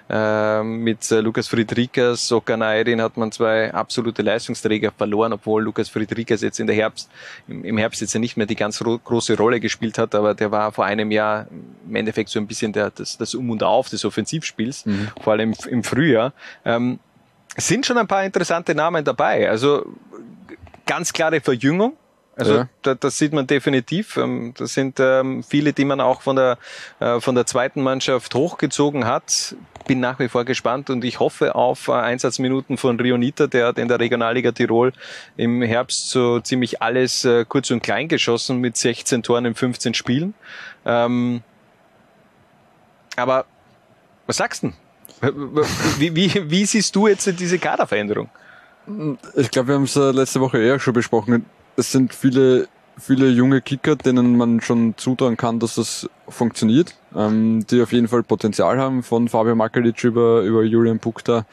[0.09, 6.43] Äh, mit äh, Lukas Friedrichs, Okanairin hat man zwei absolute Leistungsträger verloren, obwohl Lukas Friedrichs
[6.43, 7.11] jetzt in der Herbst,
[7.49, 10.73] im Herbst jetzt ja nicht mehr die ganz große Rolle gespielt hat, aber der war
[10.73, 11.47] vor einem Jahr
[11.87, 15.09] im Endeffekt so ein bisschen der, das, das Um und Auf des Offensivspiels, mhm.
[15.23, 16.33] vor allem im Frühjahr.
[16.65, 16.99] Ähm,
[17.57, 19.49] sind schon ein paar interessante Namen dabei.
[19.49, 19.87] Also
[20.85, 21.97] ganz klare Verjüngung.
[22.37, 22.69] Also ja.
[22.83, 24.19] da, das sieht man definitiv.
[24.19, 26.59] Ähm, das sind ähm, viele, die man auch von der
[27.01, 29.57] äh, von der zweiten Mannschaft hochgezogen hat.
[29.87, 33.47] Bin nach wie vor gespannt und ich hoffe auf äh, Einsatzminuten von Rionita.
[33.47, 34.93] Der hat in der Regionalliga Tirol
[35.39, 39.95] im Herbst so ziemlich alles äh, kurz und klein geschossen mit 16 Toren in 15
[39.95, 40.35] Spielen.
[40.85, 41.43] Ähm,
[43.17, 43.47] aber
[44.27, 44.73] was sagst du?
[45.99, 48.29] Wie, wie, wie siehst du jetzt diese Kaderveränderung?
[49.35, 51.47] Ich glaube, wir haben es letzte Woche eher schon besprochen.
[51.77, 52.69] Es sind viele,
[52.99, 58.09] viele junge Kicker, denen man schon zutrauen kann, dass das funktioniert, ähm, die auf jeden
[58.09, 61.45] Fall Potenzial haben, von Fabio Makalic über, über Julian Bukta,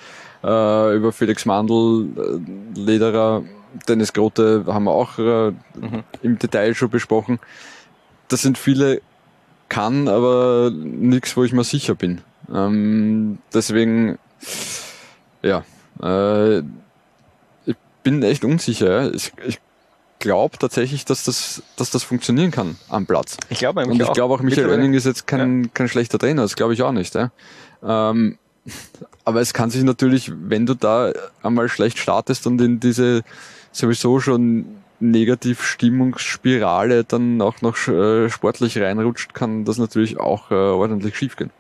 [0.44, 3.44] äh, über Felix Mandl, äh, Lederer,
[3.88, 6.04] Dennis Grote haben wir auch äh, mhm.
[6.22, 7.40] im Detail schon besprochen.
[8.28, 9.02] Das sind viele
[9.70, 12.22] kann, aber nichts, wo ich mir sicher bin.
[12.54, 14.20] Ähm, deswegen,
[15.42, 15.64] ja,
[16.02, 19.14] äh, ich bin echt unsicher.
[19.14, 19.60] Ich, ich
[20.24, 23.36] glaube tatsächlich, dass das, dass das funktionieren kann am Platz.
[23.50, 25.70] Ich glaube Und ich glaube auch, Michael Renning ist jetzt kein, ja.
[25.74, 27.14] kein schlechter Trainer, das glaube ich auch nicht.
[27.14, 27.32] Ja.
[27.84, 28.38] Ähm,
[29.26, 31.12] aber es kann sich natürlich, wenn du da
[31.44, 33.24] einmal schlecht startest und in diese
[33.74, 34.66] sowieso schon
[35.02, 41.52] Negativstimmungsspirale dann auch noch äh, sportlich reinrutscht, kann das natürlich auch äh, ordentlich schiefgehen.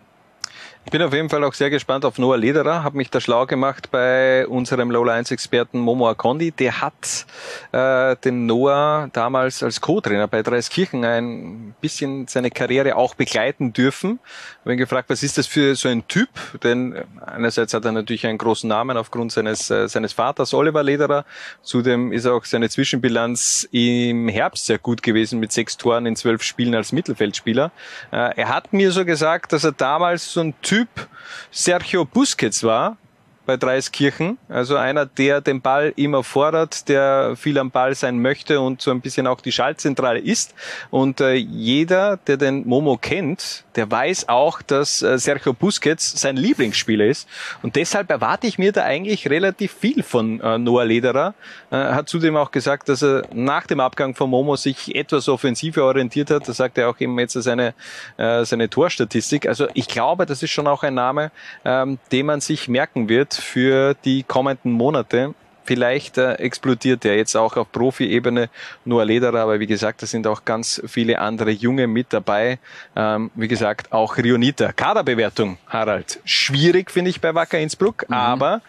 [0.86, 3.46] Ich bin auf jeden Fall auch sehr gespannt auf Noah Lederer, habe mich da schlau
[3.46, 6.52] gemacht bei unserem Lola 1 Experten Momo Akondi.
[6.52, 7.26] Der hat
[7.72, 14.20] äh, den Noah damals als Co-Trainer bei Dreiskirchen ein bisschen seine Karriere auch begleiten dürfen.
[14.60, 16.30] Ich bin gefragt, was ist das für so ein Typ?
[16.64, 21.24] Denn einerseits hat er natürlich einen großen Namen aufgrund seines, äh, seines Vaters Oliver Lederer.
[21.62, 26.44] Zudem ist auch seine Zwischenbilanz im Herbst sehr gut gewesen mit sechs Toren in zwölf
[26.44, 27.72] Spielen als Mittelfeldspieler.
[28.12, 31.07] Äh, er hat mir so gesagt, dass er damals so ein Typ Typ
[31.51, 32.97] Sergio Busquets war,
[33.46, 34.38] bei Dreiskirchen.
[34.50, 38.91] Also einer, der den Ball immer fordert, der viel am Ball sein möchte und so
[38.91, 40.54] ein bisschen auch die Schaltzentrale ist.
[40.89, 46.38] Und äh, jeder, der den Momo kennt, der weiß auch, dass äh, Sergio Busquets sein
[46.38, 47.28] Lieblingsspieler ist.
[47.62, 51.34] Und deshalb erwarte ich mir da eigentlich relativ viel von äh, Noah Lederer.
[51.72, 55.84] Äh, hat zudem auch gesagt, dass er nach dem Abgang von Momo sich etwas offensiver
[55.84, 56.48] orientiert hat.
[56.48, 57.74] Da sagt er auch eben jetzt seine,
[58.18, 59.48] äh, seine Torstatistik.
[59.48, 61.32] Also ich glaube, das ist schon auch ein Name,
[61.66, 65.34] ähm, den man sich merken wird für die kommenden Monate.
[65.66, 68.50] Vielleicht äh, explodiert er jetzt auch auf Profi-Ebene
[68.84, 72.60] nur Lederer, aber wie gesagt, da sind auch ganz viele andere Junge mit dabei.
[72.96, 74.74] Ähm, wie gesagt, auch Rionita.
[74.74, 76.20] Kaderbewertung, Harald.
[76.26, 78.14] Schwierig finde ich bei Wacker Innsbruck, mhm.
[78.14, 78.62] aber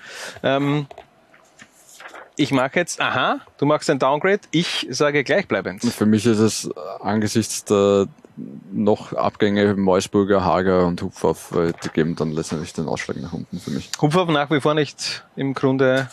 [0.45, 0.87] ähm,
[2.37, 5.83] ich mache jetzt, aha, du machst ein Downgrade, ich sage gleichbleibend.
[5.83, 8.07] Für mich ist es angesichts der
[8.73, 11.55] noch Abgänge Meusburger, Hager und Hupfauf,
[11.85, 13.91] die geben dann letztendlich den Ausschlag nach unten für mich.
[14.01, 16.09] Hupfauf nach wie vor nicht im Grunde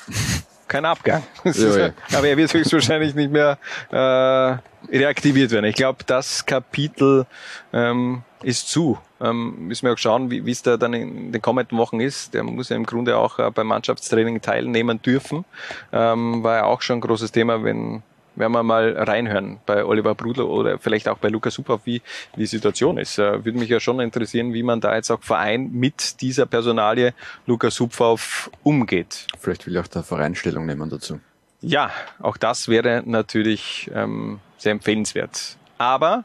[0.71, 1.23] kein Abgang.
[1.43, 1.89] Ja, ja.
[2.13, 3.57] Aber er wird höchstwahrscheinlich nicht mehr
[3.91, 5.65] äh, reaktiviert werden.
[5.65, 7.25] Ich glaube, das Kapitel
[7.73, 8.97] ähm, ist zu.
[9.19, 12.33] Ähm, müssen wir auch schauen, wie es da dann in den kommenden Wochen ist.
[12.33, 15.43] Der muss ja im Grunde auch äh, beim Mannschaftstraining teilnehmen dürfen.
[15.91, 18.01] Ähm, war ja auch schon ein großes Thema, wenn
[18.41, 22.01] werden wir mal reinhören bei Oliver Brudler oder vielleicht auch bei Lukas Superhoff, wie
[22.35, 23.19] die Situation ist.
[23.19, 27.13] Äh, würde mich ja schon interessieren, wie man da jetzt auch Verein mit dieser Personalie
[27.45, 29.27] Lukas Superhoff umgeht.
[29.39, 31.19] Vielleicht will auch der Verein Stellung nehmen dazu.
[31.61, 35.57] Ja, auch das wäre natürlich ähm, sehr empfehlenswert.
[35.77, 36.23] Aber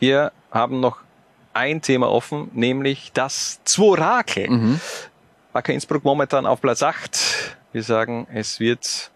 [0.00, 0.98] wir haben noch
[1.54, 4.50] ein Thema offen, nämlich das Zworakel.
[4.50, 4.80] Mhm.
[5.52, 7.56] Wacker Innsbruck momentan auf Platz 8.
[7.72, 9.12] Wir sagen, es wird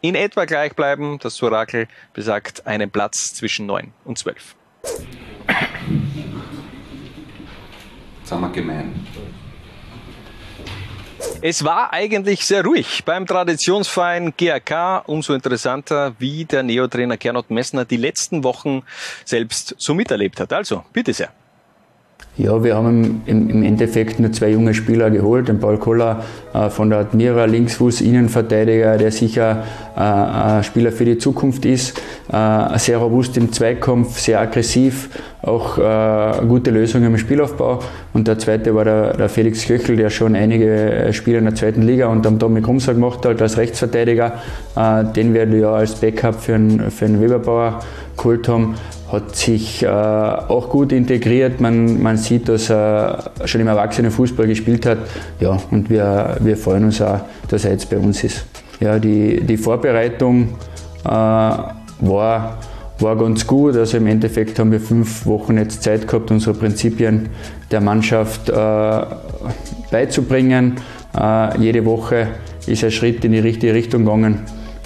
[0.00, 1.18] in etwa gleich bleiben.
[1.20, 4.56] Das Orakel besagt einen Platz zwischen 9 und 12.
[8.24, 9.06] Sagen wir gemein.
[11.42, 15.08] Es war eigentlich sehr ruhig beim Traditionsverein GAK.
[15.08, 18.82] Umso interessanter, wie der Neotrainer Gernot Messner die letzten Wochen
[19.24, 20.52] selbst so miterlebt hat.
[20.52, 21.32] Also, bitte sehr.
[22.36, 25.48] Ja, wir haben im, im, Endeffekt nur zwei junge Spieler geholt.
[25.48, 26.22] Den Paul Koller
[26.54, 29.64] äh, von der Admira, Linksfuß, Innenverteidiger, der sicher
[29.96, 32.00] äh, ein Spieler für die Zukunft ist.
[32.32, 35.10] Äh, sehr robust im Zweikampf, sehr aggressiv,
[35.42, 37.80] auch äh, gute Lösungen im Spielaufbau.
[38.14, 41.82] Und der zweite war der, der, Felix Köchel, der schon einige Spiele in der zweiten
[41.82, 44.34] Liga und am Dominik Rumser gemacht hat als Rechtsverteidiger.
[44.76, 47.80] Äh, den werden wir ja als Backup für einen, für einen Weberbauer
[48.16, 48.76] geholt haben
[49.12, 51.60] hat sich äh, auch gut integriert.
[51.60, 54.98] Man, man sieht, dass er schon im Erwachsenenfußball gespielt hat.
[55.40, 58.44] Ja, und wir, wir freuen uns auch, dass er jetzt bei uns ist.
[58.78, 60.48] Ja, die, die Vorbereitung
[61.04, 61.78] äh, war,
[62.98, 63.76] war ganz gut.
[63.76, 67.28] Also im Endeffekt haben wir fünf Wochen jetzt Zeit gehabt, unsere Prinzipien
[67.70, 69.00] der Mannschaft äh,
[69.90, 70.76] beizubringen.
[71.18, 72.28] Äh, jede Woche
[72.66, 74.40] ist ein Schritt in die richtige Richtung gegangen.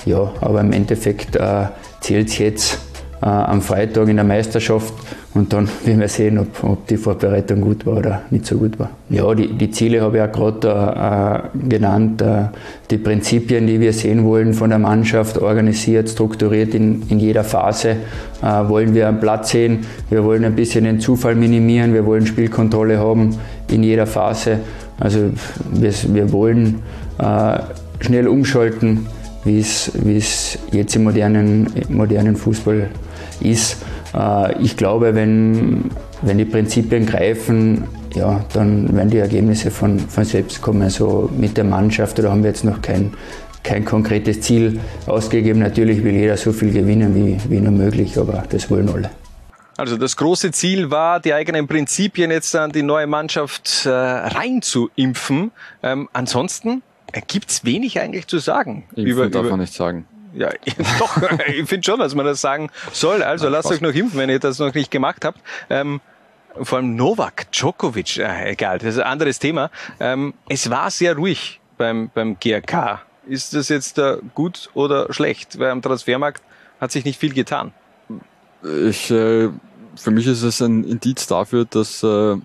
[0.06, 1.66] Ja, aber im Endeffekt äh,
[2.00, 2.78] zählt es jetzt
[3.24, 4.92] äh, am Freitag in der Meisterschaft
[5.32, 8.78] und dann werden wir sehen, ob, ob, die Vorbereitung gut war oder nicht so gut
[8.78, 8.90] war.
[9.08, 12.48] Ja, die, die Ziele habe ich ja gerade äh, genannt, äh,
[12.90, 17.96] die Prinzipien, die wir sehen wollen von der Mannschaft, organisiert, strukturiert in, in jeder Phase,
[18.42, 22.26] äh, wollen wir einen Platz sehen, wir wollen ein bisschen den Zufall minimieren, wir wollen
[22.26, 23.38] Spielkontrolle haben
[23.70, 24.58] in jeder Phase.
[25.00, 25.30] Also
[25.72, 26.82] wir, wir wollen
[27.18, 27.58] äh,
[28.00, 29.06] schnell umschalten,
[29.44, 32.88] wie es jetzt im modernen, modernen Fußball
[33.40, 33.78] ist.
[34.14, 35.90] Äh, ich glaube, wenn,
[36.22, 40.82] wenn die Prinzipien greifen, ja, dann werden die Ergebnisse von, von selbst kommen.
[40.82, 43.12] Also mit der Mannschaft, da haben wir jetzt noch kein,
[43.62, 45.60] kein konkretes Ziel ausgegeben.
[45.60, 49.10] Natürlich will jeder so viel gewinnen wie, wie nur möglich, aber das wollen alle.
[49.76, 55.50] Also das große Ziel war, die eigenen Prinzipien jetzt an die neue Mannschaft äh, reinzuimpfen.
[55.82, 56.82] Ähm, ansonsten
[57.26, 58.84] gibt es wenig eigentlich zu sagen.
[58.90, 60.06] Impfen über, darf über, man nicht sagen.
[60.34, 60.50] Ja,
[60.98, 61.16] doch,
[61.46, 63.22] ich finde schon, dass man das sagen soll.
[63.22, 65.40] Also lasst euch noch impfen, wenn ihr das noch nicht gemacht habt.
[65.70, 66.00] Ähm,
[66.60, 69.70] vor allem Novak Djokovic, äh, egal, das ist ein anderes Thema.
[70.00, 73.02] Ähm, es war sehr ruhig beim, beim GRK.
[73.26, 75.58] Ist das jetzt äh, gut oder schlecht?
[75.58, 76.42] Weil am Transfermarkt
[76.80, 77.72] hat sich nicht viel getan.
[78.62, 79.48] Ich, äh,
[79.96, 82.36] für mich ist es ein Indiz dafür, dass äh,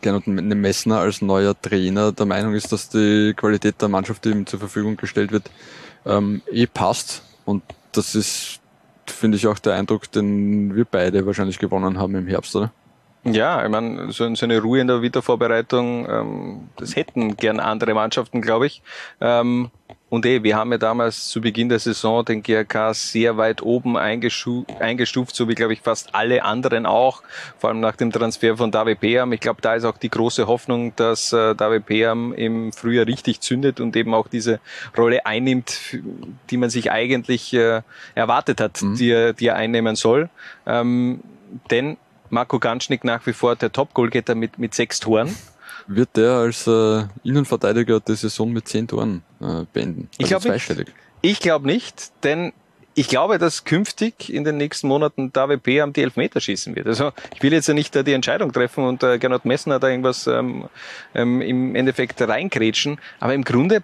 [0.00, 4.46] Gernot Messner als neuer Trainer der Meinung ist, dass die Qualität der Mannschaft, die ihm
[4.46, 5.50] zur Verfügung gestellt wird,
[6.08, 7.22] ähm, eh passt.
[7.44, 7.62] Und
[7.92, 8.60] das ist,
[9.06, 12.72] finde ich, auch der Eindruck, den wir beide wahrscheinlich gewonnen haben im Herbst, oder?
[13.24, 17.92] Ja, ich meine, so, so eine Ruhe in der Wiedervorbereitung, ähm, das hätten gern andere
[17.94, 18.82] Mannschaften, glaube ich.
[19.20, 19.70] Ähm,
[20.10, 23.96] und eh, wir haben ja damals zu Beginn der Saison den GRK sehr weit oben
[23.96, 27.22] eingestu eingestuft, so wie, glaube ich, fast alle anderen auch,
[27.58, 29.32] vor allem nach dem Transfer von David Peam.
[29.32, 33.40] Ich glaube, da ist auch die große Hoffnung, dass äh, David Peam im Frühjahr richtig
[33.40, 34.60] zündet und eben auch diese
[34.96, 35.98] Rolle einnimmt,
[36.50, 37.82] die man sich eigentlich äh,
[38.14, 38.96] erwartet hat, mhm.
[38.96, 40.30] die, er, die er einnehmen soll.
[40.66, 41.20] Ähm,
[41.70, 41.98] denn
[42.30, 45.34] Marco Ganschnick nach wie vor der Top-Goalgetter mit, mit sechs Toren
[45.86, 50.08] wird der als äh, Innenverteidiger der Saison mit zehn Toren äh, beenden.
[50.12, 50.88] Also ich glaube zweistellig.
[51.20, 52.52] Ich glaube nicht, denn
[52.98, 56.88] ich glaube, dass künftig in den nächsten Monaten David am die Elfmeter schießen wird.
[56.88, 59.88] Also ich will jetzt ja nicht äh, die Entscheidung treffen und äh, Gernot Messner da
[59.88, 60.68] irgendwas ähm,
[61.14, 63.82] ähm, im Endeffekt reingrätschen, aber im Grunde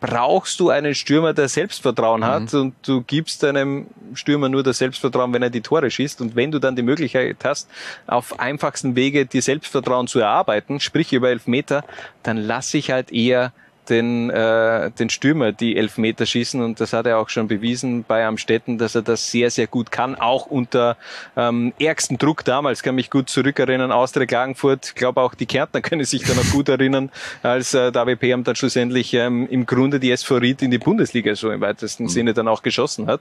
[0.00, 2.60] brauchst du einen Stürmer, der Selbstvertrauen hat mhm.
[2.60, 6.50] und du gibst einem Stürmer nur das Selbstvertrauen, wenn er die Tore schießt und wenn
[6.50, 7.70] du dann die Möglichkeit hast,
[8.06, 11.84] auf einfachsten Wege dir Selbstvertrauen zu erarbeiten, sprich über elf Meter,
[12.22, 13.52] dann lass ich halt eher
[13.88, 18.26] den, äh, den Stürmer die Elfmeter schießen und das hat er auch schon bewiesen bei
[18.26, 20.96] Amstetten, dass er das sehr, sehr gut kann, auch unter
[21.36, 25.80] ähm, ärgsten Druck damals, kann mich gut zurückerinnern, Austria Klagenfurt, ich glaube auch die Kärntner
[25.80, 27.10] können sich da noch gut erinnern,
[27.42, 31.34] als äh, David Peam dann schlussendlich ähm, im Grunde die SV Ried in die Bundesliga
[31.34, 32.08] so im weitesten mhm.
[32.08, 33.20] Sinne dann auch geschossen hat.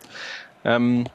[0.65, 1.05] Ähm,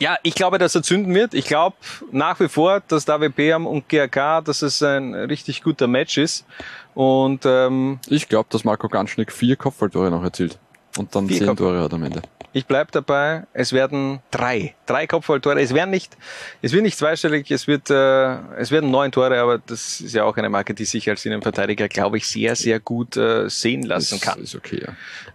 [0.00, 1.34] ja, ich glaube, dass er zünden wird.
[1.34, 1.76] Ich glaube
[2.10, 6.46] nach wie vor, dass David Peam und GRK, dass es ein richtig guter Match ist.
[6.94, 10.58] Und ähm, ich glaube, dass Marco Ganschnick vier Kopfballtore noch erzielt
[10.96, 12.22] und dann zehn Kopf Tore hat am Ende.
[12.52, 13.44] Ich bleib dabei.
[13.52, 15.60] Es werden drei, drei Kopfballtore.
[15.60, 16.16] Es werden nicht,
[16.62, 17.48] es wird nicht zweistellig.
[17.50, 20.84] Es wird, äh, es werden neun Tore, aber das ist ja auch eine Marke, die
[20.84, 24.42] sich als Innenverteidiger, glaube ich, sehr, sehr gut äh, sehen lassen das kann.
[24.42, 24.84] Ist okay.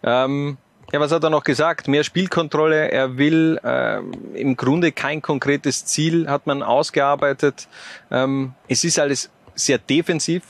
[0.04, 0.26] Ja.
[0.26, 0.58] Ähm,
[0.92, 1.88] ja, was hat er noch gesagt?
[1.88, 2.92] Mehr Spielkontrolle.
[2.92, 4.00] Er will äh,
[4.40, 7.68] im Grunde kein konkretes Ziel, hat man ausgearbeitet.
[8.12, 10.44] Ähm, es ist alles sehr defensiv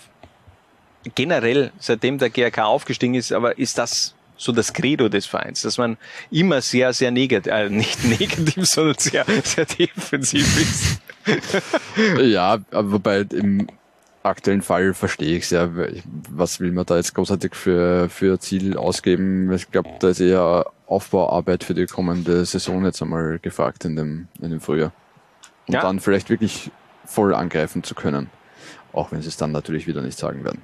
[1.14, 5.78] generell, seitdem der GRK aufgestiegen ist, aber ist das so das Credo des Vereins, dass
[5.78, 5.98] man
[6.32, 11.02] immer sehr, sehr negativ, äh, nicht negativ, sondern sehr, sehr defensiv ist.
[12.22, 13.68] ja, wobei im
[14.26, 15.70] aktuellen Fall verstehe ich es ja.
[16.30, 19.52] Was will man da jetzt großartig für, für Ziel ausgeben?
[19.54, 24.28] Ich glaube, da ist eher Aufbauarbeit für die kommende Saison jetzt einmal gefragt in dem,
[24.42, 24.92] in dem Frühjahr.
[25.68, 25.82] Und ja.
[25.82, 26.72] dann vielleicht wirklich
[27.06, 28.30] voll angreifen zu können.
[28.94, 30.62] Auch wenn sie es dann natürlich wieder nicht sagen werden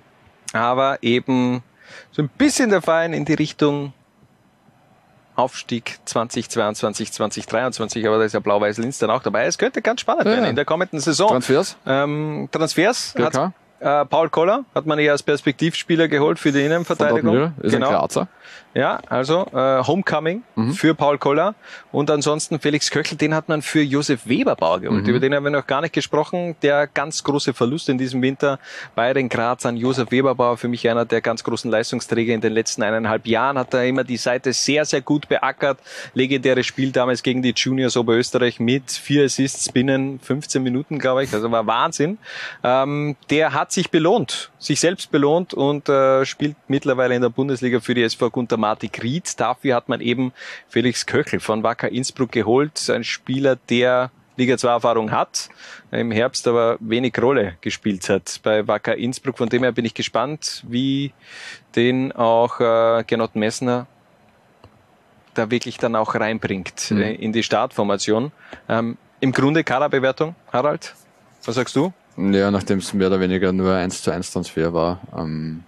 [0.54, 1.64] aber eben
[2.12, 3.94] so ein bisschen der Verein in die Richtung
[5.36, 9.46] Aufstieg 2022, 2023, aber da ist ja Blau-Weiß-Linz dann auch dabei.
[9.46, 11.30] Es könnte ganz spannend ja, werden in der kommenden Saison.
[11.30, 11.78] Transfers?
[11.86, 17.54] Ähm, Transfers hat äh, Paul Koller, hat man ja als Perspektivspieler geholt für die Innenverteidigung.
[17.62, 17.88] Ist genau.
[17.88, 18.28] ein Grazer.
[18.74, 20.72] Ja, also äh, Homecoming mhm.
[20.72, 21.56] für Paul Koller
[21.92, 25.04] und ansonsten Felix Köchel, den hat man für Josef Weberbauer geholt.
[25.04, 25.10] Mhm.
[25.10, 26.56] Über den haben wir noch gar nicht gesprochen.
[26.62, 28.60] Der ganz große Verlust in diesem Winter
[28.96, 29.76] bei den Grazern.
[29.76, 33.74] Josef Weberbauer, für mich einer der ganz großen Leistungsträger in den letzten eineinhalb Jahren, hat
[33.74, 35.80] er immer die Seite sehr, sehr gut beackert.
[36.14, 41.34] Legendäres Spiel damals gegen die Juniors Oberösterreich mit vier Assists binnen 15 Minuten, glaube ich.
[41.34, 42.20] Also war Wahnsinn.
[42.64, 47.82] Ähm, der hat sich belohnt, sich selbst belohnt und äh, spielt mittlerweile in der Bundesliga
[47.82, 49.40] für die SV Gunter Matik Ried.
[49.40, 50.32] Dafür hat man eben
[50.70, 52.90] Felix Köchel von Wacker Innsbruck geholt.
[52.90, 55.50] Ein Spieler, der Liga 2 Erfahrung hat,
[55.92, 59.38] im Herbst aber wenig Rolle gespielt hat bei Wacker Innsbruck.
[59.38, 61.14] Von dem her bin ich gespannt, wie
[61.76, 63.88] den auch äh, Gernot Messner
[65.34, 67.02] da wirklich dann auch reinbringt mhm.
[67.02, 68.32] äh, in die Startformation.
[68.70, 70.96] Ähm, Im Grunde Kaderbewertung, Harald,
[71.46, 71.94] was sagst du?
[72.18, 75.64] Ja, nachdem es mehr oder weniger nur 1 zu 1 Transfer war, ähm,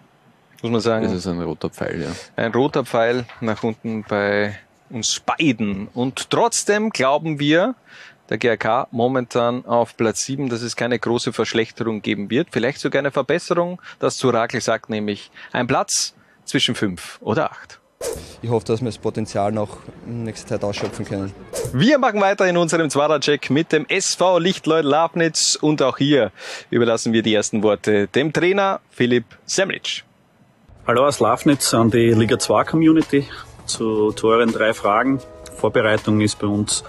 [0.64, 1.06] muss man sagen.
[1.06, 2.10] Das ist ein roter Pfeil, ja.
[2.36, 4.58] Ein roter Pfeil nach unten bei
[4.90, 5.88] uns beiden.
[5.94, 7.76] Und trotzdem glauben wir,
[8.30, 12.48] der GRK momentan auf Platz 7, dass es keine große Verschlechterung geben wird.
[12.52, 13.82] Vielleicht sogar eine Verbesserung.
[14.00, 16.16] Das zu Rakel sagt nämlich ein Platz
[16.46, 17.80] zwischen 5 oder 8.
[18.42, 21.34] Ich hoffe, dass wir das Potenzial noch in nächster Zeit ausschöpfen können.
[21.72, 26.32] Wir machen weiter in unserem Zwarer-Check mit dem SV Lichtleut Labnitz und auch hier
[26.70, 30.04] überlassen wir die ersten Worte dem Trainer Philipp Semlitsch.
[30.86, 33.26] Hallo aus Lafnitz an die Liga 2 Community
[33.66, 35.22] zu, euren drei Fragen.
[35.56, 36.84] Vorbereitung ist bei uns,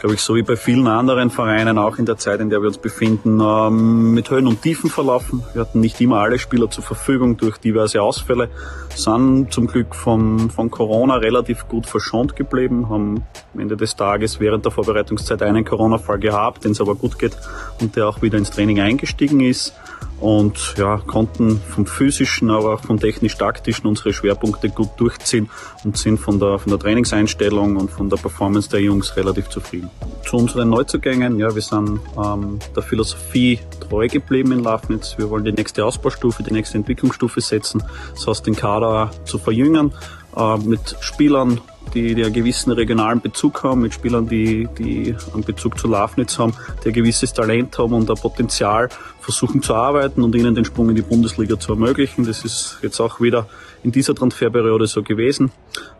[0.00, 2.68] glaube ich, so wie bei vielen anderen Vereinen, auch in der Zeit, in der wir
[2.68, 5.42] uns befinden, ähm, mit Höhen und Tiefen verlaufen.
[5.52, 8.48] Wir hatten nicht immer alle Spieler zur Verfügung durch diverse Ausfälle,
[8.94, 14.40] sind zum Glück vom, von Corona relativ gut verschont geblieben, haben am Ende des Tages
[14.40, 17.36] während der Vorbereitungszeit einen Corona-Fall gehabt, den es aber gut geht
[17.82, 19.74] und der auch wieder ins Training eingestiegen ist
[20.20, 25.50] und ja, konnten vom physischen, aber auch vom technisch-taktischen unsere Schwerpunkte gut durchziehen
[25.84, 29.90] und sind von der, von der Trainingseinstellung und von der Performance der Jungs relativ zufrieden.
[30.24, 35.16] Zu unseren Neuzugängen, ja, wir sind ähm, der Philosophie treu geblieben in Lafnitz.
[35.18, 37.82] Wir wollen die nächste Ausbaustufe, die nächste Entwicklungsstufe setzen,
[38.14, 39.92] das heißt den Kader zu verjüngen
[40.36, 41.60] äh, mit Spielern,
[41.92, 46.38] die, die einen gewissen regionalen Bezug haben, mit Spielern, die, die einen Bezug zu Lafnitz
[46.38, 48.88] haben, die ein gewisses Talent haben und ein Potenzial
[49.20, 52.26] versuchen zu arbeiten und ihnen den Sprung in die Bundesliga zu ermöglichen.
[52.26, 53.46] Das ist jetzt auch wieder
[53.82, 55.50] in dieser Transferperiode so gewesen.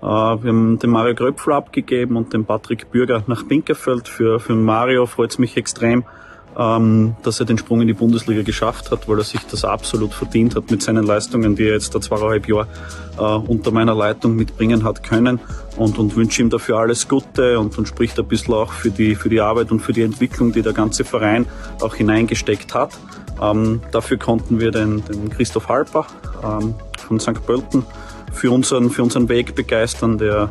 [0.02, 4.08] Äh, wir haben den Mario Gröpfel abgegeben und den Patrick Bürger nach Pinkerfeld.
[4.08, 6.04] Für, für Mario freut es mich extrem,
[6.58, 10.14] ähm, dass er den Sprung in die Bundesliga geschafft hat, weil er sich das absolut
[10.14, 12.68] verdient hat mit seinen Leistungen, die er jetzt da zweieinhalb Jahre
[13.18, 15.40] äh, unter meiner Leitung mitbringen hat können
[15.76, 19.14] und, und wünsche ihm dafür alles Gute und, und spricht ein bisschen auch für die,
[19.14, 21.46] für die Arbeit und für die Entwicklung, die der ganze Verein
[21.80, 22.92] auch hineingesteckt hat.
[23.42, 26.06] Ähm, dafür konnten wir den, den Christoph Halper
[26.42, 27.44] ähm, von St.
[27.44, 27.84] Pölten
[28.32, 30.48] für unseren, für unseren Weg begeistern, der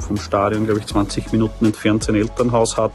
[0.00, 2.92] vom Stadion, glaube ich, 20 Minuten entfernt sein Elternhaus hat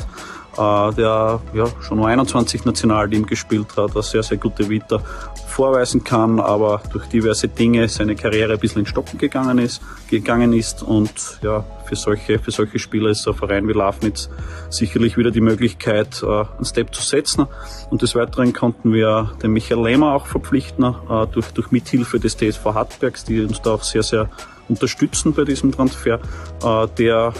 [0.57, 5.01] der ja, schon nur 21 Nationalteam gespielt hat, eine sehr, sehr gute Vita
[5.47, 10.53] vorweisen kann, aber durch diverse Dinge seine Karriere ein bisschen in Stocken gegangen ist, gegangen
[10.53, 14.29] ist und ja, für solche, für solche Spieler ist ein Verein wie Lafnitz
[14.69, 17.45] sicherlich wieder die Möglichkeit, äh, einen Step zu setzen.
[17.89, 22.37] Und des Weiteren konnten wir den Michael Lehmer auch verpflichten, äh, durch, durch Mithilfe des
[22.37, 24.29] TSV Hartbergs, die uns da auch sehr, sehr
[24.69, 26.19] unterstützen bei diesem Transfer,
[26.63, 27.33] äh, der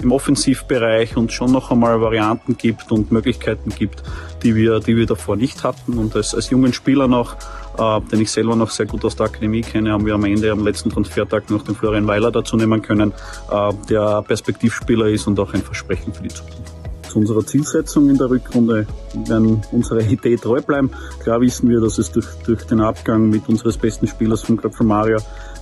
[0.00, 4.02] im Offensivbereich uns schon noch einmal Varianten gibt und Möglichkeiten gibt,
[4.42, 5.98] die wir, die wir davor nicht hatten.
[5.98, 7.36] Und als, als jungen Spieler noch,
[7.78, 10.50] äh, den ich selber noch sehr gut aus der Akademie kenne, haben wir am Ende
[10.50, 13.12] am letzten Transfertag noch den Florian Weiler dazu nehmen können,
[13.50, 16.74] äh, der Perspektivspieler ist und auch ein Versprechen für die Zukunft
[17.14, 18.86] zu unserer Zielsetzung in der Rückrunde.
[19.28, 20.90] Werden unserer Idee treu bleiben.
[21.22, 24.84] Klar wissen wir, dass es durch, durch den Abgang mit unseres besten Spielers von Köpfer
[24.84, 25.18] Mario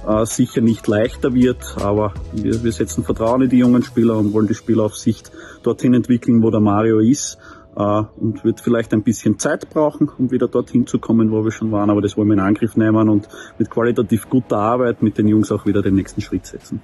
[0.07, 4.33] äh, sicher nicht leichter wird, aber wir, wir setzen Vertrauen in die jungen Spieler und
[4.33, 5.31] wollen die Spieler auf Sicht
[5.63, 7.39] dorthin entwickeln, wo der Mario ist.
[7.75, 11.53] Uh, und wird vielleicht ein bisschen Zeit brauchen, um wieder dorthin zu kommen, wo wir
[11.53, 15.17] schon waren, aber das wollen wir in Angriff nehmen und mit qualitativ guter Arbeit mit
[15.17, 16.83] den Jungs auch wieder den nächsten Schritt setzen.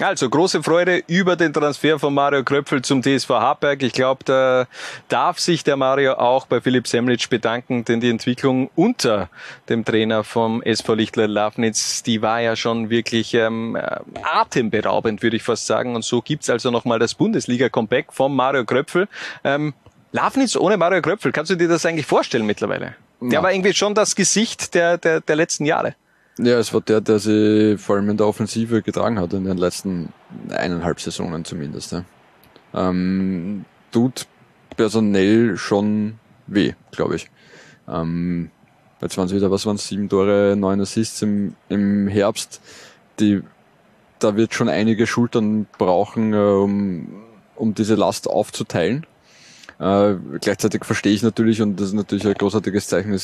[0.00, 3.82] Also große Freude über den Transfer von Mario Kröpfel zum TSV Hartberg.
[3.82, 4.68] Ich glaube, da
[5.08, 9.28] darf sich der Mario auch bei Philipp Semlitsch bedanken, denn die Entwicklung unter
[9.68, 13.76] dem Trainer vom SV Lichtler Lafnitz, die war ja schon wirklich ähm,
[14.22, 15.96] atemberaubend, würde ich fast sagen.
[15.96, 19.08] Und so gibt's also nochmal das Bundesliga-Comeback von Mario Kröpfel.
[19.42, 19.74] Ähm,
[20.12, 22.94] Lafnitz ohne Mario Kröpfel, kannst du dir das eigentlich vorstellen mittlerweile?
[23.20, 23.30] Ja.
[23.30, 25.96] Der war irgendwie schon das Gesicht der, der, der letzten Jahre.
[26.38, 29.58] Ja, es war der, der sie vor allem in der Offensive getragen hat, in den
[29.58, 30.12] letzten
[30.50, 31.92] eineinhalb Saisonen zumindest.
[31.92, 32.04] Ja.
[32.74, 34.26] Ähm, tut
[34.76, 37.28] personell schon weh, glaube ich.
[37.88, 38.50] Ähm,
[39.00, 42.60] jetzt waren es wieder, was waren es, sieben Tore, neun Assists im, im Herbst.
[43.18, 43.42] Die,
[44.20, 47.24] da wird schon einige Schultern brauchen, äh, um,
[47.56, 49.06] um diese Last aufzuteilen.
[49.80, 53.18] Äh, gleichzeitig verstehe ich natürlich, und das ist natürlich ein großartiges Zeichen,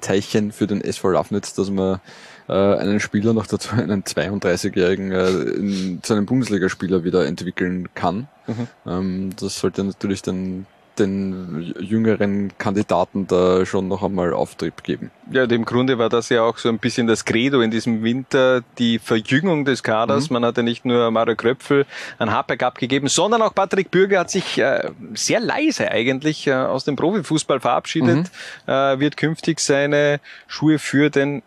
[0.00, 2.00] Zeichen für den SV Lafnitz, dass man
[2.48, 8.28] äh, einen Spieler, noch dazu einen 32-Jährigen, äh, zu einem Bundesligaspieler wieder entwickeln kann.
[8.46, 8.68] Mhm.
[8.86, 10.66] Ähm, das sollte natürlich den
[10.98, 15.10] den jüngeren Kandidaten da schon noch einmal Auftrieb geben.
[15.30, 18.62] Ja, im Grunde war das ja auch so ein bisschen das Credo in diesem Winter,
[18.78, 20.28] die Verjüngung des Kaders.
[20.28, 20.34] Mhm.
[20.34, 21.86] Man hatte nicht nur Mario Kröpfel
[22.18, 26.84] an Hartberg abgegeben, sondern auch Patrick Bürger hat sich äh, sehr leise eigentlich äh, aus
[26.84, 28.30] dem Profifußball verabschiedet,
[28.66, 28.72] mhm.
[28.72, 31.42] äh, wird künftig seine Schuhe für den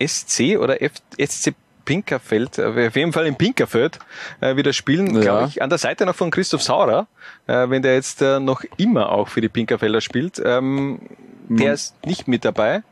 [0.00, 1.54] SC oder F SC
[1.84, 3.98] Pinkerfeld, äh, auf jeden Fall in Pinkerfeld
[4.40, 5.20] äh, wieder spielen, ja.
[5.20, 7.06] glaube ich, an der Seite noch von Christoph Saurer,
[7.46, 10.40] äh, wenn der jetzt äh, noch immer auch für die Pinkerfelder spielt.
[10.44, 11.00] Ähm,
[11.48, 11.74] der hm.
[11.74, 12.82] ist nicht mit dabei.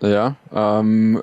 [0.00, 1.22] Ja, ähm,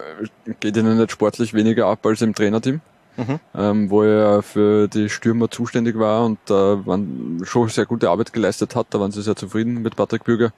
[0.61, 2.79] geht ihnen nicht sportlich weniger ab als im Trainerteam,
[3.17, 3.39] mhm.
[3.53, 8.31] ähm, wo er für die Stürmer zuständig war und da äh, schon sehr gute Arbeit
[8.31, 8.87] geleistet hat.
[8.91, 10.53] Da waren sie sehr zufrieden mit Patrick Bürger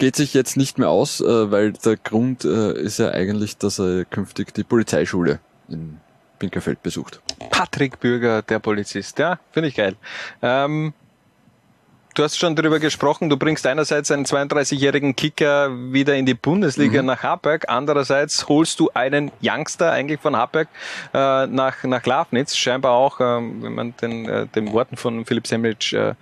[0.00, 3.78] geht sich jetzt nicht mehr aus, äh, weil der Grund äh, ist ja eigentlich, dass
[3.78, 5.98] er künftig die Polizeischule in
[6.40, 7.20] Pinkerfeld besucht.
[7.50, 9.94] Patrick Bürger, der Polizist, ja, finde ich geil.
[10.42, 10.94] Ähm,
[12.20, 17.00] Du hast schon darüber gesprochen, du bringst einerseits einen 32-jährigen Kicker wieder in die Bundesliga
[17.00, 17.06] mhm.
[17.06, 20.68] nach Hartberg, andererseits holst du einen Youngster eigentlich von Hartberg
[21.14, 25.46] äh, nach, nach Lafnitz, scheinbar auch, äh, wenn man den, äh, den Worten von Philipp
[25.46, 26.12] Semmelitsch äh,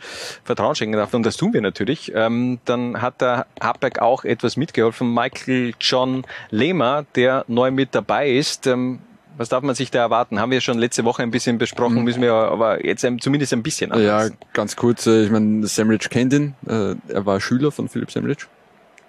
[0.44, 4.56] Vertrauen schenken darf, und das tun wir natürlich, ähm, dann hat der Hartberg auch etwas
[4.56, 5.12] mitgeholfen.
[5.12, 9.00] Michael John Lehmer, der neu mit dabei ist, ähm,
[9.38, 10.40] was darf man sich da erwarten?
[10.40, 13.92] Haben wir schon letzte Woche ein bisschen besprochen, müssen wir aber jetzt zumindest ein bisschen
[13.92, 14.32] anpassen.
[14.32, 18.10] Ja, ganz kurz, äh, ich meine, Semrich kennt ihn, äh, er war Schüler von Philipp
[18.10, 18.46] Semrich.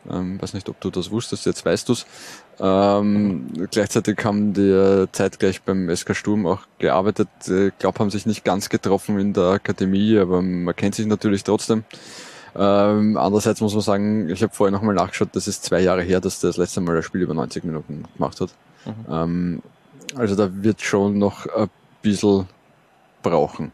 [0.10, 2.06] Ähm, weiß nicht, ob du das wusstest, jetzt weißt du's.
[2.60, 7.28] Ähm, gleichzeitig haben die zeitgleich beim SK Sturm auch gearbeitet.
[7.44, 11.06] Ich äh, glaube, haben sich nicht ganz getroffen in der Akademie, aber man kennt sich
[11.06, 11.84] natürlich trotzdem.
[12.56, 16.20] Ähm, andererseits muss man sagen, ich habe vorher nochmal nachgeschaut, das ist zwei Jahre her,
[16.20, 18.50] dass der das letzte Mal ein Spiel über 90 Minuten gemacht hat.
[18.86, 18.94] Mhm.
[19.12, 19.62] Ähm,
[20.16, 21.70] Also da wird schon noch ein
[22.02, 22.48] bisschen
[23.22, 23.72] brauchen.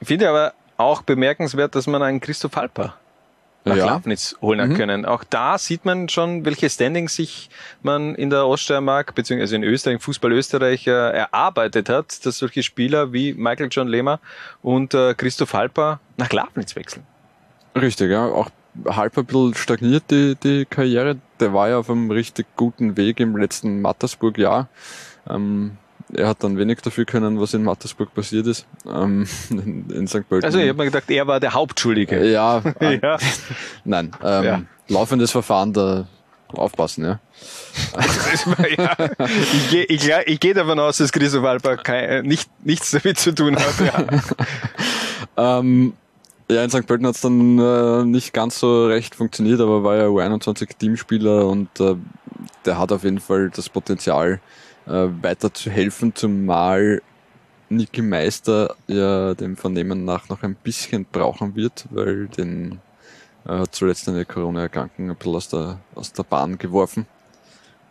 [0.00, 2.94] Ich finde aber auch bemerkenswert, dass man einen Christoph Halper
[3.64, 3.86] nach Ja.
[3.86, 4.74] Lafnitz holen hat Mhm.
[4.74, 5.04] können.
[5.06, 7.48] Auch da sieht man schon, welche Standings sich
[7.82, 13.12] man in der Oststeiermark beziehungsweise in Österreich, Fußball Österreich äh, erarbeitet hat, dass solche Spieler
[13.14, 14.20] wie Michael John Lehmer
[14.60, 17.06] und äh, Christoph Halper nach Lafnitz wechseln.
[17.74, 18.26] Richtig, ja.
[18.26, 18.50] Auch
[18.86, 21.16] halb ein bisschen stagniert die, die Karriere.
[21.40, 24.68] Der war ja auf einem richtig guten Weg im letzten Mattersburg-Jahr.
[25.28, 25.78] Ähm,
[26.12, 28.66] er hat dann wenig dafür können, was in Mattersburg passiert ist.
[28.86, 30.28] Ähm, in, in St.
[30.28, 30.44] Pölten.
[30.44, 32.30] Also ich habe mir gedacht, er war der Hauptschuldige.
[32.30, 33.18] Ja, äh, ja.
[33.84, 34.10] nein.
[34.22, 34.62] Ähm, Ja.
[34.88, 36.06] Laufendes Verfahren, da
[36.52, 37.20] aufpassen, ja.
[38.76, 38.96] ja.
[39.54, 41.42] Ich gehe ich, ich geh davon aus, dass Christoph
[41.82, 43.80] kein, äh, nicht, nichts damit zu tun hat.
[43.80, 44.04] Ja.
[45.36, 45.94] Ähm,
[46.50, 46.86] ja, in St.
[46.86, 51.46] Pölten hat es dann äh, nicht ganz so recht funktioniert, aber war ja U21 Teamspieler
[51.46, 51.96] und äh,
[52.64, 54.40] der hat auf jeden Fall das Potenzial,
[54.86, 57.02] äh, weiter zu helfen, zumal
[57.70, 62.80] Niki Meister ja dem Vernehmen nach noch ein bisschen brauchen wird, weil den
[63.46, 67.06] äh, zuletzt eine Corona-Erkrankung ein bisschen aus der, aus der Bahn geworfen.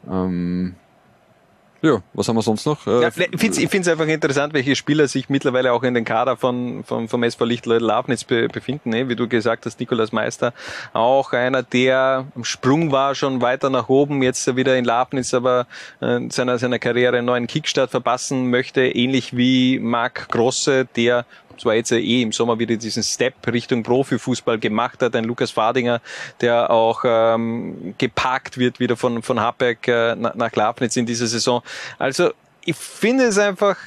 [0.10, 0.76] Ähm,
[1.84, 2.88] ja, was haben wir sonst noch?
[2.88, 6.06] Äh, Ja, ne, ich finde es einfach interessant, welche Spieler sich mittlerweile auch in den
[6.06, 8.92] Kader von, von, vom SV Lichtleut Lafnitz be, befinden.
[8.92, 9.10] Ne?
[9.10, 10.54] Wie du gesagt hast, Nikolaus Meister,
[10.94, 15.68] auch einer, der am Sprung war, schon weiter nach oben, jetzt wieder in Lafnitz, aber
[16.00, 21.26] äh, seiner, seiner Karriere einen neuen Kickstart verpassen möchte, ähnlich wie Marc Grosse, der
[21.58, 26.02] zwar jetzt eh im Sommer wieder diesen Step Richtung Profifußball gemacht hat, ein Lukas Fadinger,
[26.42, 31.62] der auch ähm, geparkt wird wieder von, von Habeck äh, nach, Lafnitz in dieser Saison.
[31.98, 32.32] Also
[32.66, 33.78] ich finde es einfach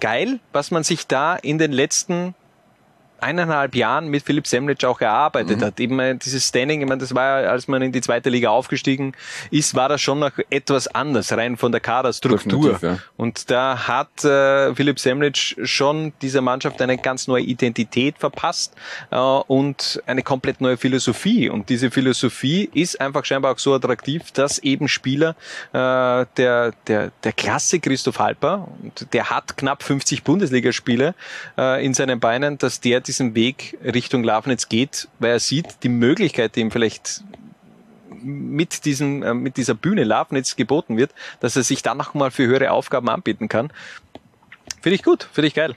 [0.00, 2.34] geil, was man sich da in den letzten
[3.22, 5.64] eineinhalb Jahren mit Philipp Semlitsch auch erarbeitet Mhm.
[5.64, 5.80] hat.
[5.80, 9.12] Eben dieses Standing, ich meine, das war ja, als man in die zweite Liga aufgestiegen
[9.50, 12.78] ist, war das schon noch etwas anders, rein von der Kaderstruktur.
[12.82, 12.98] Ja.
[13.16, 18.74] Und da hat äh, Philipp Semlitsch schon dieser Mannschaft eine ganz neue Identität verpasst
[19.10, 21.48] äh, und eine komplett neue Philosophie.
[21.48, 25.34] Und diese Philosophie ist einfach scheinbar auch so attraktiv, dass eben Spieler
[25.72, 31.14] äh, der, der, der Klasse Christoph Halper, und der hat knapp 50 Bundesligaspiele
[31.58, 35.88] äh, in seinen Beinen, dass der diesen Weg Richtung Lafnitz geht, weil er sieht, die
[35.88, 37.24] Möglichkeit, die ihm vielleicht
[38.22, 41.10] mit diesem, äh, mit dieser Bühne Lafnitz geboten wird,
[41.40, 43.72] dass er sich dann noch mal für höhere Aufgaben anbieten kann.
[44.80, 45.74] Finde ich gut, finde ich geil.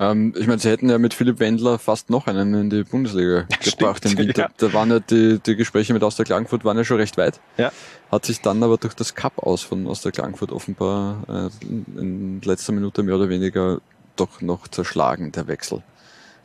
[0.00, 3.46] Ähm, ich meine, sie hätten ja mit Philipp Wendler fast noch einen in die Bundesliga
[3.64, 4.42] gebracht im Winter.
[4.42, 4.48] ja.
[4.56, 7.40] Da waren ja die, die Gespräche mit Austria Klagenfurt waren ja schon recht weit.
[7.56, 7.72] Ja.
[8.10, 11.66] Hat sich dann aber durch das Cup aus von Austria Klagenfurt offenbar äh,
[12.00, 13.80] in letzter Minute mehr oder weniger
[14.16, 15.82] doch noch zerschlagen, der Wechsel.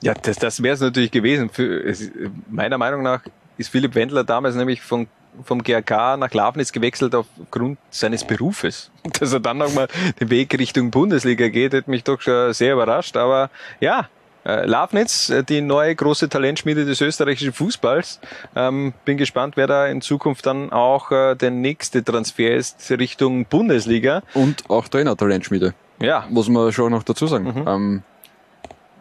[0.03, 1.49] Ja, das, das wäre es natürlich gewesen.
[1.49, 2.11] Für, es,
[2.49, 3.21] meiner Meinung nach
[3.57, 5.07] ist Philipp Wendler damals nämlich von,
[5.43, 8.91] vom GRK nach Lafnitz gewechselt aufgrund seines Berufes.
[9.19, 9.87] Dass er dann nochmal
[10.19, 13.15] den Weg Richtung Bundesliga geht, hat mich doch schon sehr überrascht.
[13.15, 13.49] Aber
[13.79, 14.09] ja,
[14.45, 18.19] äh, Lafnitz, äh, die neue große Talentschmiede des österreichischen Fußballs.
[18.57, 23.45] Ähm, bin gespannt, wer da in Zukunft dann auch äh, der nächste Transfer ist Richtung
[23.45, 24.21] Bundesliga.
[24.33, 25.73] Und auch Trainer-Talentschmiede.
[26.01, 26.25] Ja.
[26.29, 27.63] Muss man schon noch dazu sagen.
[27.65, 28.03] Ähm,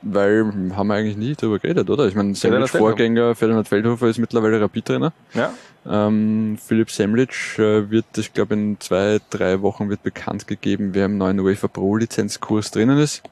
[0.02, 0.44] weil
[0.76, 2.06] haben wir eigentlich nie darüber geredet, oder?
[2.06, 2.70] Ich meine, Semlitsch.
[2.70, 5.12] Vorgänger Ferdinand Feldhofer ist mittlerweile Rapid-Trainer.
[5.34, 5.52] Ja.
[5.86, 11.06] Ähm, Philipp Semlitsch äh, wird, ich glaube, in zwei, drei Wochen wird bekannt gegeben, wer
[11.06, 13.22] im neuen UEFA Pro Lizenzkurs drinnen ist.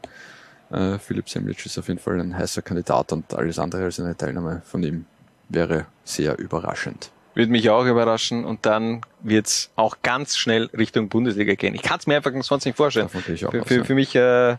[0.70, 4.16] Äh, Philipp Semlitsch ist auf jeden Fall ein heißer Kandidat und alles andere als eine
[4.16, 5.04] Teilnahme von ihm
[5.48, 7.10] wäre sehr überraschend.
[7.34, 11.74] Würde mich auch überraschen und dann wird's auch ganz schnell Richtung Bundesliga gehen.
[11.74, 13.08] Ich kann es mir einfach sonst nicht vorstellen.
[13.08, 14.52] für, für, für mich, äh,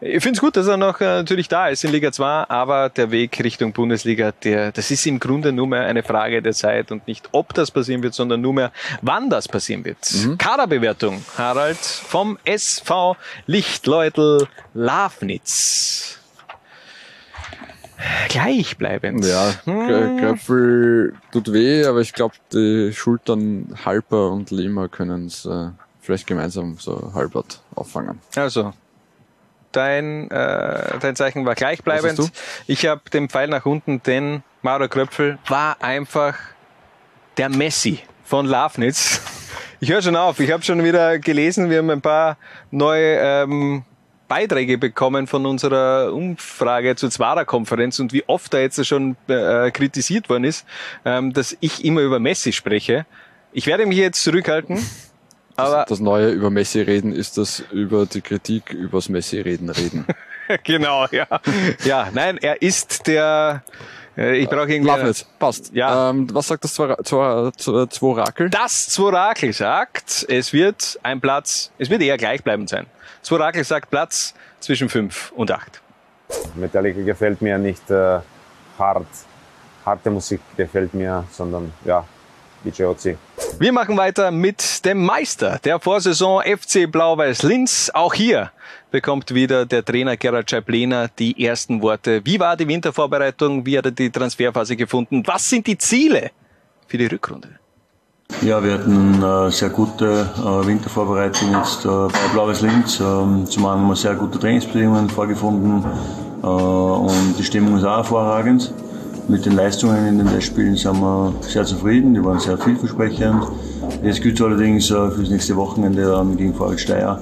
[0.00, 2.88] ich finde es gut, dass er noch äh, natürlich da ist in Liga 2, aber
[2.88, 6.92] der Weg Richtung Bundesliga, der, das ist im Grunde nur mehr eine Frage der Zeit
[6.92, 8.72] und nicht ob das passieren wird, sondern nur mehr
[9.02, 9.98] wann das passieren wird.
[10.38, 13.16] Kaderbewertung, Harald, vom SV
[13.46, 16.18] Lichtleutel Lafnitz.
[18.28, 19.24] Gleichbleibend.
[19.24, 20.18] Ja, Hm.
[20.18, 25.68] Köpfel tut weh, aber ich glaube, die Schultern Halper und Lima können es äh,
[26.00, 28.20] vielleicht gemeinsam so halbert auffangen.
[28.36, 28.72] Also,
[29.72, 32.30] dein, äh, dein Zeichen war gleichbleibend.
[32.66, 36.34] Ich habe den Pfeil nach unten, denn Mauro Kröpfel war einfach
[37.36, 39.20] der Messi von Lafnitz.
[39.78, 42.38] Ich höre schon auf, ich habe schon wieder gelesen, wir haben ein paar
[42.70, 43.84] neue ähm,
[44.28, 50.28] Beiträge bekommen von unserer Umfrage zur Zwarer-Konferenz und wie oft da jetzt schon äh, kritisiert
[50.28, 50.66] worden ist,
[51.04, 53.06] ähm, dass ich immer über Messi spreche.
[53.52, 54.84] Ich werde mich jetzt zurückhalten.
[55.56, 60.06] Aber Das Neue über Messi reden ist das über die Kritik übers Messi reden reden.
[60.64, 61.26] genau, ja.
[61.84, 63.62] Ja, nein, er ist der,
[64.18, 64.90] Äh, Ich brauche irgendwie.
[64.90, 65.72] Lafnitz, passt.
[65.74, 66.10] Ja.
[66.10, 68.50] Ähm, was sagt das Zworakel?
[68.50, 72.86] Das Zworakel sagt, es wird ein Platz, es wird eher gleichbleibend sein.
[73.26, 75.82] Zworakel sagt Platz zwischen 5 und 8.
[76.54, 78.20] Metallica gefällt mir nicht äh,
[78.78, 79.08] hart.
[79.84, 82.04] Harte Musik gefällt mir, sondern ja,
[82.62, 83.18] BJOC.
[83.58, 87.90] Wir machen weiter mit dem Meister der Vorsaison FC Blau-Weiß Linz.
[87.92, 88.52] Auch hier
[88.92, 92.24] bekommt wieder der Trainer Gerhard Scheibliner die ersten Worte.
[92.24, 93.66] Wie war die Wintervorbereitung?
[93.66, 95.24] Wie hat er die Transferphase gefunden?
[95.26, 96.30] Was sind die Ziele
[96.86, 97.58] für die Rückrunde?
[98.42, 103.00] Ja, wir hatten eine sehr gute äh, Wintervorbereitung jetzt äh, bei Blaues Linz.
[103.00, 105.84] Ähm, zum einen haben wir sehr gute Trainingsbedingungen vorgefunden
[106.42, 108.72] äh, und die Stimmung ist auch hervorragend.
[109.28, 113.42] Mit den Leistungen in den Testspielen sind wir sehr zufrieden, die waren sehr vielversprechend.
[114.02, 117.20] Jetzt gilt es allerdings äh, für das nächste Wochenende ähm, gegen Vorwärts Steyr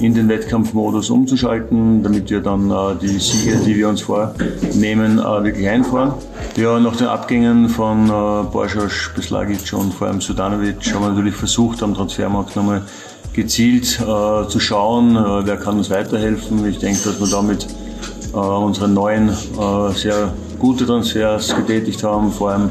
[0.00, 5.44] in den Wettkampfmodus umzuschalten, damit wir dann äh, die Siege, die wir uns vornehmen, äh,
[5.44, 6.14] wirklich einfahren.
[6.56, 8.10] Ja, nach den Abgängen von äh,
[8.50, 12.82] Borschas, Beslagic und vor allem Sudanovic haben wir natürlich versucht, am Transfermarkt nochmal
[13.32, 16.66] gezielt äh, zu schauen, äh, wer kann uns weiterhelfen.
[16.66, 17.66] Ich denke, dass wir damit
[18.32, 22.70] äh, unsere neuen äh, sehr gute Transfers getätigt haben, vor allem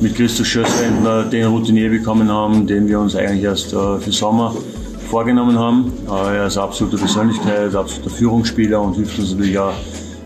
[0.00, 4.54] mit Christoph Schösswendner den Routinier bekommen haben, den wir uns eigentlich erst für Sommer
[5.06, 5.92] vorgenommen haben.
[6.08, 9.72] Äh, er ist eine absolute Persönlichkeit, absoluter Führungsspieler und hilft uns natürlich auch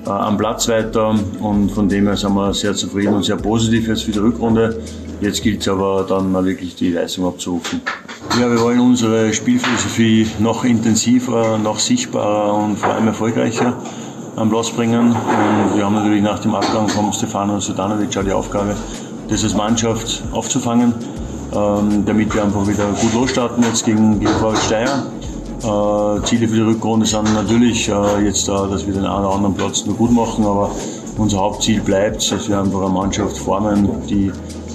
[0.07, 1.15] äh, am Platz weiter.
[1.41, 4.81] Und von dem her sind wir sehr zufrieden und sehr positiv jetzt für die Rückrunde.
[5.21, 7.83] Jetzt gilt es aber dann mal wirklich die Leistung abzurufen.
[8.41, 13.75] Ja, wir wollen unsere Spielphilosophie noch intensiver, noch sichtbarer und vor allem erfolgreicher
[14.37, 15.09] am Platz bringen.
[15.11, 18.75] Und wir haben natürlich nach dem Abgang von Stefano Sudanovic auch die Aufgabe,
[19.29, 20.95] das als Mannschaft aufzufangen,
[21.55, 25.07] ähm, damit wir einfach wieder gut losstarten jetzt gegen, gegen Steyr.
[25.63, 29.35] Äh, Ziele für die Rückrunde sind natürlich äh, jetzt da, dass wir den einen oder
[29.35, 30.71] anderen Platz nur gut machen, aber
[31.19, 34.33] unser Hauptziel bleibt, dass wir einfach eine Mannschaft formen, die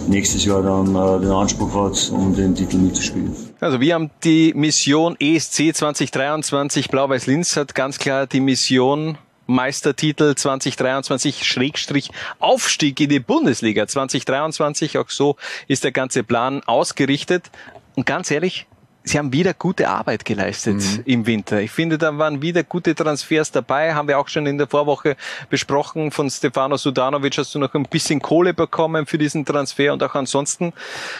[0.08, 3.36] nächstes Jahr dann äh, den Anspruch hat, um den Titel mitzuspielen.
[3.60, 6.90] Also wir haben die Mission ESC 2023.
[6.90, 14.98] Blau-Weiß Linz hat ganz klar die Mission Meistertitel 2023 Schrägstrich Aufstieg in die Bundesliga 2023.
[14.98, 15.36] Auch so
[15.68, 17.52] ist der ganze Plan ausgerichtet.
[17.96, 18.68] Und ganz ehrlich,
[19.08, 21.62] Sie haben wieder gute Arbeit geleistet im Winter.
[21.62, 23.94] Ich finde, da waren wieder gute Transfers dabei.
[23.94, 25.16] Haben wir auch schon in der Vorwoche
[25.52, 26.10] besprochen.
[26.10, 30.16] Von Stefano Sudanovic hast du noch ein bisschen Kohle bekommen für diesen Transfer und auch
[30.16, 30.74] ansonsten.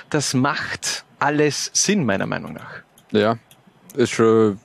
[0.10, 2.82] Das macht alles Sinn, meiner Meinung nach.
[3.12, 3.38] Ja,
[3.96, 4.60] ist schon,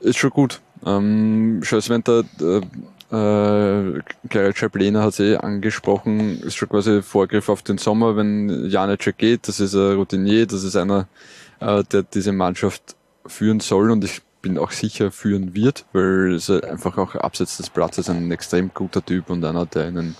[0.00, 0.60] ist schon gut.
[0.84, 2.60] Ähm, Schösswenter, äh,
[3.14, 9.16] äh, Gerald hat es eh angesprochen, ist schon quasi Vorgriff auf den Sommer, wenn Janicek
[9.18, 9.48] geht.
[9.48, 11.06] Das ist ein Routinier, das ist einer,
[11.60, 12.96] äh, der diese Mannschaft
[13.26, 17.70] führen soll und ich bin auch sicher führen wird, weil es einfach auch abseits des
[17.70, 20.14] Platzes ein extrem guter Typ und einer, der ihnen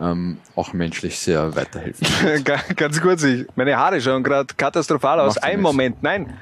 [0.00, 2.44] ähm, auch menschlich sehr weiterhelfen wird.
[2.44, 5.36] Ga- Ganz kurz, ich, meine Haare schauen gerade katastrophal aus.
[5.38, 5.60] Ein.
[5.60, 6.32] Moment, nein.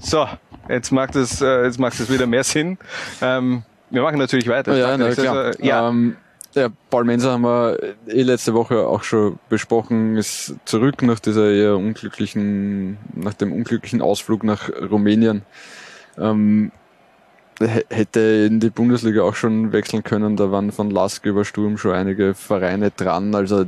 [0.00, 0.26] So,
[0.68, 2.78] jetzt macht es, äh, jetzt macht es wieder mehr Sinn.
[3.20, 4.76] Ähm, wir machen natürlich weiter.
[4.76, 5.36] Ja, na, klar.
[5.36, 5.88] also, ja.
[5.88, 6.16] Ähm,
[6.54, 7.78] ja, Paul Menser haben wir
[8.08, 14.02] eh letzte Woche auch schon besprochen, ist zurück nach dieser eher unglücklichen, nach dem unglücklichen
[14.02, 15.42] Ausflug nach Rumänien.
[16.18, 16.72] Ähm,
[17.58, 21.92] hätte in die Bundesliga auch schon wechseln können, da waren von Lask über Sturm schon
[21.92, 23.66] einige Vereine dran, also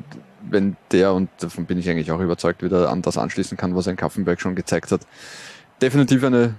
[0.50, 3.88] wenn der, und davon bin ich eigentlich auch überzeugt, wieder an das anschließen kann, was
[3.88, 5.02] ein Kaffenberg schon gezeigt hat,
[5.80, 6.54] definitiv eine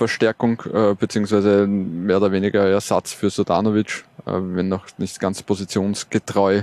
[0.00, 6.62] Verstärkung äh, beziehungsweise mehr oder weniger Ersatz für Sodanovic, äh, wenn noch nicht ganz positionsgetreu.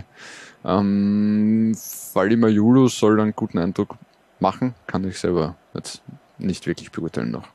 [0.65, 1.77] Ähm,
[2.14, 3.95] Valima Julu soll einen guten Eindruck
[4.39, 6.01] machen, kann ich selber jetzt
[6.39, 7.47] nicht wirklich beurteilen noch.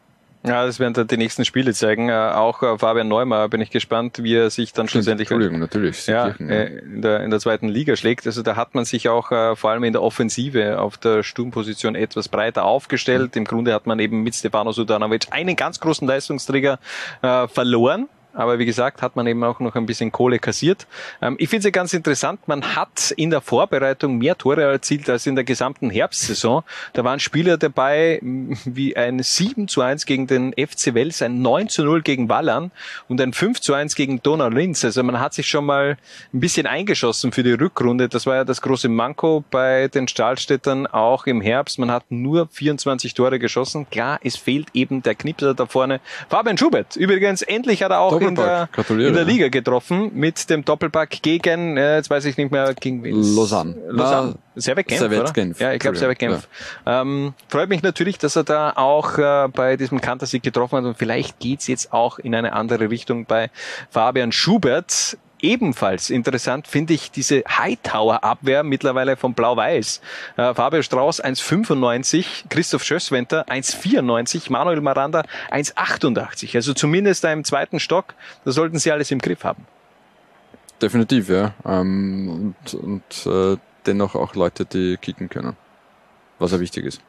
[0.44, 2.08] Ja, das werden dann die nächsten Spiele zeigen.
[2.08, 5.60] Äh, auch äh, Fabian Neumann bin ich gespannt, wie er sich dann Stimmt, schlussendlich Entschuldigung,
[5.60, 6.06] natürlich.
[6.06, 8.26] ja, äh, in, der, in der zweiten Liga schlägt.
[8.26, 12.28] Also da hat man sich auch vor allem in der Offensive auf der Sturmposition etwas
[12.28, 13.36] breiter aufgestellt.
[13.36, 16.78] Im Grunde hat man eben mit Stefano Sudanovic einen ganz großen Leistungsträger
[17.20, 18.08] verloren.
[18.34, 20.86] Aber wie gesagt, hat man eben auch noch ein bisschen Kohle kassiert.
[21.20, 25.08] Ähm, ich finde es ja ganz interessant, man hat in der Vorbereitung mehr Tore erzielt
[25.10, 26.62] als in der gesamten Herbstsaison.
[26.94, 31.68] Da waren Spieler dabei wie ein 7 zu 1 gegen den FC Wels, ein 9
[31.68, 32.70] zu 0 gegen Wallern
[33.08, 34.84] und ein 5 zu 1 gegen Donau Linz.
[34.84, 35.98] Also man hat sich schon mal
[36.32, 38.08] ein bisschen eingeschossen für die Rückrunde.
[38.08, 41.78] Das war ja das große Manko bei den Stahlstädtern auch im Herbst.
[41.78, 43.86] Man hat nur 24 Tore geschossen.
[43.90, 46.00] Klar, es fehlt eben der Knipser da vorne.
[46.28, 50.64] Fabian Schubert, übrigens, endlich hat er auch in der, in der Liga getroffen mit dem
[50.64, 53.22] Doppelpack gegen, äh, jetzt weiß ich nicht mehr, gegen wen.
[53.34, 53.76] Lausanne.
[53.88, 54.34] Lausanne.
[54.54, 55.32] Servet Genf, Servette oder?
[55.32, 55.60] Genf.
[55.60, 56.48] Ja, ich glaube Servet Genf.
[56.84, 60.98] Ähm, freut mich natürlich, dass er da auch äh, bei diesem Kantersieg getroffen hat und
[60.98, 63.50] vielleicht geht's jetzt auch in eine andere Richtung bei
[63.90, 65.16] Fabian Schubert.
[65.42, 70.00] Ebenfalls interessant finde ich diese Hightower-Abwehr mittlerweile von Blau-Weiß.
[70.36, 76.54] Äh, Fabio Strauß 1,95, Christoph Schösswenter 1,94, Manuel Maranda 1,88.
[76.54, 78.14] Also zumindest im zweiten Stock,
[78.44, 79.66] da sollten sie alles im Griff haben.
[80.80, 81.54] Definitiv, ja.
[81.64, 83.56] Ähm, und und äh,
[83.86, 85.56] dennoch auch Leute, die kicken können.
[86.38, 87.00] Was ja wichtig ist.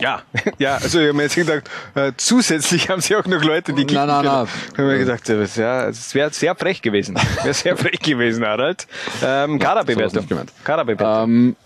[0.00, 0.22] Ja,
[0.58, 3.84] ja, also ich habe mir jetzt gedacht, äh, zusätzlich haben sie auch noch Leute, die
[3.84, 4.48] kicken Nein, nein, nein.
[4.72, 7.16] Ich habe mir gedacht, das, ja, es wäre sehr frech gewesen.
[7.42, 8.86] Wäre sehr frech gewesen, Harald.
[9.22, 10.26] Ähm, Kaderbewertung.
[10.64, 11.56] Kaderbewertung.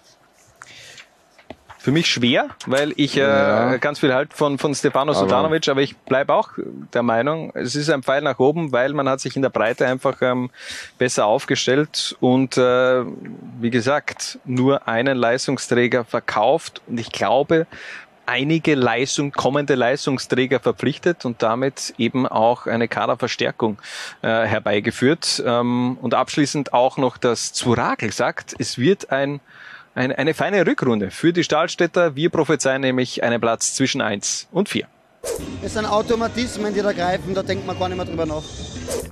[1.81, 3.77] Für mich schwer, weil ich äh, Ja.
[3.79, 6.51] ganz viel halt von, von Stefano Aber- Sotanovic, aber ich bleibe auch
[6.93, 9.87] der Meinung, es ist ein Pfeil nach oben, weil man hat sich in der Breite
[9.87, 10.51] einfach ähm,
[10.99, 13.05] besser aufgestellt und äh,
[13.61, 17.67] wie gesagt, nur einen Leistungsträger verkauft und ich glaube,
[18.29, 23.79] einige Leistung, kommende Leistungsträger verpflichtet und damit eben auch eine Kaderverstärkung
[24.23, 25.43] äh, herbeigeführt.
[25.45, 29.41] Ähm, und abschließend auch noch das Zurakel sagt, es wird ein,
[29.95, 32.15] ein, eine feine Rückrunde für die Stahlstädter.
[32.15, 34.87] Wir prophezeien nämlich einen Platz zwischen 1 und 4.
[35.63, 38.43] Es sind Automatismen, die da greifen, da denkt man gar nicht mehr drüber nach.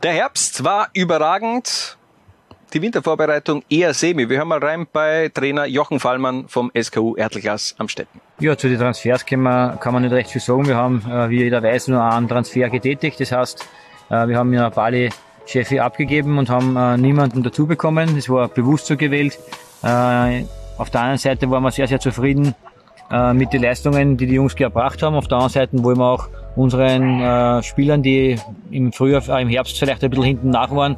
[0.02, 1.97] Der Herbst war überragend.
[2.72, 4.28] Die Wintervorbereitung eher semi.
[4.28, 8.20] Wir hören mal rein bei Trainer Jochen Fallmann vom SKU Ertelglas am Stetten.
[8.40, 10.66] Ja, zu den Transfers kann man, kann man nicht recht viel sagen.
[10.66, 13.20] Wir haben, äh, wie jeder weiß, nur einen Transfer getätigt.
[13.20, 13.64] Das heißt,
[14.10, 15.10] äh, wir haben ja Bali
[15.47, 18.16] Chefi abgegeben und haben äh, niemanden dazu bekommen.
[18.16, 19.38] Das war bewusst so gewählt.
[19.84, 20.43] Äh,
[20.76, 22.55] auf der anderen Seite waren wir sehr, sehr zufrieden
[23.34, 25.14] mit den Leistungen, die die Jungs gebracht haben.
[25.14, 28.36] Auf der anderen Seite wollen wir auch unseren äh, Spielern, die
[28.70, 30.96] im Frühjahr, äh, im Herbst vielleicht ein bisschen hinten nach waren,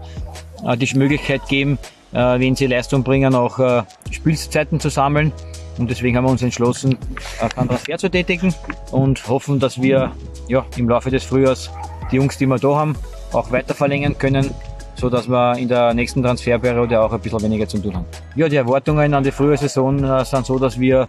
[0.65, 1.79] äh, die Möglichkeit geben,
[2.13, 5.33] äh, wenn sie Leistung bringen, auch äh, Spielzeiten zu sammeln.
[5.79, 6.99] Und deswegen haben wir uns entschlossen,
[7.41, 8.55] äh, keinen Transfer zu tätigen
[8.91, 10.13] und hoffen, dass wir
[10.49, 11.71] ja, im Laufe des Frühjahrs
[12.11, 12.97] die Jungs, die wir da haben,
[13.33, 14.51] auch weiter verlängern können,
[14.95, 18.07] so dass wir in der nächsten Transferperiode auch ein bisschen weniger zu tun haben.
[18.35, 21.07] Ja, die Erwartungen an die frühe Saison äh, sind so, dass wir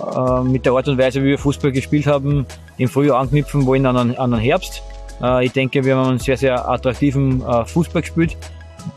[0.00, 2.46] äh, mit der Art und Weise, wie wir Fußball gespielt haben,
[2.78, 4.82] im Frühjahr anknüpfen wollen an, einen- an den Herbst.
[5.22, 8.36] Äh, ich denke, wir haben einen sehr, sehr attraktiven äh, Fußball gespielt.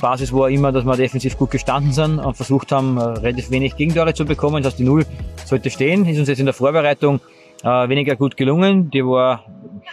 [0.02, 4.16] Basis war immer, dass wir defensiv gut gestanden sind und versucht haben, relativ wenig Gegentore
[4.16, 4.64] zu bekommen.
[4.64, 5.06] Das heißt, die Null
[5.46, 6.08] sollte stehen.
[6.08, 7.20] Ist uns jetzt in der Vorbereitung
[7.62, 8.90] weniger gut gelungen.
[8.90, 9.44] Die war,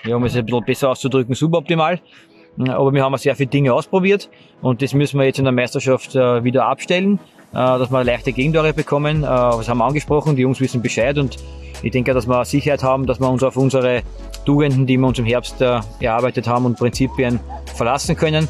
[0.06, 2.00] ja, um es ein bisschen besser auszudrücken, suboptimal.
[2.58, 4.30] Aber wir haben sehr viele Dinge ausprobiert
[4.62, 7.18] und das müssen wir jetzt in der Meisterschaft wieder abstellen,
[7.52, 9.22] dass wir leichte Gegentore bekommen.
[9.22, 11.36] Äh, das haben wir angesprochen, die Jungs wissen Bescheid und
[11.82, 14.02] ich denke, dass wir Sicherheit haben, dass wir uns auf unsere
[14.44, 17.40] Tugenden, die wir uns im Herbst äh, erarbeitet haben und Prinzipien
[17.74, 18.48] verlassen können.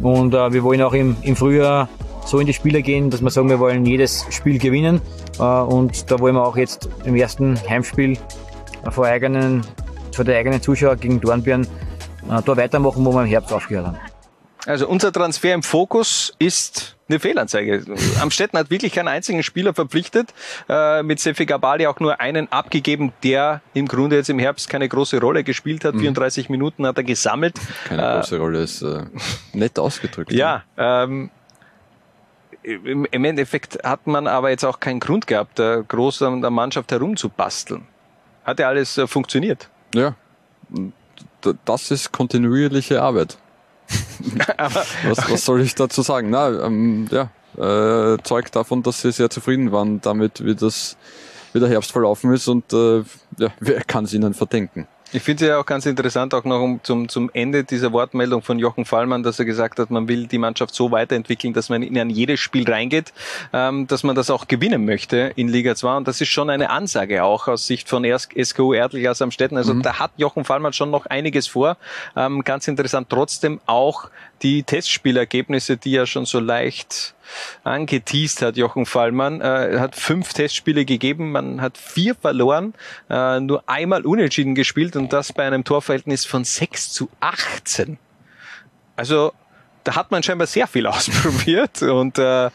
[0.00, 1.88] Und äh, wir wollen auch im, im Frühjahr
[2.24, 5.00] so in die Spiele gehen, dass wir sagen, wir wollen jedes Spiel gewinnen.
[5.38, 8.18] Äh, und da wollen wir auch jetzt im ersten Heimspiel
[8.84, 9.62] äh, vor, eigenen,
[10.12, 14.11] vor der eigenen Zuschauer gegen Dornbirn äh, da weitermachen, wo wir im Herbst aufgehört haben.
[14.66, 17.84] Also unser Transfer im Fokus ist eine Fehlanzeige.
[18.20, 20.32] Amstetten hat wirklich keinen einzigen Spieler verpflichtet,
[20.68, 24.88] äh, mit Sefi Gabali auch nur einen abgegeben, der im Grunde jetzt im Herbst keine
[24.88, 25.96] große Rolle gespielt hat.
[25.96, 27.56] 34 Minuten hat er gesammelt.
[27.86, 29.04] Keine Äh, große Rolle ist äh,
[29.52, 30.32] nett ausgedrückt.
[30.32, 31.30] Ja, ähm,
[32.62, 36.50] im, im Endeffekt hat man aber jetzt auch keinen Grund gehabt, da groß an der
[36.50, 37.82] Mannschaft herumzubasteln.
[38.44, 39.68] Hat ja alles äh, funktioniert.
[39.94, 40.14] Ja,
[41.64, 43.38] das ist kontinuierliche Arbeit.
[45.04, 46.30] was, was soll ich dazu sagen?
[46.30, 50.96] Na, ähm, ja, äh, zeugt davon, dass sie sehr zufrieden waren damit, wie das,
[51.52, 52.98] wie der Herbst verlaufen ist und äh,
[53.38, 54.86] ja, wer kann es ihnen verdenken?
[55.14, 58.40] Ich finde es ja auch ganz interessant, auch noch um, zum, zum Ende dieser Wortmeldung
[58.40, 61.82] von Jochen Fallmann, dass er gesagt hat, man will die Mannschaft so weiterentwickeln, dass man
[61.82, 63.12] in ein jedes Spiel reingeht,
[63.52, 65.98] ähm, dass man das auch gewinnen möchte in Liga 2.
[65.98, 69.58] Und das ist schon eine Ansage auch aus Sicht von SKU Erdlichers am Städten.
[69.58, 71.76] Also da hat Jochen Fallmann schon noch einiges vor.
[72.16, 74.08] Ähm, ganz interessant trotzdem auch
[74.42, 77.14] die Testspielergebnisse, die ja schon so leicht
[77.64, 79.40] angeteased hat, Jochen Fallmann.
[79.40, 82.74] Äh, hat fünf Testspiele gegeben, man hat vier verloren,
[83.10, 87.98] äh, nur einmal unentschieden gespielt und das bei einem Torverhältnis von 6 zu 18.
[88.96, 89.32] Also
[89.84, 92.50] da hat man scheinbar sehr viel ausprobiert und äh,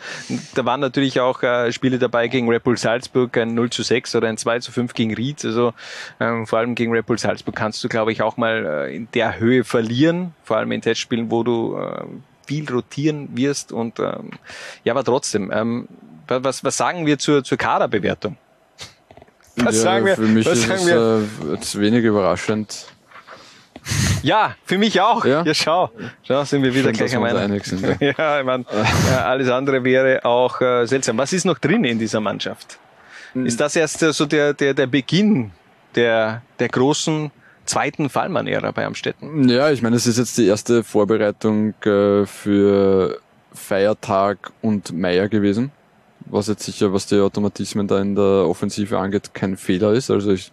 [0.56, 4.16] da waren natürlich auch äh, Spiele dabei gegen Red Bull Salzburg, ein 0 zu 6
[4.16, 5.44] oder ein 2 zu 5 gegen Ried.
[5.44, 5.74] Also
[6.20, 9.08] ähm, vor allem gegen Red Bull Salzburg kannst du, glaube ich, auch mal äh, in
[9.14, 12.06] der Höhe verlieren, vor allem in Testspielen, wo du äh,
[12.48, 14.32] viel rotieren wirst und ähm,
[14.84, 15.88] ja, aber trotzdem, ähm,
[16.28, 18.38] wa- was, was sagen wir zur, zur Kaderbewertung?
[19.58, 20.16] Was ja, sagen wir?
[20.16, 21.20] Für mich ist es äh,
[21.52, 22.88] jetzt wenig überraschend.
[24.22, 25.24] Ja, für mich auch.
[25.26, 25.90] Ja, schau.
[26.24, 27.64] Schau, sind wir wieder Schön, gleich dass am wir uns Meinung.
[27.64, 28.12] sind, ja.
[28.18, 28.66] ja, ich mein,
[29.10, 31.18] ja, alles andere wäre auch äh, seltsam.
[31.18, 32.80] Was ist noch drin in dieser Mannschaft?
[33.34, 33.46] Hm.
[33.46, 35.52] Ist das erst äh, so der, der, der Beginn
[35.96, 37.32] der, der großen
[37.68, 39.48] zweiten Fallmann-Ära bei Amstetten?
[39.48, 43.20] Ja, ich meine, es ist jetzt die erste Vorbereitung äh, für
[43.54, 45.72] Feiertag und Meier gewesen.
[46.26, 50.10] Was jetzt sicher, was die Automatismen da in der Offensive angeht, kein Fehler ist.
[50.10, 50.52] Also ich,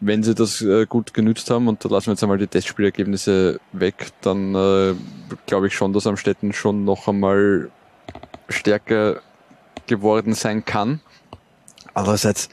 [0.00, 3.60] wenn sie das äh, gut genützt haben, und da lassen wir jetzt einmal die Testspielergebnisse
[3.72, 4.94] weg, dann äh,
[5.46, 7.70] glaube ich schon, dass Amstetten schon noch einmal
[8.48, 9.20] stärker
[9.86, 11.00] geworden sein kann.
[11.94, 12.48] Andererseits,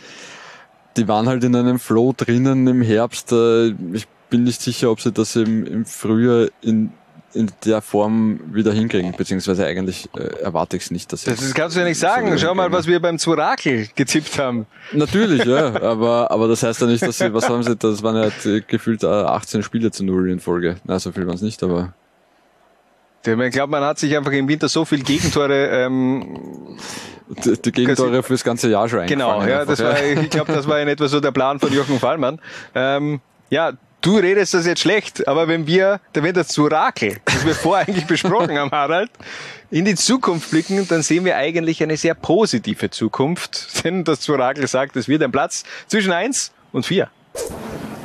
[0.98, 3.32] die waren halt in einem Flow drinnen im Herbst.
[3.32, 6.92] Äh, ich bin nicht sicher, ob sie das im, im Frühjahr in
[7.36, 11.42] in der Form wieder hinkriegen, beziehungsweise eigentlich äh, erwarte ich es nicht, dass sie Das,
[11.42, 12.38] das kannst du ja nicht sagen.
[12.40, 14.66] Schau mal, was wir beim Zurakel gezippt haben.
[14.94, 18.16] Natürlich, ja, aber, aber das heißt ja nicht, dass sie, was haben sie, das waren
[18.16, 20.78] ja äh, gefühlt äh, 18 Spiele zu Null in Folge.
[20.86, 21.94] Na, so viel waren es nicht, aber.
[23.27, 26.77] Ich glaube, man hat sich einfach im Winter so viel Gegentore ähm,
[27.27, 30.68] die, die Gegentore fürs ganze Jahr schon Genau, ja, einfach, das war, ich glaube, das
[30.68, 32.39] war in etwa so der Plan von Jochen Fallmann.
[32.76, 33.19] Ähm,
[33.49, 37.88] ja, du redest das jetzt schlecht, aber wenn wir, wenn das Zurakel, das wir vorher
[37.88, 39.10] eigentlich besprochen haben, Harald,
[39.72, 43.68] in die Zukunft blicken, dann sehen wir eigentlich eine sehr positive Zukunft.
[43.84, 47.10] Denn das Zurakel sagt, es wird ein Platz zwischen eins und vier.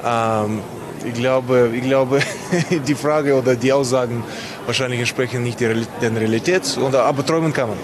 [0.05, 0.61] Ähm,
[1.05, 2.21] ich glaube, ich glaube,
[2.87, 4.25] die Frage oder die Aussagen
[4.71, 7.79] wahrscheinlich entsprechen nicht der Real- der Realität, oder, aber träumen kann man.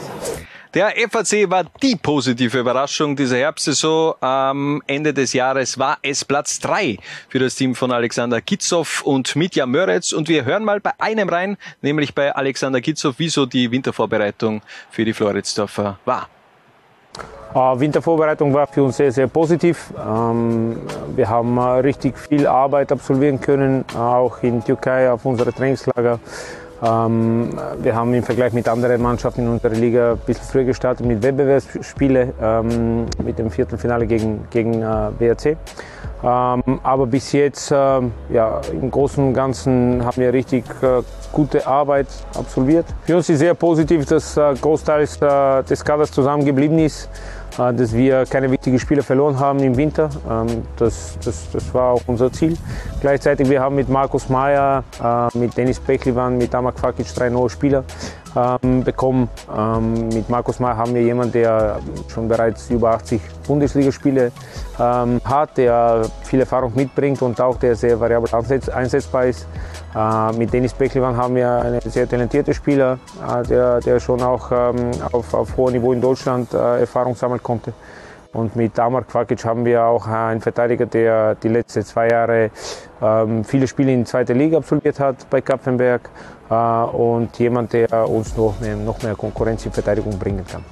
[0.73, 4.15] Der FAC war die positive Überraschung dieser Herbstsaison.
[4.21, 6.99] Am Ende des Jahres war es Platz drei
[7.29, 10.13] für das Team von Alexander Kitzow und Mitja Möretz.
[10.13, 14.61] Und wir hören mal bei einem rein, nämlich bei Alexander Kitzow, wieso die Wintervorbereitung
[14.91, 16.29] für die Floridsdorfer war.
[17.55, 19.95] Äh, Wintervorbereitung war für uns sehr, sehr positiv.
[19.99, 20.77] Ähm,
[21.17, 26.21] wir haben äh, richtig viel Arbeit absolvieren können, äh, auch in Türkei auf unsere Trainingslager.
[26.87, 27.51] Ähm,
[27.83, 31.23] wir haben im Vergleich mit anderen Mannschaften in unserer Liga ein bisschen früher gestartet mit
[31.23, 35.57] Wettbewerbsspielen, ähm, mit dem Viertelfinale gegen, gegen äh, WRC.
[36.23, 38.01] Ähm, aber bis jetzt, ja,
[38.73, 41.03] im Großen und Ganzen haben wir richtig äh,
[41.33, 42.87] gute Arbeit absolviert.
[43.05, 47.11] Für uns ist sehr positiv, dass äh, Großteils äh, des Kaders zusammengeblieben ist,
[47.57, 50.11] dass wir keine wichtigen Spieler verloren haben im Winter.
[50.29, 52.57] Ähm, das, das, das war auch unser Ziel.
[53.01, 57.51] Gleichzeitig wir haben mit Markus Mayer, äh, mit Dennis Peklivan, mit Amak Fakic drei neue
[57.51, 57.85] Spieler
[58.37, 59.29] ähm, bekommen.
[59.57, 64.31] Ähm, mit Markus Mayer haben wir jemanden, der schon bereits über 80 Bundesligaspiele
[64.79, 69.47] ähm, hat, der viel Erfahrung mitbringt und auch der sehr variabel einsetz einsetzbar ist.
[69.95, 74.51] Äh, mit Dennis Peklivan haben wir einen sehr talentierten Spieler, äh, der, der schon auch
[74.53, 77.73] ähm, auf, auf hohem Niveau in Deutschland äh, Erfahrung sammeln konnte.
[78.37, 82.51] Und mit Damar Kvakic haben wir auch einen Verteidiger, der die letzten zwei Jahre
[83.01, 86.11] ähm, viele Spiele in zweiter Liga absolviert hat bei Kapfenberg
[86.49, 90.65] und jemand, der uns noch mehr, noch mehr Konkurrenz in Verteidigung bringen kann.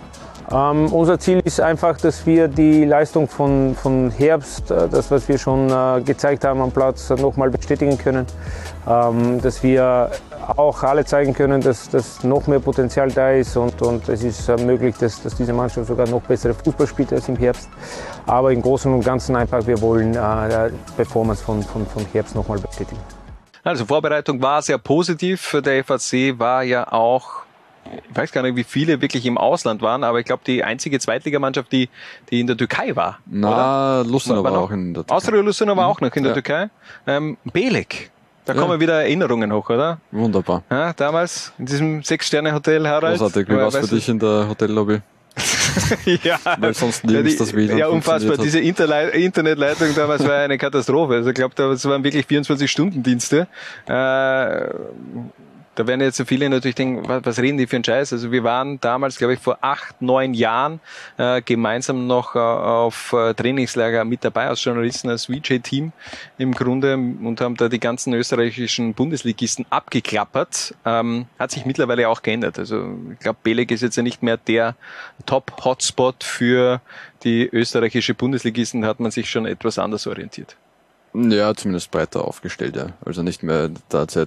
[0.51, 5.27] Ähm, unser Ziel ist einfach, dass wir die Leistung von, von Herbst, äh, das was
[5.27, 8.27] wir schon äh, gezeigt haben am Platz, äh, nochmal bestätigen können.
[8.87, 10.11] Ähm, dass wir
[10.57, 14.47] auch alle zeigen können, dass, dass noch mehr Potenzial da ist und, und es ist
[14.51, 17.71] äh, möglich, dass, dass diese Mannschaft sogar noch bessere Fußball spielt als im Herbst.
[18.27, 22.59] Aber im Großen und Ganzen einfach, wir wollen die Performance von, von, von Herbst nochmal
[22.59, 23.01] bestätigen.
[23.65, 25.57] Also Vorbereitung war sehr positiv.
[25.65, 27.43] Der FAC war ja auch,
[28.11, 30.99] ich weiß gar nicht, wie viele wirklich im Ausland waren, aber ich glaube die einzige
[31.01, 31.89] Zweitligamannschaft, die,
[32.31, 33.19] die in der Türkei war.
[33.27, 34.63] Na, Lustenau war noch?
[34.65, 35.15] auch in der Türkei.
[35.17, 36.35] Austria Lustenau war auch noch in der Ja.
[36.35, 36.71] Türkei.
[37.07, 38.11] Ähm, Belek.
[38.45, 38.61] Da Ja.
[38.61, 39.97] kommen wieder Erinnerungen hoch, oder?
[40.11, 40.63] Wunderbar.
[40.71, 43.19] Ja, damals in diesem Sechs-Sterne-Hotel, Harald.
[43.19, 43.49] Großartig.
[43.49, 45.01] Wie war es für dich in der Hotellobby?
[46.23, 48.39] ja, Weil sonst ja, nirgends die, das WLAN ja, unfassbar.
[48.39, 48.45] hat.
[48.45, 51.15] Diese Internetleitung damals war eine Katastrophe.
[51.15, 53.47] Also ich glaube, das waren wirklich 24-Stunden-Dienste.
[53.87, 54.69] Äh,
[55.75, 58.13] da werden jetzt so viele natürlich denken, was, was reden die für einen Scheiß?
[58.13, 60.81] Also wir waren damals, glaube ich, vor acht, neun Jahren
[61.17, 65.93] äh, gemeinsam noch äh, auf äh, Trainingslager mit dabei als Journalisten, als VJ-Team
[66.39, 70.75] im Grunde und haben da die ganzen österreichischen Bundesligisten abgeklappert.
[70.85, 72.59] Ähm, hat sich mittlerweile auch geändert.
[72.59, 74.77] Also ich glaube, Belek ist jetzt ja nicht mehr der
[75.27, 76.81] Top-Hotspot für
[77.25, 80.57] die österreichische Bundesligisten, da hat man sich schon etwas anders orientiert.
[81.15, 82.89] Ja, zumindest breiter aufgestellt, ja.
[83.05, 84.27] Also nicht mehr, ja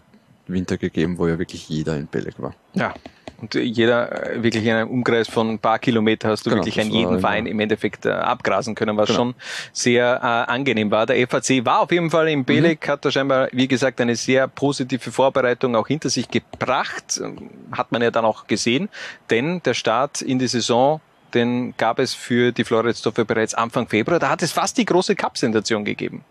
[0.49, 2.53] Winter gegeben, wo ja wirklich jeder in Belek war.
[2.73, 2.93] Ja.
[3.39, 6.81] Und jeder äh, wirklich in einem Umkreis von ein paar Kilometer hast du Genau, wirklich
[6.81, 9.19] an war jeden immer- Verein im Endeffekt äh, abgrasen können, was Genau.
[9.19, 9.35] schon
[9.73, 11.05] sehr äh, angenehm war.
[11.05, 14.47] Der FAC war auf jeden Fall im Belek, hat da scheinbar, wie gesagt, eine sehr
[14.47, 17.21] positive Vorbereitung auch hinter sich gebracht.
[17.23, 18.89] Ähm, Hat man ja dann auch gesehen,
[19.29, 20.99] denn der Start in die Saison
[21.33, 24.17] den gab es für die Floridsdorfer bereits Anfang Februar.
[24.17, 26.23] Da hat es fast die große Cup-Sensation gegeben.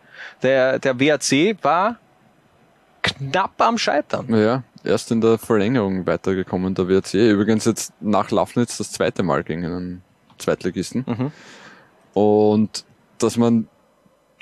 [0.43, 1.99] Der, der WAC war
[3.07, 4.27] knapp am Scheitern.
[4.35, 7.15] Ja, erst in der Verlängerung weitergekommen, der WRC.
[7.15, 10.03] Übrigens jetzt nach Lafnitz das zweite Mal gegen einen
[10.39, 11.05] Zweitligisten.
[11.07, 11.33] Mhm.
[12.15, 12.85] Und
[13.19, 13.69] dass man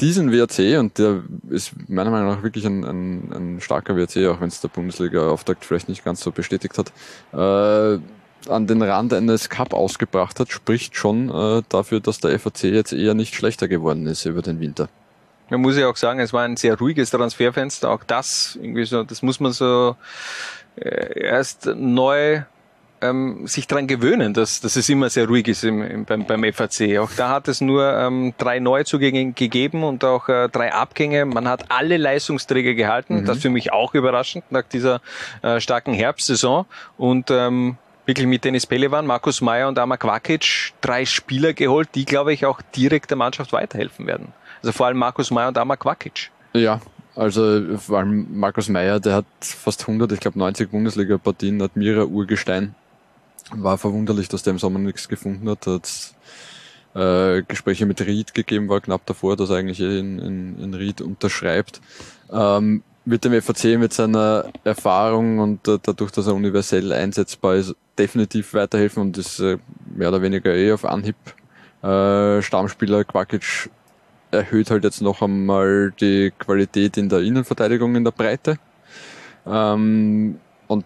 [0.01, 4.41] diesen WRC, und der ist meiner Meinung nach wirklich ein, ein, ein starker WRC, auch
[4.41, 6.93] wenn es der Bundesliga-Auftakt vielleicht nicht ganz so bestätigt hat,
[7.33, 8.01] äh,
[8.49, 12.93] an den Rand eines Cup ausgebracht hat, spricht schon äh, dafür, dass der FAC jetzt
[12.93, 14.89] eher nicht schlechter geworden ist über den Winter.
[15.51, 17.91] Man muss ja auch sagen, es war ein sehr ruhiges Transferfenster.
[17.91, 19.97] Auch das, irgendwie so, das muss man so
[20.77, 22.43] äh, erst neu
[23.05, 26.45] ähm, sich dran gewöhnen, dass, dass es immer sehr ruhig ist im, im, beim, beim
[26.53, 26.99] FAC.
[26.99, 31.27] Auch da hat es nur ähm, drei Neuzugänge gegeben und auch äh, drei Abgänge.
[31.27, 33.21] Man hat alle Leistungsträger gehalten.
[33.21, 33.25] Mhm.
[33.27, 35.01] Das für mich auch überraschend nach dieser
[35.43, 36.67] äh, starken Herbstsaison.
[36.97, 37.77] Und ähm,
[38.07, 42.47] wirklich mit Dennis Pelevan, Markus Meyer und Amar Quakic drei Spieler geholt, die, glaube ich,
[42.47, 44.33] auch direkt der Mannschaft weiterhelfen werden.
[44.65, 46.31] Also vor allem Markus Meyer und Amar Quakic.
[46.55, 46.81] Ja,
[47.15, 52.75] also vor allem Markus Meyer, der hat fast 100, ich glaube 90 Bundesliga-Partien, Admira Urgestein.
[53.51, 55.67] War verwunderlich, dass der im Sommer nichts gefunden hat.
[55.67, 56.15] Hat
[56.95, 60.73] äh, Gespräche mit Ried gegeben, war knapp davor, dass er eigentlich eh in, in, in
[60.73, 61.83] Ried unterschreibt.
[62.33, 67.77] Ähm, mit dem FAC, mit seiner Erfahrung und äh, dadurch, dass er universell einsetzbar ist,
[67.99, 69.59] definitiv weiterhelfen und ist äh,
[69.95, 71.17] mehr oder weniger eh auf Anhieb
[71.83, 73.69] äh, Stammspieler Quakic
[74.35, 78.59] erhöht halt jetzt noch einmal die Qualität in der Innenverteidigung in der Breite.
[79.47, 80.85] Ähm, und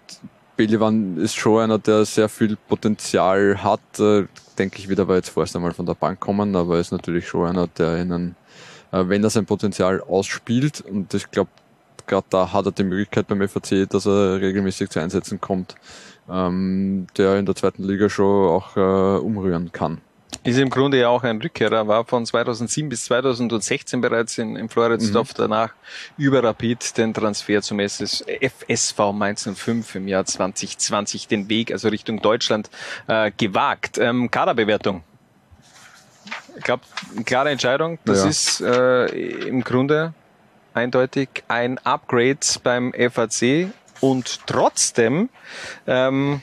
[0.56, 3.80] Belivan ist schon einer, der sehr viel Potenzial hat.
[3.98, 4.26] Äh,
[4.58, 7.48] denke ich, wird aber jetzt vorerst einmal von der Bank kommen, aber ist natürlich schon
[7.48, 8.34] einer, der ihnen,
[8.90, 11.50] äh, wenn er sein Potenzial ausspielt, und ich glaube,
[12.08, 15.76] gerade da hat er die Möglichkeit beim FAC, dass er regelmäßig zu Einsätzen kommt,
[16.28, 20.00] ähm, der in der zweiten Liga schon auch äh, umrühren kann.
[20.48, 24.70] Ist im Grunde ja auch ein Rückkehrer, war von 2007 bis 2016 bereits in, in
[24.70, 25.42] Floridsdorf, mhm.
[25.42, 25.74] danach
[26.16, 31.88] über Rapid den Transfer zum SS, FSV Mainz 05 im Jahr 2020 den Weg, also
[31.88, 32.70] Richtung Deutschland,
[33.08, 33.98] äh, gewagt.
[33.98, 35.04] Ähm, Kaderbewertung.
[36.56, 36.84] Ich glaube,
[37.26, 37.98] klare Entscheidung.
[38.06, 38.30] Das ja.
[38.30, 39.04] ist äh,
[39.48, 40.14] im Grunde
[40.72, 43.68] eindeutig ein Upgrade beim FAC
[44.00, 45.28] und trotzdem
[45.86, 46.40] ähm,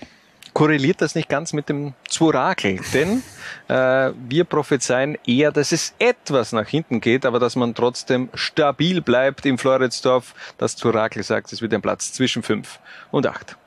[0.56, 3.22] korreliert das nicht ganz mit dem Zwurakel, denn
[3.68, 9.02] äh, wir prophezeien eher, dass es etwas nach hinten geht, aber dass man trotzdem stabil
[9.02, 10.34] bleibt im Floridsdorf.
[10.58, 12.80] Das Zwurakel sagt, es wird ein Platz zwischen fünf
[13.12, 13.58] und acht.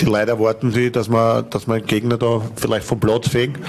[0.00, 3.60] Die Leute erwarten sie, dass man, dass man Gegner da vielleicht vom Platz fegt.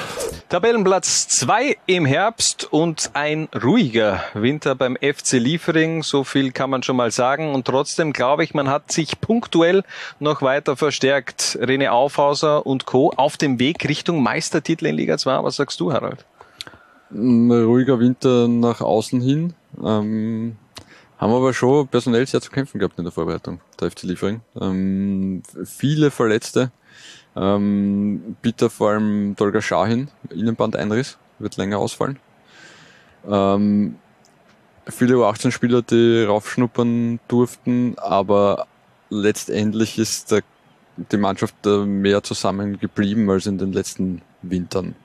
[0.48, 6.04] Tabellenplatz 2 im Herbst und ein ruhiger Winter beim FC Liefering.
[6.04, 7.54] So viel kann man schon mal sagen.
[7.54, 9.84] Und trotzdem glaube ich, man hat sich punktuell
[10.20, 11.58] noch weiter verstärkt.
[11.62, 13.12] René Aufhauser und Co.
[13.16, 15.44] auf dem Weg Richtung Meistertitel in Liga 2.
[15.44, 16.26] Was sagst du, Harald?
[17.12, 19.54] Ein ruhiger Winter nach außen hin.
[19.84, 20.58] Ähm
[21.22, 24.42] haben aber schon personell sehr zu kämpfen gehabt in der Vorbereitung, der FC Liefering.
[24.60, 26.72] Ähm, viele Verletzte.
[27.36, 32.20] Ähm, bitter vor allem Dolga Shahin, Innenbandeinriss, wird länger ausfallen.
[33.30, 33.96] Ähm,
[34.88, 38.66] viele U18-Spieler, die raufschnuppern durften, aber
[39.12, 40.42] letztendlich ist der,
[40.98, 44.96] die Mannschaft mehr zusammen geblieben als in den letzten Wintern.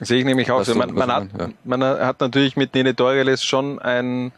[0.00, 0.74] Sehe ich nämlich auch so.
[0.74, 1.48] Man, man, hat, ja.
[1.62, 4.32] man hat natürlich mit Nene Deureles schon ein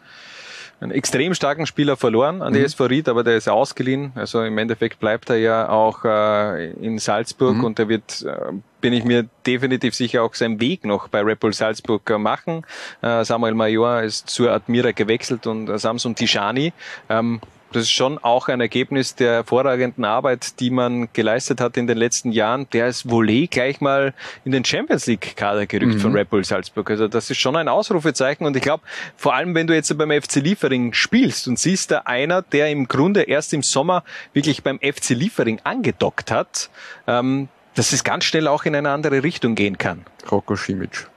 [0.80, 2.66] einen extrem starken Spieler verloren an die mhm.
[2.66, 4.12] SV Ried, aber der ist ausgeliehen.
[4.14, 7.64] Also im Endeffekt bleibt er ja auch äh, in Salzburg mhm.
[7.64, 11.40] und der wird, äh, bin ich mir definitiv sicher, auch seinen Weg noch bei Red
[11.40, 12.66] Bull Salzburg äh, machen.
[13.02, 16.72] Äh, Samuel Major ist zur Admira gewechselt und äh, Samson Tishani.
[17.08, 17.40] Ähm,
[17.74, 21.98] das ist schon auch ein Ergebnis der hervorragenden Arbeit, die man geleistet hat in den
[21.98, 22.68] letzten Jahren.
[22.72, 24.14] Der ist Volley gleich mal
[24.44, 26.00] in den Champions League Kader gerückt mhm.
[26.00, 26.88] von Red Bull Salzburg.
[26.90, 28.84] Also das ist schon ein Ausrufezeichen und ich glaube,
[29.16, 32.86] vor allem wenn du jetzt beim FC Liefering spielst und siehst da einer, der im
[32.86, 36.70] Grunde erst im Sommer wirklich beim FC Liefering angedockt hat,
[37.06, 40.04] ähm, dass es ganz schnell auch in eine andere Richtung gehen kann.
[40.30, 41.08] Rocco Simic.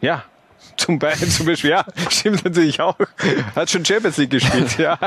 [0.00, 0.24] Ja,
[0.88, 2.96] zum Beispiel, zum Beispiel, ja, stimmt natürlich auch.
[3.54, 4.98] Hat schon Champions League gespielt, ja.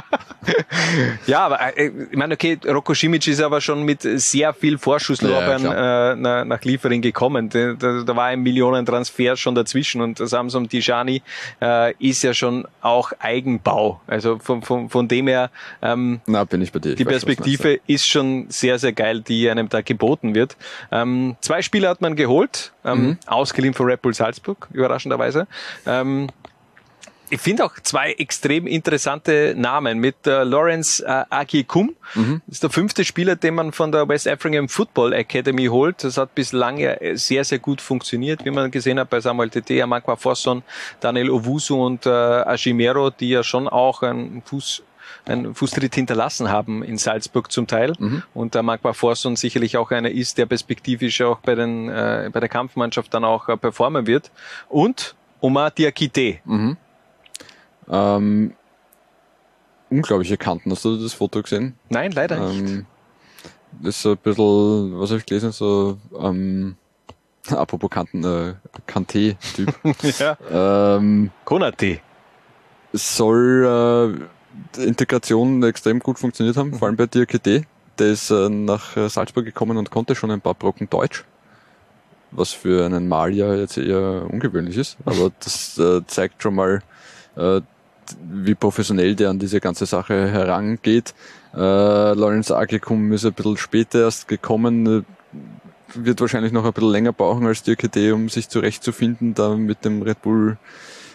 [1.25, 5.63] Ja, aber äh, ich meine, okay, Rocco Simic ist aber schon mit sehr viel Vorschusslorbeeren
[5.63, 7.49] ja, äh, nach Liefering gekommen.
[7.49, 11.23] Da, da, war ein Millionentransfer schon dazwischen und Samsung Tijani
[11.59, 14.01] äh, ist ja schon auch Eigenbau.
[14.05, 15.49] Also von, von, von dem her
[15.81, 16.91] ähm, Na, bin ich bei dir.
[16.91, 20.57] Ich die weiß, Perspektive ist schon sehr, sehr geil, die einem da geboten wird.
[20.91, 23.17] Ähm, zwei Spieler hat man geholt, ähm, mhm.
[23.25, 25.47] ausgeliehen von Red Bull Salzburg, überraschenderweise.
[25.85, 26.27] Ähm,
[27.31, 31.95] ich finde auch zwei extrem interessante Namen mit äh, Lawrence äh, Agikum.
[32.13, 32.41] Mhm.
[32.45, 36.03] Das ist der fünfte Spieler, den man von der West African Football Academy holt.
[36.03, 39.81] Das hat bislang ja sehr, sehr gut funktioniert, wie man gesehen hat bei Samuel Tete,
[39.81, 40.61] Amakwa Fosson,
[40.99, 44.83] Daniel Owusu und äh, Ashimero, die ja schon auch einen Fuß
[45.25, 47.93] einen Fußtritt hinterlassen haben in Salzburg zum Teil.
[47.97, 48.23] Mhm.
[48.33, 52.39] Und der Magma Forson sicherlich auch einer ist, der perspektivisch auch bei, den, äh, bei
[52.39, 54.31] der Kampfmannschaft dann auch äh, performen wird.
[54.69, 56.39] Und Omar Diakite.
[56.45, 56.77] Mhm.
[57.89, 58.53] Ähm,
[59.89, 60.71] unglaubliche Kanten.
[60.71, 61.75] Hast du das Foto gesehen?
[61.89, 62.85] Nein, leider ähm, nicht.
[63.81, 66.75] Das ist so ein bisschen, was habe ich gelesen, so ähm,
[67.49, 68.53] apropos Kanten, äh,
[68.87, 69.73] Kanté-Typ.
[70.19, 70.97] ja.
[70.97, 71.99] ähm, Konate.
[72.93, 74.40] Soll äh,
[74.77, 77.63] Integration extrem gut funktioniert haben, vor allem bei Diakite.
[77.99, 81.25] Der ist äh, nach äh, Salzburg gekommen und konnte schon ein paar Brocken Deutsch.
[82.31, 84.97] Was für einen Malier jetzt eher ungewöhnlich ist.
[85.05, 86.81] Aber das äh, zeigt schon mal,
[87.35, 87.61] äh,
[88.29, 91.13] wie professionell der an diese ganze Sache herangeht.
[91.53, 95.03] Äh, Lawrence Agikum ist ein bisschen später erst gekommen, äh,
[95.93, 100.01] wird wahrscheinlich noch ein bisschen länger brauchen als Diakite, um sich zurechtzufinden, da mit dem
[100.01, 100.57] Red Bull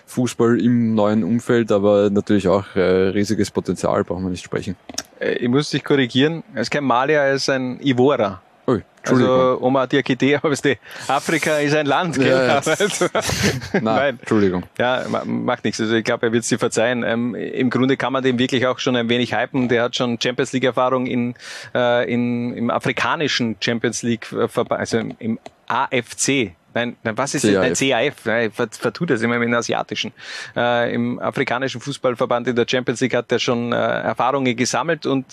[0.06, 4.76] Fußball im neuen Umfeld, aber natürlich auch äh, riesiges Potenzial, brauchen wir nicht sprechen.
[5.20, 6.42] Äh, Ich muss dich korrigieren.
[6.54, 8.40] Er ist kein Malier, er ist ein Ivora.
[8.68, 10.74] Ui, Also Oma Diakite, aber du,
[11.06, 12.26] Afrika ist ein Land, gell?
[12.26, 12.60] Ja.
[12.66, 13.06] Also,
[13.80, 14.64] Nein, Entschuldigung.
[14.76, 15.80] Ja, ma- macht nichts.
[15.80, 17.04] Also ich glaube, er wird es dir verzeihen.
[17.04, 19.68] Ähm, Im Grunde kann man den wirklich auch schon ein wenig hypen.
[19.68, 21.34] Der hat schon Champions League Erfahrung in,
[21.76, 25.38] äh, in im afrikanischen Champions League äh, also im
[25.68, 26.52] AFC.
[26.76, 27.52] Nein, nein, was ist das?
[27.54, 28.26] Nein, CAF.
[28.26, 30.12] Nein, ver- vertut das immer mit dem asiatischen.
[30.54, 35.24] Äh, Im afrikanischen Fußballverband in der Champions League hat er schon äh, Erfahrungen gesammelt und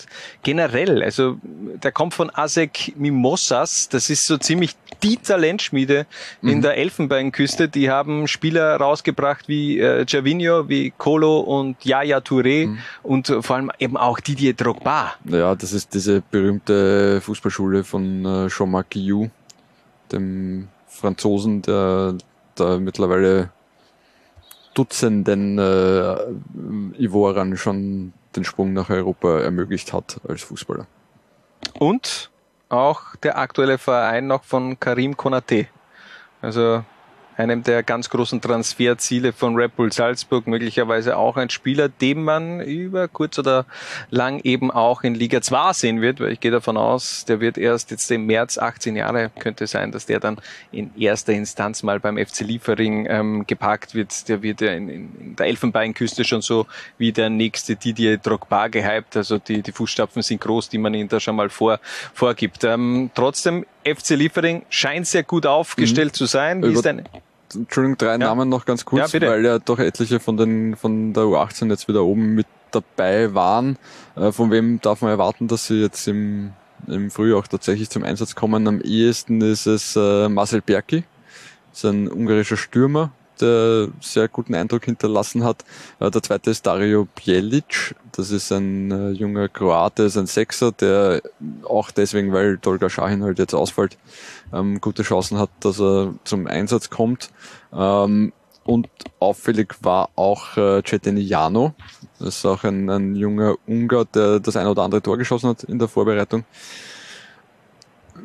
[0.42, 3.90] generell, also der kommt von ASEC Mimosas.
[3.90, 6.06] Das ist so ziemlich die Talentschmiede
[6.40, 6.62] in Mhm.
[6.62, 7.68] der Elfenbeinküste.
[7.68, 12.78] Die haben Spieler rausgebracht wie äh, Gervinho, wie Kolo und Yaya Touré Mhm.
[13.02, 15.12] und vor allem eben auch Didier Drogba.
[15.26, 19.28] Ja, das ist diese berühmte Fußballschule von äh, Jean-Marc Guillou,
[20.10, 22.16] dem Franzosen, der
[22.54, 23.50] da mittlerweile
[24.74, 26.16] Dutzenden äh,
[26.98, 30.86] Ivorern schon den Sprung nach Europa ermöglicht hat als Fußballer.
[31.78, 32.30] Und
[32.68, 35.68] auch der aktuelle Verein noch von Karim Konate.
[36.40, 36.84] Also
[37.36, 42.60] einem der ganz großen Transferziele von Red Bull Salzburg, möglicherweise auch ein Spieler, den man
[42.60, 43.66] über kurz oder
[44.10, 47.58] lang eben auch in Liga 2 sehen wird, weil ich gehe davon aus, der wird
[47.58, 50.38] erst jetzt im März 18 Jahre, könnte sein, dass der dann
[50.72, 54.28] in erster Instanz mal beim FC Liefering ähm, geparkt wird.
[54.28, 56.66] Der wird ja in, in, in der Elfenbeinküste schon so
[56.98, 61.08] wie der nächste Didier Drogba gehypt, also die, die Fußstapfen sind groß, die man ihm
[61.08, 61.80] da schon mal vor,
[62.12, 62.64] vorgibt.
[62.64, 66.62] Ähm, trotzdem, FC Liefering scheint sehr gut aufgestellt zu sein.
[66.62, 67.04] Wie Über- ist dein,
[67.54, 71.24] Entschuldigung, drei Namen noch ganz kurz, Ja, weil ja doch etliche von den von der
[71.24, 73.78] U18 jetzt wieder oben mit dabei waren.
[74.16, 76.52] Äh, von wem darf man erwarten, dass sie jetzt im,
[76.88, 78.66] im Frühjahr auch tatsächlich zum Einsatz kommen?
[78.66, 81.04] Am ehesten ist es äh, Marcel Berki,
[81.72, 85.64] ist ein ungarischer Stürmer, der sehr guten Eindruck hinterlassen hat.
[86.00, 90.72] Äh, der zweite ist Dario Bjelic, das ist ein äh, junger Kroate, ist ein Sechser,
[90.72, 91.22] der
[91.64, 93.98] auch deswegen, weil Tolga Schahin halt jetzt ausfällt,
[94.52, 97.30] ähm, gute Chancen hat, dass er zum Einsatz kommt.
[97.72, 98.32] Ähm,
[98.64, 98.88] und
[99.18, 101.74] auffällig war auch äh, Ceteniano.
[102.18, 105.64] Das ist auch ein, ein junger Ungar, der das ein oder andere Tor geschossen hat
[105.64, 106.44] in der Vorbereitung.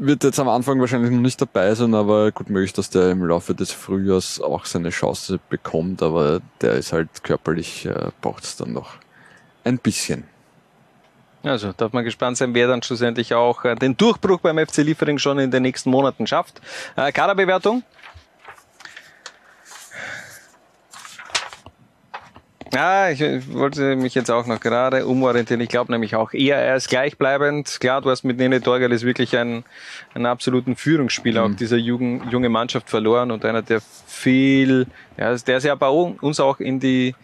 [0.01, 3.25] Wird jetzt am Anfang wahrscheinlich noch nicht dabei sein, aber gut möglich, dass der im
[3.25, 8.55] Laufe des Frühjahrs auch seine Chance bekommt, aber der ist halt körperlich, äh, braucht es
[8.55, 8.93] dann noch
[9.65, 10.23] ein bisschen.
[11.43, 15.17] Also darf man gespannt sein, wer dann schlussendlich auch äh, den Durchbruch beim FC Liefering
[15.17, 16.61] schon in den nächsten Monaten schafft.
[16.95, 17.83] Äh, Kaderbewertung?
[22.71, 23.19] Ja, ich
[23.51, 25.59] wollte mich jetzt auch noch gerade umorientieren.
[25.61, 27.77] Ich glaube nämlich auch eher, er ist gleichbleibend.
[27.79, 29.63] Klar, du hast mit Nene Torgal wirklich einen,
[30.13, 34.85] einen absoluten Führungsspieler auch dieser Jugend, junge Mannschaft verloren und einer, der viel,
[35.17, 37.15] ja, der es ja bei uns auch in die,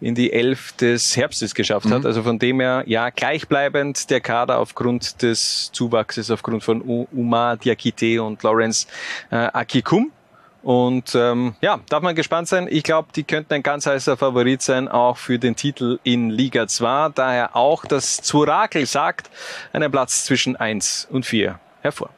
[0.00, 2.00] in die Elf des Herbstes geschafft hat.
[2.00, 2.06] Mhm.
[2.06, 7.56] Also von dem her, ja, gleichbleibend der Kader aufgrund des Zuwachses, aufgrund von U- Umar
[7.56, 8.86] Diakite und Lawrence
[9.30, 10.12] äh, Akikum.
[10.62, 12.68] Und ähm, ja, darf man gespannt sein.
[12.70, 16.68] Ich glaube, die könnten ein ganz heißer Favorit sein, auch für den Titel in Liga
[16.68, 17.10] 2.
[17.14, 19.30] Daher auch das Zurakel sagt,
[19.72, 22.10] einen Platz zwischen 1 und 4 hervor.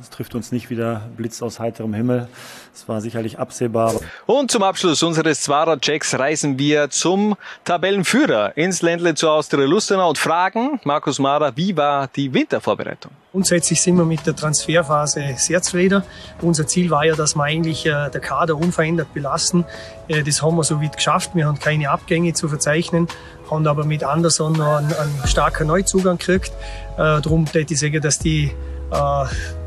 [0.00, 2.28] Es trifft uns nicht wieder Blitz aus heiterem Himmel.
[2.74, 3.94] Es war sicherlich absehbar.
[4.26, 10.18] Und zum Abschluss unseres Zwarer-Checks reisen wir zum Tabellenführer ins Ländle zu Austria Lustenau und
[10.18, 13.12] fragen Markus Mara, wie war die Wintervorbereitung?
[13.32, 16.02] Grundsätzlich sind wir mit der Transferphase sehr zufrieden.
[16.40, 19.64] Unser Ziel war ja, dass wir eigentlich äh, der Kader unverändert belassen.
[20.06, 21.30] Äh, das haben wir soweit geschafft.
[21.34, 23.08] Wir haben keine Abgänge zu verzeichnen,
[23.50, 26.52] haben aber mit Anderson noch einen, einen starken Neuzugang gekriegt.
[26.94, 28.52] Äh, darum würde ich sagen, dass die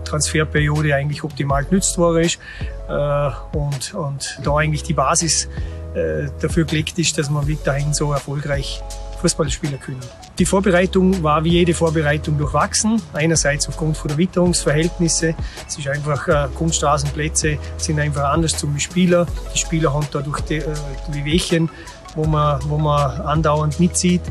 [0.06, 2.40] Transferperiode eigentlich optimal genützt worden ist
[2.88, 5.50] äh, und, und da eigentlich die Basis
[5.94, 8.82] äh, dafür gelegt ist, dass wir weiterhin so erfolgreich
[9.20, 10.00] Fußball spielen können.
[10.38, 13.02] Die Vorbereitung war wie jede Vorbereitung durchwachsen.
[13.14, 15.34] Einerseits aufgrund von der Witterungsverhältnisse.
[15.68, 19.26] Es ist einfach, äh, Kunststraßenplätze sind einfach anders zum Spieler.
[19.56, 20.76] Die Spieler haben da durch die, äh,
[21.14, 21.70] die Wehchen
[22.18, 24.22] wo man, wo man andauernd mitzieht.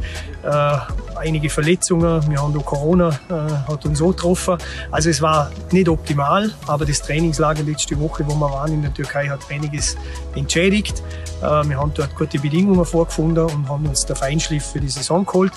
[0.42, 0.76] Äh,
[1.16, 4.58] einige Verletzungen, wir haben auch Corona, äh, hat uns auch getroffen.
[4.90, 8.92] Also es war nicht optimal, aber das Trainingslager letzte Woche, wo wir waren in der
[8.92, 9.96] Türkei, hat einiges
[10.34, 11.02] entschädigt.
[11.40, 15.24] Äh, wir haben dort gute Bedingungen vorgefunden und haben uns der Feinschliff für die Saison
[15.24, 15.52] geholt.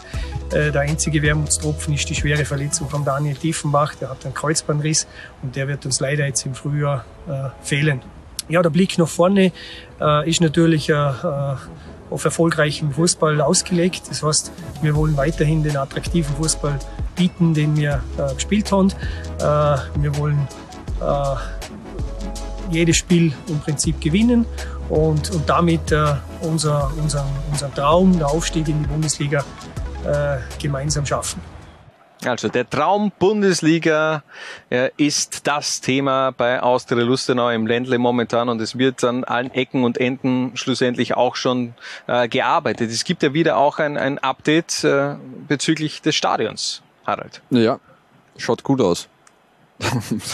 [0.52, 5.08] Äh, der einzige Wermutstropfen ist die schwere Verletzung von Daniel Tiefenbach, der hat einen Kreuzbandriss
[5.42, 8.02] und der wird uns leider jetzt im Frühjahr äh, fehlen.
[8.48, 9.52] Ja, der Blick nach vorne
[10.02, 10.92] äh, ist natürlich
[12.10, 14.04] auf erfolgreichen Fußball ausgelegt.
[14.10, 16.80] Das heißt, wir wollen weiterhin den attraktiven Fußball
[17.16, 18.90] bieten, den wir äh, gespielt haben.
[19.40, 20.48] Äh, wir wollen
[21.02, 21.36] äh,
[22.72, 24.46] jedes Spiel im Prinzip gewinnen
[24.90, 29.44] und, und damit äh, unser, unser, unser Traum, der Aufstieg in die Bundesliga,
[30.06, 31.42] äh, gemeinsam schaffen.
[32.26, 34.24] Also der Traum Bundesliga
[34.70, 39.52] äh, ist das Thema bei Austria Lustenau im Ländle momentan und es wird an allen
[39.52, 41.76] Ecken und Enden schlussendlich auch schon
[42.08, 42.92] äh, gearbeitet.
[42.92, 45.16] Es gibt ja wieder auch ein, ein Update äh,
[45.48, 47.42] bezüglich des Stadions, Harald.
[47.52, 47.80] Ja,
[48.36, 49.08] schaut gut aus.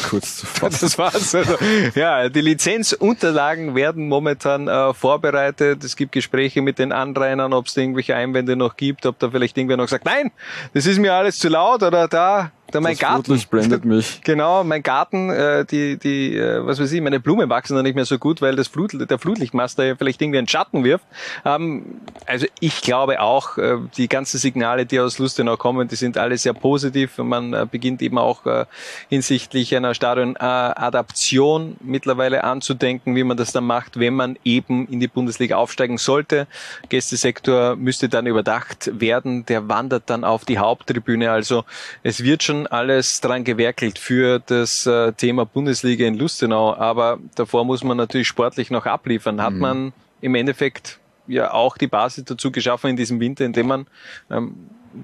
[0.09, 0.77] Kurz zu fassen.
[0.81, 1.35] Das war's.
[1.35, 1.55] Also,
[1.95, 5.83] ja, die Lizenzunterlagen werden momentan äh, vorbereitet.
[5.83, 9.57] Es gibt Gespräche mit den Anrainern, ob es irgendwelche Einwände noch gibt, ob da vielleicht
[9.57, 10.31] irgendwer noch sagt, nein,
[10.73, 13.41] das ist mir alles zu laut oder da da mein das Garten.
[13.49, 14.21] Blendet mich.
[14.25, 17.95] Genau, mein Garten, äh, die, die, äh, was weiß ich, meine Blumen wachsen da nicht
[17.95, 21.05] mehr so gut, weil das Flut, der Flutlichtmaster ja vielleicht irgendwie einen Schatten wirft.
[21.45, 26.17] Ähm, also ich glaube auch, äh, die ganzen Signale, die aus Lustenau kommen, die sind
[26.17, 27.17] alle sehr positiv.
[27.17, 28.65] Man äh, beginnt eben auch äh,
[29.09, 35.07] hinsichtlich einer Stadion-Adaption mittlerweile anzudenken, wie man das dann macht, wenn man eben in die
[35.07, 36.47] Bundesliga aufsteigen sollte.
[36.89, 41.31] Gästesektor müsste dann überdacht werden, der wandert dann auf die Haupttribüne.
[41.31, 41.63] Also
[42.03, 47.65] es wird schon alles dran gewerkelt für das äh, Thema Bundesliga in Lustenau, aber davor
[47.65, 49.41] muss man natürlich sportlich noch abliefern.
[49.41, 49.59] Hat mhm.
[49.59, 53.87] man im Endeffekt ja auch die Basis dazu geschaffen in diesem Winter, indem man,
[54.29, 54.55] ähm,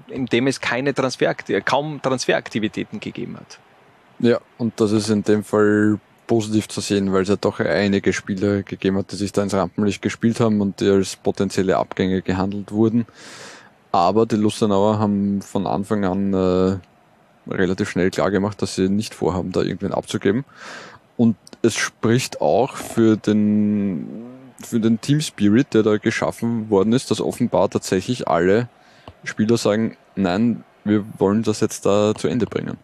[0.08, 1.34] indem es keine Transfer,
[1.64, 3.58] kaum Transferaktivitäten gegeben hat.
[4.18, 8.12] Ja, und das ist in dem Fall positiv zu sehen, weil es ja doch einige
[8.12, 12.22] Spieler gegeben hat, die sich da ins Rampenlicht gespielt haben und die als potenzielle Abgänge
[12.22, 13.06] gehandelt wurden.
[13.90, 16.78] Aber die Lustenauer haben von Anfang an äh,
[17.48, 20.44] relativ schnell klar gemacht, dass sie nicht vorhaben, da irgendwen abzugeben.
[21.16, 24.06] Und es spricht auch für den,
[24.62, 28.68] für den Team Spirit, der da geschaffen worden ist, dass offenbar tatsächlich alle
[29.24, 32.76] Spieler sagen, nein, wir wollen das jetzt da zu Ende bringen.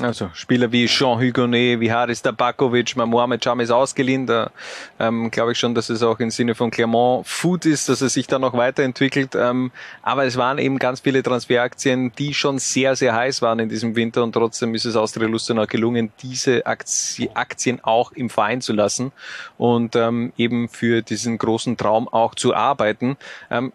[0.00, 4.26] Also Spieler wie Jean Hugonet, wie Haris Tabakovic, Mohamed Cham ist ausgeliehen.
[4.26, 4.50] Da
[4.98, 8.08] ähm, glaube ich schon, dass es auch im Sinne von Clermont Food ist, dass er
[8.08, 9.34] sich da noch weiterentwickelt.
[9.34, 9.70] Ähm,
[10.00, 13.94] aber es waren eben ganz viele Transferaktien, die schon sehr, sehr heiß waren in diesem
[13.94, 19.12] Winter und trotzdem ist es Austria Lustenau gelungen, diese Aktien auch im Verein zu lassen
[19.58, 23.18] und ähm, eben für diesen großen Traum auch zu arbeiten.
[23.50, 23.72] Ähm,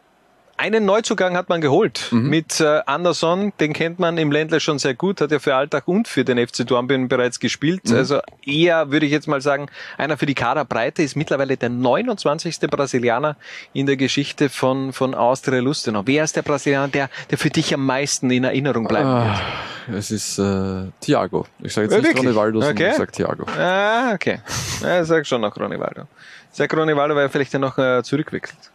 [0.57, 2.29] einen Neuzugang hat man geholt mhm.
[2.29, 5.87] mit äh, Anderson, den kennt man im Ländler schon sehr gut, hat ja für Alltag
[5.87, 7.85] und für den FC Dornbirn bereits gespielt.
[7.85, 7.95] Mhm.
[7.95, 9.67] Also eher, würde ich jetzt mal sagen,
[9.97, 12.59] einer für die Kaderbreite, ist mittlerweile der 29.
[12.61, 13.37] Brasilianer
[13.73, 16.03] in der Geschichte von, von Austria Lustenau.
[16.05, 19.39] Wer ist der Brasilianer, der, der für dich am meisten in Erinnerung bleiben ah,
[19.87, 19.99] wird?
[19.99, 21.45] Es ist äh, Thiago.
[21.61, 22.89] Ich sage jetzt ja, nicht Ronaldo, sondern okay.
[22.91, 23.45] ich sage Thiago.
[23.57, 24.39] Ah, okay.
[24.81, 26.03] Ja, ich sage schon noch Ronaldo.
[26.51, 28.71] Ich sage Ronaldo, weil er vielleicht ja noch äh, zurückwechselt.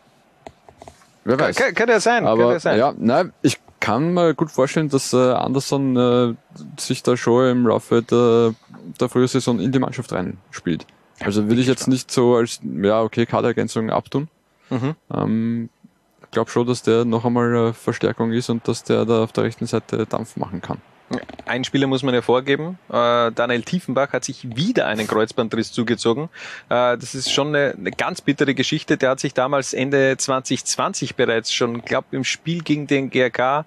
[1.25, 1.57] Wer weiß.
[1.57, 2.27] Kann, kann ja sein.
[2.27, 2.79] Aber kann ja, sein.
[2.79, 6.35] ja, nein, ich kann mir gut vorstellen, dass äh, Anderson äh,
[6.79, 8.55] sich da schon im Laufe der,
[9.01, 10.87] der Frühsaison in die Mannschaft reinspielt.
[11.21, 14.29] Also würde ich jetzt nicht so als, ja, okay, Kaderergänzung abtun.
[14.71, 14.95] Mhm.
[15.13, 15.69] Ähm,
[16.23, 19.33] ich glaube schon, dass der noch einmal eine Verstärkung ist und dass der da auf
[19.33, 20.79] der rechten Seite Dampf machen kann.
[21.47, 22.79] Ein Spieler muss man hervorgeben.
[22.89, 26.25] Äh, Daniel Tiefenbach hat sich wieder einen Kreuzbandriss zugezogen.
[26.69, 28.97] Äh, das ist schon eine, eine, ganz bittere Geschichte.
[28.97, 33.65] Der hat sich damals Ende 2020 bereits schon, glaube im Spiel gegen den GRK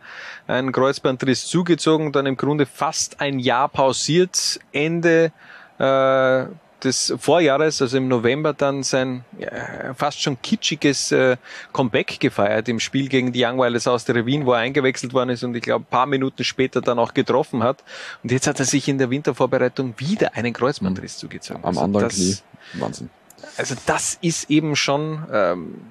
[0.47, 4.59] einen Kreuzbandriss zugezogen, dann im Grunde fast ein Jahr pausiert.
[4.71, 5.31] Ende
[5.79, 6.45] äh,
[6.83, 11.37] des Vorjahres, also im November, dann sein ja, fast schon kitschiges äh,
[11.73, 15.29] Comeback gefeiert im Spiel gegen die Young Wilders aus der Wien, wo er eingewechselt worden
[15.29, 17.83] ist und ich glaube, ein paar Minuten später dann auch getroffen hat.
[18.23, 21.63] Und jetzt hat er sich in der Wintervorbereitung wieder einen Kreuzbandriss zugezogen.
[21.63, 22.37] Am also anderen das, Knie.
[22.73, 23.09] Wahnsinn.
[23.57, 25.81] Also das ist eben schon ähm,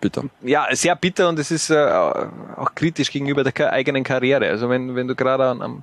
[0.00, 0.24] bitter.
[0.42, 4.48] Ja, sehr bitter und es ist äh, auch kritisch gegenüber der eigenen Karriere.
[4.48, 5.82] Also wenn, wenn du gerade an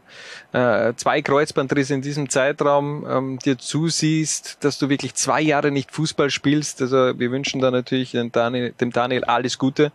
[0.53, 5.91] äh, zwei Kreuzbandrisse in diesem Zeitraum ähm, dir zusiehst, dass du wirklich zwei Jahre nicht
[5.91, 9.91] Fußball spielst, also wir wünschen da natürlich dem Daniel, dem Daniel alles Gute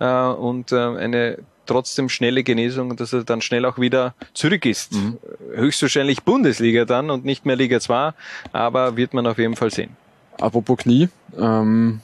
[0.00, 4.64] äh, und äh, eine trotzdem schnelle Genesung und dass er dann schnell auch wieder zurück
[4.64, 4.92] ist.
[4.92, 5.18] Mhm.
[5.54, 8.12] Höchstwahrscheinlich Bundesliga dann und nicht mehr Liga 2,
[8.52, 9.96] aber wird man auf jeden Fall sehen.
[10.40, 11.08] Apropos Knie,
[11.38, 12.00] ähm,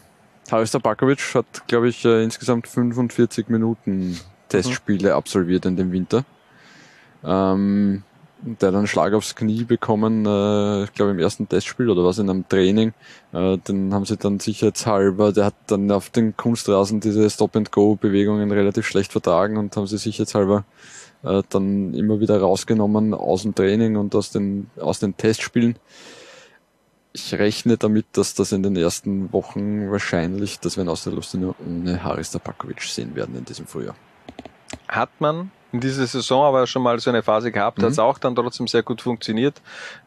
[0.53, 6.25] Haris Tabakovic hat, glaube ich, äh, insgesamt 45 Minuten Testspiele absolviert in dem Winter.
[7.25, 8.03] Ähm,
[8.43, 12.19] der hat einen Schlag aufs Knie bekommen, äh, ich glaube im ersten Testspiel oder was
[12.19, 12.93] in einem Training.
[13.33, 18.87] Äh, den haben sie dann sicherheitshalber, der hat dann auf den Kunstrasen diese Stop-and-Go-Bewegungen relativ
[18.87, 20.65] schlecht vertragen und haben sie sicherheitshalber
[21.23, 25.77] äh, dann immer wieder rausgenommen aus dem Training und aus den, aus den Testspielen.
[27.15, 31.55] Ich rechne damit, dass das in den ersten Wochen wahrscheinlich, dass wir in Austria nur
[31.67, 33.95] ohne Haris Tabakovic sehen werden in diesem Frühjahr.
[34.89, 37.83] Hat man in dieser Saison aber schon mal so eine Phase gehabt, Mhm.
[37.85, 39.59] hat es auch dann trotzdem sehr gut funktioniert.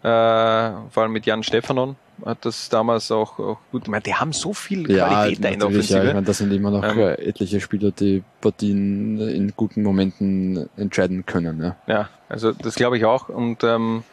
[0.02, 1.96] Äh, vor allem mit Jan Stefanon
[2.26, 3.84] hat das damals auch, auch gut.
[3.84, 5.98] Ich meine, die haben so viel Qualität da in der natürlich, ja.
[5.98, 6.08] Offensive.
[6.08, 10.70] Ich meine, das sind immer noch Ähm, äh, etliche Spieler, die Partien in guten Momenten
[10.78, 11.62] entscheiden können.
[11.62, 11.76] Ja.
[11.88, 13.30] Ja, also das glaube ich auch.
[13.30, 14.04] Und ähm,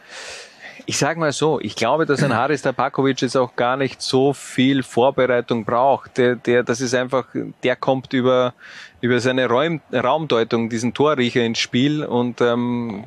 [0.85, 4.33] ich sage mal so, ich glaube, dass ein Haris Tabakovic jetzt auch gar nicht so
[4.33, 6.17] viel Vorbereitung braucht.
[6.17, 7.25] Der, der, das ist einfach,
[7.63, 8.53] der kommt über,
[9.01, 13.05] über seine Räum, Raumdeutung, diesen Torriecher ins Spiel und ähm,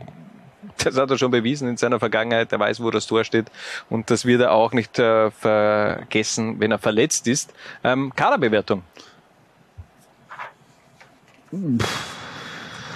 [0.79, 2.53] das hat er schon bewiesen in seiner Vergangenheit.
[2.53, 3.47] Er weiß, wo das Tor steht
[3.91, 7.53] und das wird er auch nicht äh, vergessen, wenn er verletzt ist.
[7.85, 8.83] Ähm, Kaderbewertung.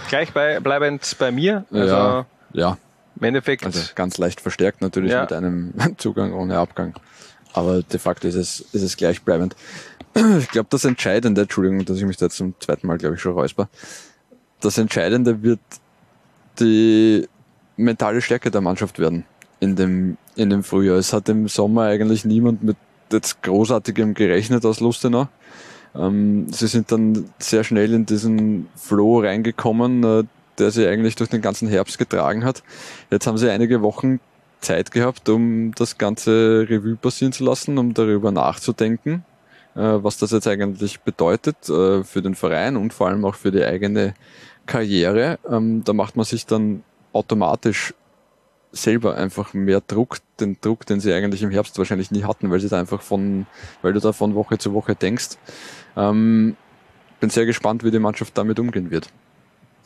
[0.08, 1.64] Gleich bei, bleibend bei mir.
[1.70, 2.78] Also, ja, ja.
[3.20, 3.64] Im Endeffekt.
[3.64, 5.22] Also ganz leicht verstärkt natürlich Ja.
[5.22, 6.94] mit einem Zugang ohne Abgang.
[7.52, 9.54] Aber de facto ist es, ist es gleichbleibend.
[10.38, 13.32] Ich glaube, das Entscheidende, Entschuldigung, dass ich mich da zum zweiten Mal, glaube ich, schon
[13.32, 13.68] räusper,
[14.60, 15.60] das Entscheidende wird
[16.58, 17.28] die
[17.76, 19.24] mentale Stärke der Mannschaft werden
[19.60, 20.96] in dem, in dem Frühjahr.
[20.96, 22.76] Es hat im Sommer eigentlich niemand mit
[23.12, 25.28] jetzt Großartigem gerechnet aus Lustenau.
[25.94, 30.24] Ähm, sie sind dann sehr schnell in diesen Flow reingekommen, äh,
[30.60, 32.62] der sie eigentlich durch den ganzen Herbst getragen hat.
[33.10, 34.20] Jetzt haben sie einige Wochen
[34.60, 39.24] Zeit gehabt, um das ganze Revue passieren zu lassen, um darüber nachzudenken,
[39.74, 43.50] äh, was das jetzt eigentlich bedeutet äh, für den Verein und vor allem auch für
[43.50, 44.14] die eigene
[44.66, 45.38] Karriere.
[45.50, 47.94] Ähm, da macht man sich dann automatisch
[48.72, 52.60] selber einfach mehr Druck, den Druck, den sie eigentlich im Herbst wahrscheinlich nie hatten, weil
[52.60, 53.46] sie da einfach von,
[53.82, 55.30] weil du da von Woche zu Woche denkst.
[55.96, 56.56] Ähm,
[57.18, 59.10] bin sehr gespannt, wie die Mannschaft damit umgehen wird.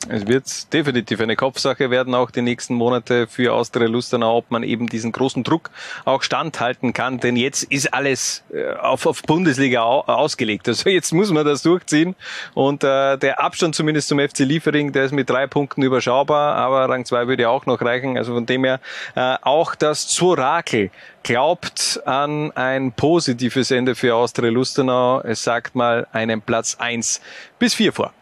[0.07, 4.61] Es wird definitiv eine Kopfsache werden, auch die nächsten Monate für Austria Lustenau, ob man
[4.61, 5.71] eben diesen großen Druck
[6.03, 7.19] auch standhalten kann.
[7.19, 10.67] Denn jetzt ist alles äh, auf, auf Bundesliga au ausgelegt.
[10.67, 12.15] Also jetzt muss man das durchziehen.
[12.53, 16.87] Und äh, der Abstand zumindest zum FC Liefering, der ist mit drei Punkten überschaubar, aber
[16.87, 18.15] Rang 2 würde auch noch reichen.
[18.17, 18.79] Also von dem her
[19.15, 20.91] äh, auch das Zurakel
[21.23, 25.21] glaubt an ein positives Ende für Austria Lustenau.
[25.21, 27.21] Es sagt mal einen Platz 1
[27.57, 28.13] bis 4 vor.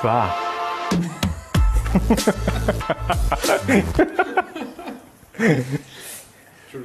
[0.00, 0.28] Zwei.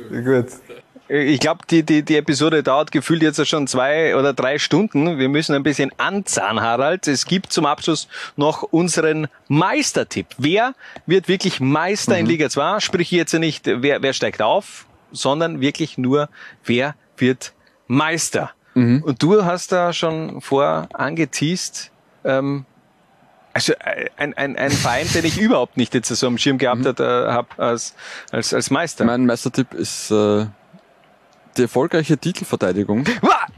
[0.09, 0.47] Gut.
[1.07, 5.17] Ich glaube, die, die, die Episode dauert gefühlt jetzt schon zwei oder drei Stunden.
[5.17, 7.07] Wir müssen ein bisschen anzahlen, Harald.
[7.07, 10.27] Es gibt zum Abschluss noch unseren Meistertipp.
[10.37, 10.75] Wer
[11.07, 12.79] wird wirklich Meister in Liga 2?
[12.79, 16.29] Sprich jetzt nicht, wer, wer steigt auf, sondern wirklich nur,
[16.63, 17.53] wer wird
[17.87, 18.51] Meister.
[18.75, 21.89] Und du hast da schon vor angeteased,
[22.23, 22.65] ähm,
[23.59, 26.85] also äh, ein, ein, ein Verein, den ich überhaupt nicht jetzt so am Schirm gehabt
[26.85, 27.93] hat, äh, hab als,
[28.31, 29.03] als, als Meister.
[29.03, 30.45] Mein Meistertipp ist äh,
[31.57, 33.03] die erfolgreiche Titelverteidigung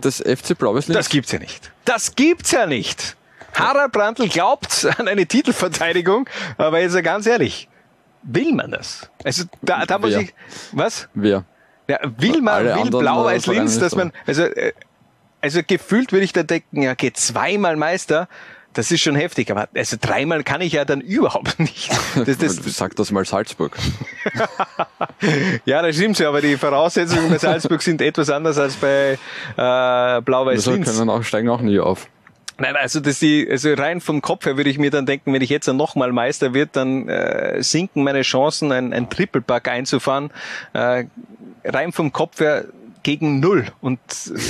[0.04, 0.98] des FC Blau-Weiß Linz.
[0.98, 1.72] Das gibt's ja nicht.
[1.86, 3.16] Das gibt's ja nicht.
[3.54, 7.70] Harald Brandl glaubt an eine Titelverteidigung, aber jetzt ja ganz ehrlich,
[8.24, 9.10] will man das?
[9.24, 10.22] Also da, da muss Wer?
[10.22, 10.34] ich,
[10.72, 11.10] was?
[11.14, 11.46] Wer?
[11.88, 14.74] Ja, will man, Alle will anderen, Blau-Weiß Linz, Vereine dass man, also, äh,
[15.42, 18.28] also gefühlt würde ich da denken, ja, geht zweimal Meister,
[18.74, 21.92] das ist schon heftig, aber also dreimal kann ich ja dann überhaupt nicht.
[22.26, 23.76] Das, das, Sag das mal Salzburg.
[25.66, 29.18] ja, das stimmt schon, aber die Voraussetzungen bei Salzburg sind etwas anders als bei
[29.56, 30.88] äh, Blau-Weiß Also Linz.
[30.88, 32.08] können auch, steigen auch nie auf.
[32.58, 35.42] Nein, also das die, also rein vom Kopf her würde ich mir dann denken, wenn
[35.42, 40.32] ich jetzt nochmal Meister wird, dann äh, sinken meine Chancen, ein, ein Triple-Pack einzufahren.
[40.74, 41.06] Äh,
[41.64, 42.66] rein vom Kopf her
[43.04, 43.68] gegen null.
[43.82, 44.00] Und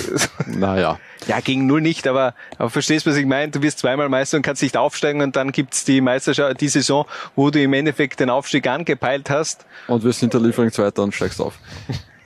[0.48, 1.00] Naja.
[1.28, 3.52] ja, gegen null nicht, aber, aber verstehst was ich meine?
[3.52, 7.06] Du wirst zweimal Meister und kannst nicht aufsteigen und dann gibt's die Meisterschaft, die Saison,
[7.36, 9.66] wo du im Endeffekt den Aufstieg angepeilt hast.
[9.88, 11.58] Und wirst hinter Liefering Zweiter und steigst auf.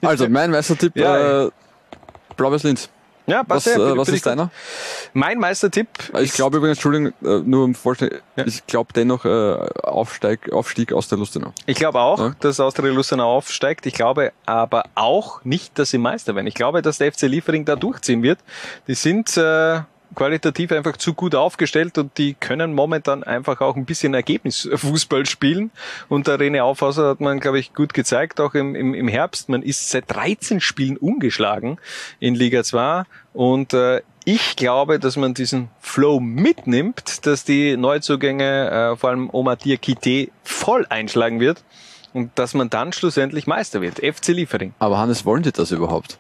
[0.02, 1.50] Also, mein Meistertipp, Ja, äh,
[2.38, 2.90] Blau-Weiß Linz.
[3.28, 4.52] Ja, Was, passt ja, äh, was ist deiner?
[5.14, 5.88] Mein Meistertipp.
[6.22, 9.30] Ich glaube übrigens, Entschuldigung, äh, nur um Vorstellen, ich glaube dennoch äh,
[9.84, 11.52] Aufsteig, Aufstieg aus der Lustenau.
[11.66, 12.36] Ich glaube auch, Ja.
[12.40, 13.86] dass Austria Lustenau aufsteigt.
[13.88, 16.48] Ich glaube aber auch nicht, dass sie Meister werden.
[16.48, 18.40] Ich glaube, dass der FC Liefering da durchziehen wird.
[18.88, 19.80] Die sind, äh,
[20.16, 25.72] qualitativ einfach zu gut aufgestellt und die können momentan einfach auch ein bisschen Ergebnisfußball spielen.
[26.10, 29.50] Und der René Aufhauser hat man, glaube ich, gut gezeigt, auch im, im, im Herbst.
[29.50, 31.78] Man ist seit 13 Spielen ungeschlagen
[32.20, 38.72] in Liga 2 und äh, ich glaube, dass man diesen Flow mitnimmt, dass die Neuzugänge,
[38.94, 41.64] äh, vor allem Omar Diakite, voll einschlagen wird
[42.14, 44.00] und dass man dann schlussendlich Meister wird.
[44.00, 44.74] FC Liefering.
[44.80, 46.18] Aber Hannes, wollen die das überhaupt?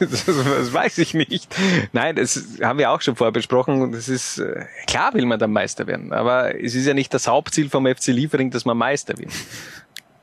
[0.00, 1.54] Das, das weiß ich nicht.
[1.92, 3.92] Nein, das haben wir auch schon vorher besprochen.
[3.92, 6.12] Das ist äh, klar, will man dann Meister werden.
[6.12, 9.32] Aber es ist ja nicht das Hauptziel vom FC Liefering, dass man Meister wird.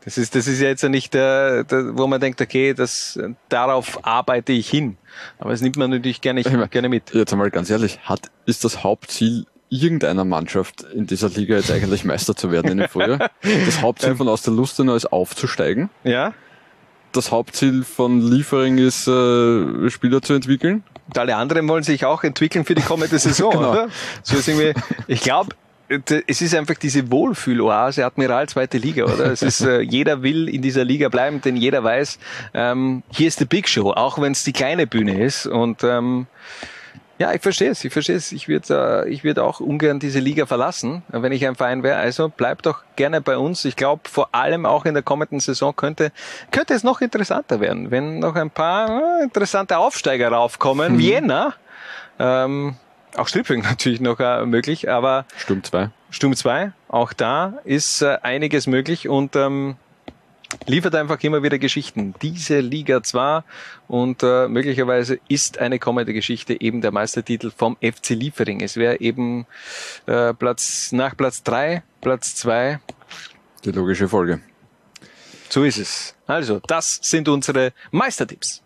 [0.03, 3.20] Das ist, das ist ja jetzt ja nicht, der, der, wo man denkt, okay, das,
[3.49, 4.98] darauf arbeite ich hin.
[5.38, 7.14] Aber das nimmt man natürlich gerne, gerne mit.
[7.14, 12.03] Jetzt einmal ganz ehrlich, hat, ist das Hauptziel irgendeiner Mannschaft in dieser Liga jetzt eigentlich
[12.03, 13.30] Meister zu werden in dem Frühjahr?
[13.66, 15.90] Das Hauptziel von Aus der Lustenau ist aufzusteigen.
[16.03, 16.34] Ja.
[17.11, 20.83] Das Hauptziel von Liefering ist, äh, Spieler zu entwickeln.
[21.07, 23.71] Und alle anderen wollen sich auch entwickeln für die kommende Saison, genau.
[23.71, 23.88] oder?
[24.23, 24.73] So ist irgendwie,
[25.07, 25.55] ich glaube,
[26.27, 29.25] es ist einfach diese Wohlfühloase Admiral zweite Liga, oder?
[29.31, 32.17] Es ist, äh, jeder will in dieser Liga bleiben, denn jeder weiß,
[32.53, 35.47] ähm, hier ist die Big Show, auch wenn es die kleine Bühne ist.
[35.47, 36.27] Und ähm,
[37.17, 38.31] ja, ich verstehe es, ich verstehe es.
[38.31, 41.97] Ich würde äh, ich würd auch ungern diese Liga verlassen, wenn ich ein Verein wäre.
[41.97, 43.63] Also bleibt doch gerne bei uns.
[43.65, 46.11] Ich glaube, vor allem auch in der kommenden Saison könnte,
[46.51, 50.93] könnte es noch interessanter werden, wenn noch ein paar äh, interessante Aufsteiger raufkommen.
[50.93, 50.99] Mhm.
[50.99, 51.53] Vienna,
[52.17, 52.75] ähm,
[53.15, 55.89] auch Stripling natürlich noch äh, möglich, aber Sturm 2.
[56.09, 59.77] Sturm 2, auch da ist einiges möglich und ähm,
[60.65, 62.14] liefert einfach immer wieder Geschichten.
[62.22, 63.44] Diese Liga 2
[63.88, 68.61] und äh, möglicherweise ist eine kommende Geschichte eben der Meistertitel vom FC Liefering.
[68.61, 69.45] Es wäre eben
[70.06, 72.80] äh, Platz nach Platz 3, Platz 2.
[73.65, 74.41] Die logische Folge.
[75.49, 76.15] So ist es.
[76.28, 78.61] Also, das sind unsere Meistertipps.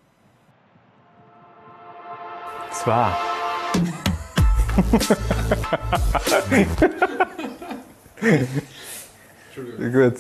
[2.72, 3.18] Zwar.
[9.78, 10.16] Gut.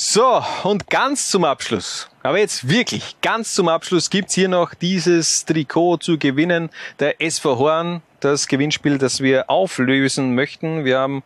[0.00, 5.44] So, und ganz zum Abschluss, aber jetzt wirklich ganz zum Abschluss gibt's hier noch dieses
[5.44, 6.70] Trikot zu gewinnen.
[7.00, 10.84] Der SV Horn das Gewinnspiel, das wir auflösen möchten.
[10.84, 11.22] Wir haben,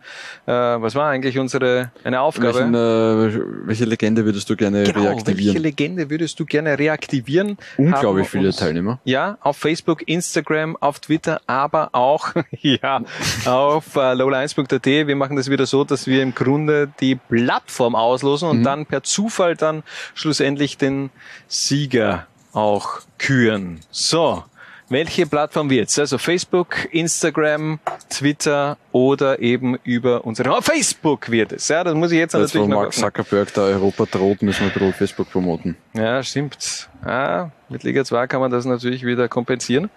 [0.47, 2.55] äh, was war eigentlich unsere eine Aufgabe?
[2.55, 5.55] Welchen, äh, welche Legende würdest du gerne genau, reaktivieren?
[5.55, 7.59] Welche Legende würdest du gerne reaktivieren?
[7.77, 9.01] Unglaublich viele uns, Teilnehmer.
[9.05, 13.02] Ja, auf Facebook, Instagram, auf Twitter, aber auch ja
[13.47, 14.86] auf äh, lola1.at.
[14.86, 18.64] Wir machen das wieder so, dass wir im Grunde die Plattform auslosen und mhm.
[18.64, 19.82] dann per Zufall dann
[20.14, 21.10] schlussendlich den
[21.48, 23.81] Sieger auch küren.
[23.90, 24.44] So,
[24.93, 25.98] welche Plattform wird's?
[25.98, 31.69] Also Facebook, Instagram, Twitter oder eben über unsere oh, Facebook wird es.
[31.69, 34.66] Ja, das muss ich jetzt, jetzt natürlich wo Mark Zuckerberg da Europa droht, müssen wir
[34.66, 35.77] ein bisschen Facebook promoten.
[35.94, 36.89] Ja, stimmt.
[37.05, 39.90] Ja, mit Liga 2 kann man das natürlich wieder kompensieren.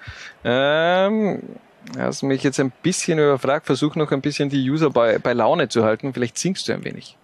[0.44, 1.44] Ähm,
[1.98, 5.70] hast mich jetzt ein bisschen überfragt, versuch noch ein bisschen die User bei, bei Laune
[5.70, 6.14] zu halten.
[6.14, 7.18] Vielleicht singst du ein wenig.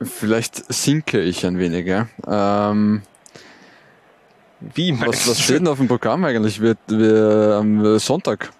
[0.00, 2.08] Vielleicht sinke ich ein wenig, ja.
[2.26, 3.02] Ähm,
[4.60, 6.60] wie was, was steht denn auf dem Programm eigentlich?
[6.60, 8.50] Wir, wir am Sonntag.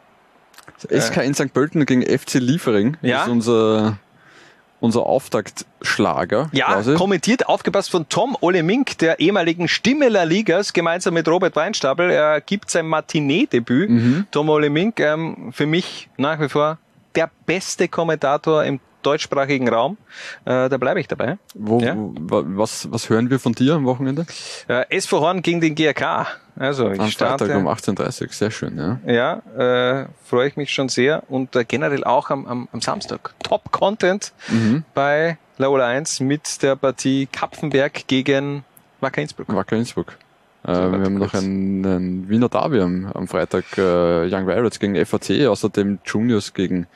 [0.89, 1.53] SK in St.
[1.53, 2.97] Pölten gegen FC Liefering.
[3.03, 3.19] Ja?
[3.19, 3.99] Das ist unser,
[4.81, 6.51] unser Auftaktschlager.
[6.53, 6.95] Ja, quasi.
[6.95, 12.11] kommentiert, aufgepasst von Tom Ole Mink, der ehemaligen Stimme La Ligas, gemeinsam mit Robert Weinstapel.
[12.11, 13.91] Er gibt sein Matinee-Debüt.
[13.91, 14.27] Mhm.
[14.31, 16.79] Tom Ole Mink, ähm, für mich nach wie vor
[17.15, 19.97] der beste Kommentator im deutschsprachigen Raum.
[20.45, 21.39] Äh, da bleibe ich dabei.
[21.55, 21.95] Wo, ja?
[21.97, 24.27] was, was hören wir von dir am Wochenende?
[24.69, 26.27] Äh, SV Horn gegen den GRK.
[26.57, 28.77] Also ich am starte, Freitag um 18.30 Uhr, sehr schön.
[28.77, 32.81] Ja, ja äh, freue ich mich schon sehr und äh, generell auch am, am, am
[32.81, 33.35] Samstag.
[33.43, 34.83] Top Content mhm.
[34.95, 38.65] bei Laola 1 mit der Partie Kapfenberg gegen
[39.01, 39.55] Wacker Innsbruck.
[39.55, 40.17] Wacker Innsbruck.
[40.65, 44.95] Äh, wir haben noch einen, einen Wiener Derby am, am Freitag, äh, Young Violets gegen
[45.05, 46.87] FAC, außerdem Juniors gegen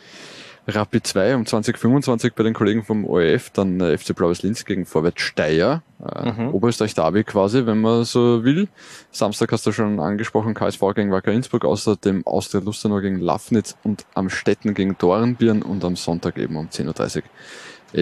[0.68, 4.86] Rapid 2 um 2025 bei den Kollegen vom ORF, dann äh, FC Blaues Linz gegen
[4.86, 6.55] Vorwärts Steyr, äh, Mhm.
[6.55, 8.68] Oberösterreich Derby quasi, wenn man so will.
[9.10, 14.05] Samstag hast du schon angesprochen, KSV gegen Wacker Innsbruck, außerdem Austria Lustenau gegen Lafnitz und
[14.14, 17.22] am Städten gegen Dornbirn und am Sonntag eben um 10.30 Uhr.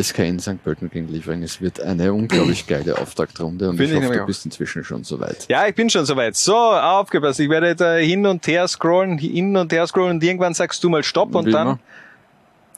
[0.02, 0.62] SK in St.
[0.62, 1.42] Pölten gegen Liefering.
[1.42, 5.02] Es wird eine unglaublich geile Auftaktrunde und Finde ich ich hoffe, du bist inzwischen schon
[5.02, 5.46] soweit.
[5.48, 6.36] Ja, ich bin schon soweit.
[6.36, 7.40] So, aufgepasst.
[7.40, 10.90] Ich werde da hin und her scrollen, hin und her scrollen und irgendwann sagst du
[10.90, 11.66] mal Stopp und Wie dann.
[11.66, 11.78] immer.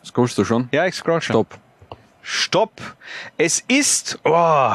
[0.05, 0.69] Scrollst du schon?
[0.73, 1.35] Ja, ich scroll schon.
[1.35, 1.59] Stopp.
[2.23, 2.81] Stopp.
[3.37, 4.75] Es ist oh,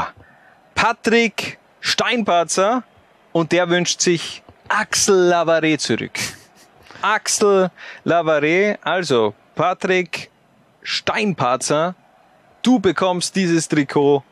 [0.75, 2.83] Patrick Steinparzer
[3.31, 6.17] und der wünscht sich Axel Lavare zurück.
[7.01, 7.71] Axel
[8.03, 10.29] Lavare, also Patrick
[10.81, 11.95] Steinparzer,
[12.63, 14.23] du bekommst dieses Trikot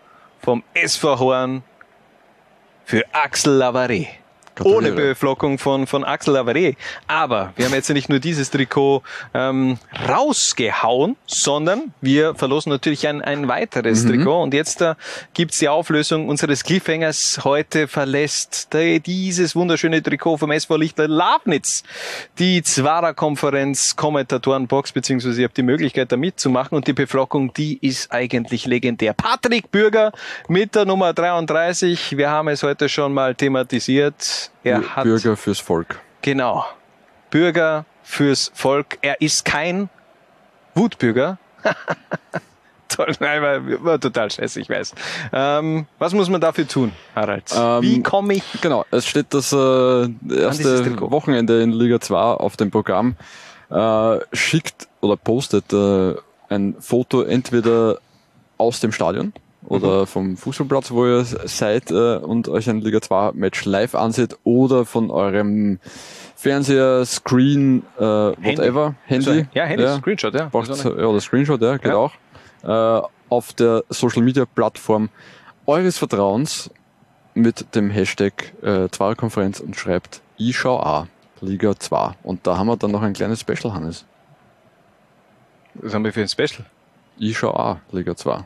[0.42, 1.64] vom SV Horn
[2.86, 3.54] für Axel
[4.64, 6.76] Ohne Beflockung von, von Axel Lavare.
[7.08, 9.04] Aber wir haben jetzt nicht nur dieses Trikot
[9.34, 9.78] ähm,
[10.08, 14.10] rausgehauen, sondern wir verlosen natürlich ein, ein weiteres Mhm.
[14.10, 14.44] Trikot.
[14.44, 14.96] Und jetzt äh,
[15.34, 17.42] gibt's die Auflösung unseres Cliffhangers.
[17.44, 21.84] Heute verlässt der, dieses wunderschöne Trikot vom SV Lichtler Labnitz
[22.40, 28.12] die Zwara-Konferenz Kommentatorenbox, beziehungsweise ihr habt die Möglichkeit da mitzumachen und die Beflockung, die ist
[28.12, 29.14] eigentlich legendär.
[29.14, 30.12] Patrick Bürger
[30.48, 32.18] mit der Nummer 33.
[32.18, 34.45] Wir haben es heute schon mal thematisiert.
[34.64, 36.00] Er hat Bürger fürs Volk.
[36.22, 36.66] Genau.
[37.30, 38.98] Bürger fürs Volk.
[39.02, 39.90] Er ist kein
[40.74, 41.38] Wutbürger.
[42.88, 44.94] Toll, nein, war, war total scheiße, ich weiß.
[45.34, 47.52] Ähm, was muss man dafür tun, Harald?
[47.82, 48.44] Wie komme ich?
[48.62, 51.02] Genau, es steht das äh, erste.
[51.12, 53.16] Wochenende in Liga 2 auf dem Programm.
[53.70, 56.16] Äh, schickt oder postet äh,
[56.50, 57.98] ein Foto entweder
[58.58, 59.34] aus dem Stadion
[59.68, 60.08] oder Mhm.
[60.08, 64.86] vom Fußballplatz, wo ihr seid äh, und euch ein Liga 2 Match live anseht oder
[64.86, 65.80] von eurem
[66.36, 69.30] Fernseher, Screen, äh, whatever, Handy.
[69.30, 70.46] Also, ja, Handy, Screenshot, ja.
[70.50, 71.96] Braucht, ja, oder Screenshot, ja, geht Ja.
[71.96, 72.12] auch.
[72.64, 75.10] Äh, auf der Social Media Plattform
[75.66, 76.70] eures Vertrauens
[77.34, 81.08] mit dem Hashtag äh, Zweierkonferenz und schreibt ich schau A,
[81.42, 82.12] Liga 2.
[82.24, 84.06] Und da haben wir dann noch ein kleines Special, Hannes.
[85.76, 86.66] Was haben wir für ein Special?
[87.18, 88.46] Ich schau A, Liga 2.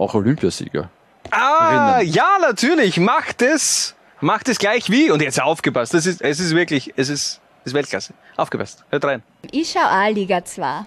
[0.00, 0.88] Auch Olympiasieger.
[1.30, 2.98] Ah, ja, natürlich.
[2.98, 3.94] Macht es.
[4.20, 5.10] Macht es gleich wie.
[5.10, 5.92] Und jetzt aufgepasst.
[5.94, 8.14] Das ist, es ist wirklich, es ist, es ist Weltklasse.
[8.36, 8.84] Aufgepasst.
[8.90, 9.22] Hört rein.
[9.50, 10.86] Ich schau auch Liga 2.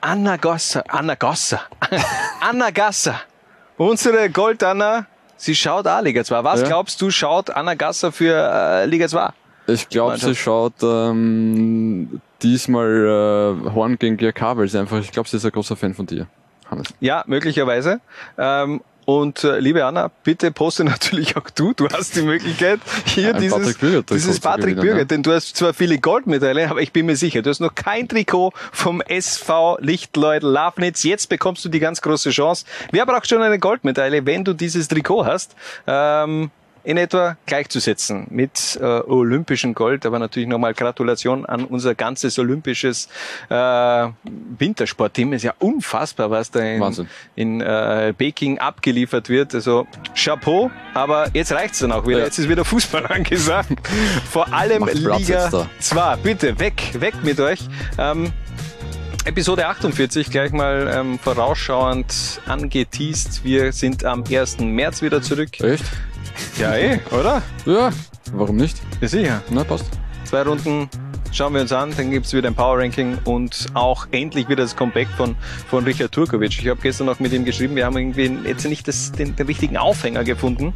[0.00, 1.60] Anna Gosser, Anna Gosser,
[2.40, 3.20] Anna Gasser.
[3.76, 5.06] Unsere Gold-Anna,
[5.36, 6.42] sie schaut auch Liga 2.
[6.42, 6.66] Was Ja.
[6.66, 9.30] glaubst du, schaut Anna Gasser für äh, Liga 2?
[9.68, 12.88] Ich glaube, sie schaut ähm, diesmal
[13.66, 16.06] äh, Horn gegen GRK, weil sie einfach, ich glaube, sie ist ein großer Fan von
[16.06, 16.26] dir,
[16.72, 16.88] Hannes.
[17.00, 18.00] Ja, möglicherweise.
[18.36, 21.72] Ähm, und äh, liebe Anna, bitte poste natürlich auch du.
[21.72, 25.04] Du hast die Möglichkeit, hier Ein dieses Patrick Bürger-Trikot dieses Patrick Bürger, ja.
[25.04, 28.08] denn du hast zwar viele Goldmedaillen, aber ich bin mir sicher, du hast noch kein
[28.08, 31.02] Trikot vom SV Lichtleut Lafnitz.
[31.02, 32.64] Jetzt bekommst du die ganz große Chance.
[32.90, 35.56] Wer braucht schon eine Goldmedaille, wenn du dieses Trikot hast?
[35.86, 36.50] Ähm,
[36.84, 43.08] in etwa gleichzusetzen mit äh, olympischen Gold, aber natürlich nochmal Gratulation an unser ganzes olympisches
[43.48, 44.08] äh,
[44.58, 45.32] Wintersportteam.
[45.32, 47.08] Ist ja unfassbar, was da in, Wahnsinn.
[47.36, 49.54] in äh, Peking abgeliefert wird.
[49.54, 52.18] Also Chapeau, aber jetzt reicht's dann auch wieder.
[52.20, 52.24] Ja.
[52.24, 53.86] Jetzt ist wieder Fußball angesagt.
[54.30, 55.68] Vor allem Macht Liga jetzt da.
[55.78, 56.16] 2.
[56.16, 57.60] Bitte, weg, weg mit euch.
[57.98, 58.32] Ähm,
[59.24, 63.44] Episode 48 gleich mal ähm, vorausschauend angeteased.
[63.44, 64.58] Wir sind am 1.
[64.58, 65.60] März wieder zurück.
[65.60, 65.84] Echt?
[66.58, 67.42] Ja, eh, oder?
[67.66, 67.90] Ja,
[68.32, 68.80] warum nicht?
[69.00, 69.42] Ja, sicher.
[69.50, 69.86] Na, passt.
[70.24, 70.88] Zwei Runden
[71.32, 74.76] schauen wir uns an, dann gibt's wieder ein Power Ranking und auch endlich wieder das
[74.76, 75.34] Comeback von,
[75.68, 76.58] von Richard Turkovic.
[76.58, 79.46] Ich habe gestern noch mit ihm geschrieben, wir haben irgendwie jetzt nicht das, den, den
[79.46, 80.74] richtigen Aufhänger gefunden,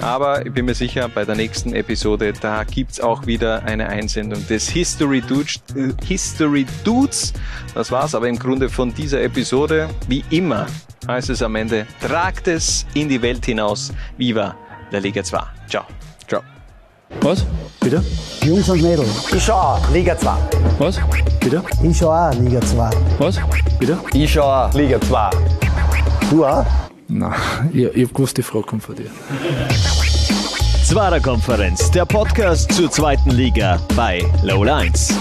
[0.00, 4.46] aber ich bin mir sicher, bei der nächsten Episode, da gibt's auch wieder eine Einsendung
[4.46, 5.60] des History Dudes.
[5.76, 7.34] Äh, History Dudes.
[7.74, 9.88] Das war's aber im Grunde von dieser Episode.
[10.08, 10.66] Wie immer
[11.06, 13.92] heißt es am Ende, tragt es in die Welt hinaus.
[14.16, 14.56] Viva
[14.90, 15.38] la Liga 2.
[15.68, 15.84] Ciao.
[16.26, 16.42] Ciao.
[17.20, 17.44] Was?
[17.80, 18.02] Bitte?
[18.42, 19.32] Jungs und Mädels.
[19.32, 20.30] Ich schau auch Liga 2.
[20.78, 21.00] Was?
[21.40, 21.62] Bitte?
[21.82, 22.90] Ich schau auch Liga 2.
[23.18, 23.38] Was?
[23.78, 23.98] Bitte?
[24.12, 25.30] Ich schau auch Liga 2.
[26.30, 26.64] Du auch?
[27.08, 27.32] Nein,
[27.72, 29.10] ich, ich hab gewusst, die Frage kommt von dir.
[30.84, 35.14] Zwarer Konferenz, der Podcast zur zweiten Liga bei Low Lines.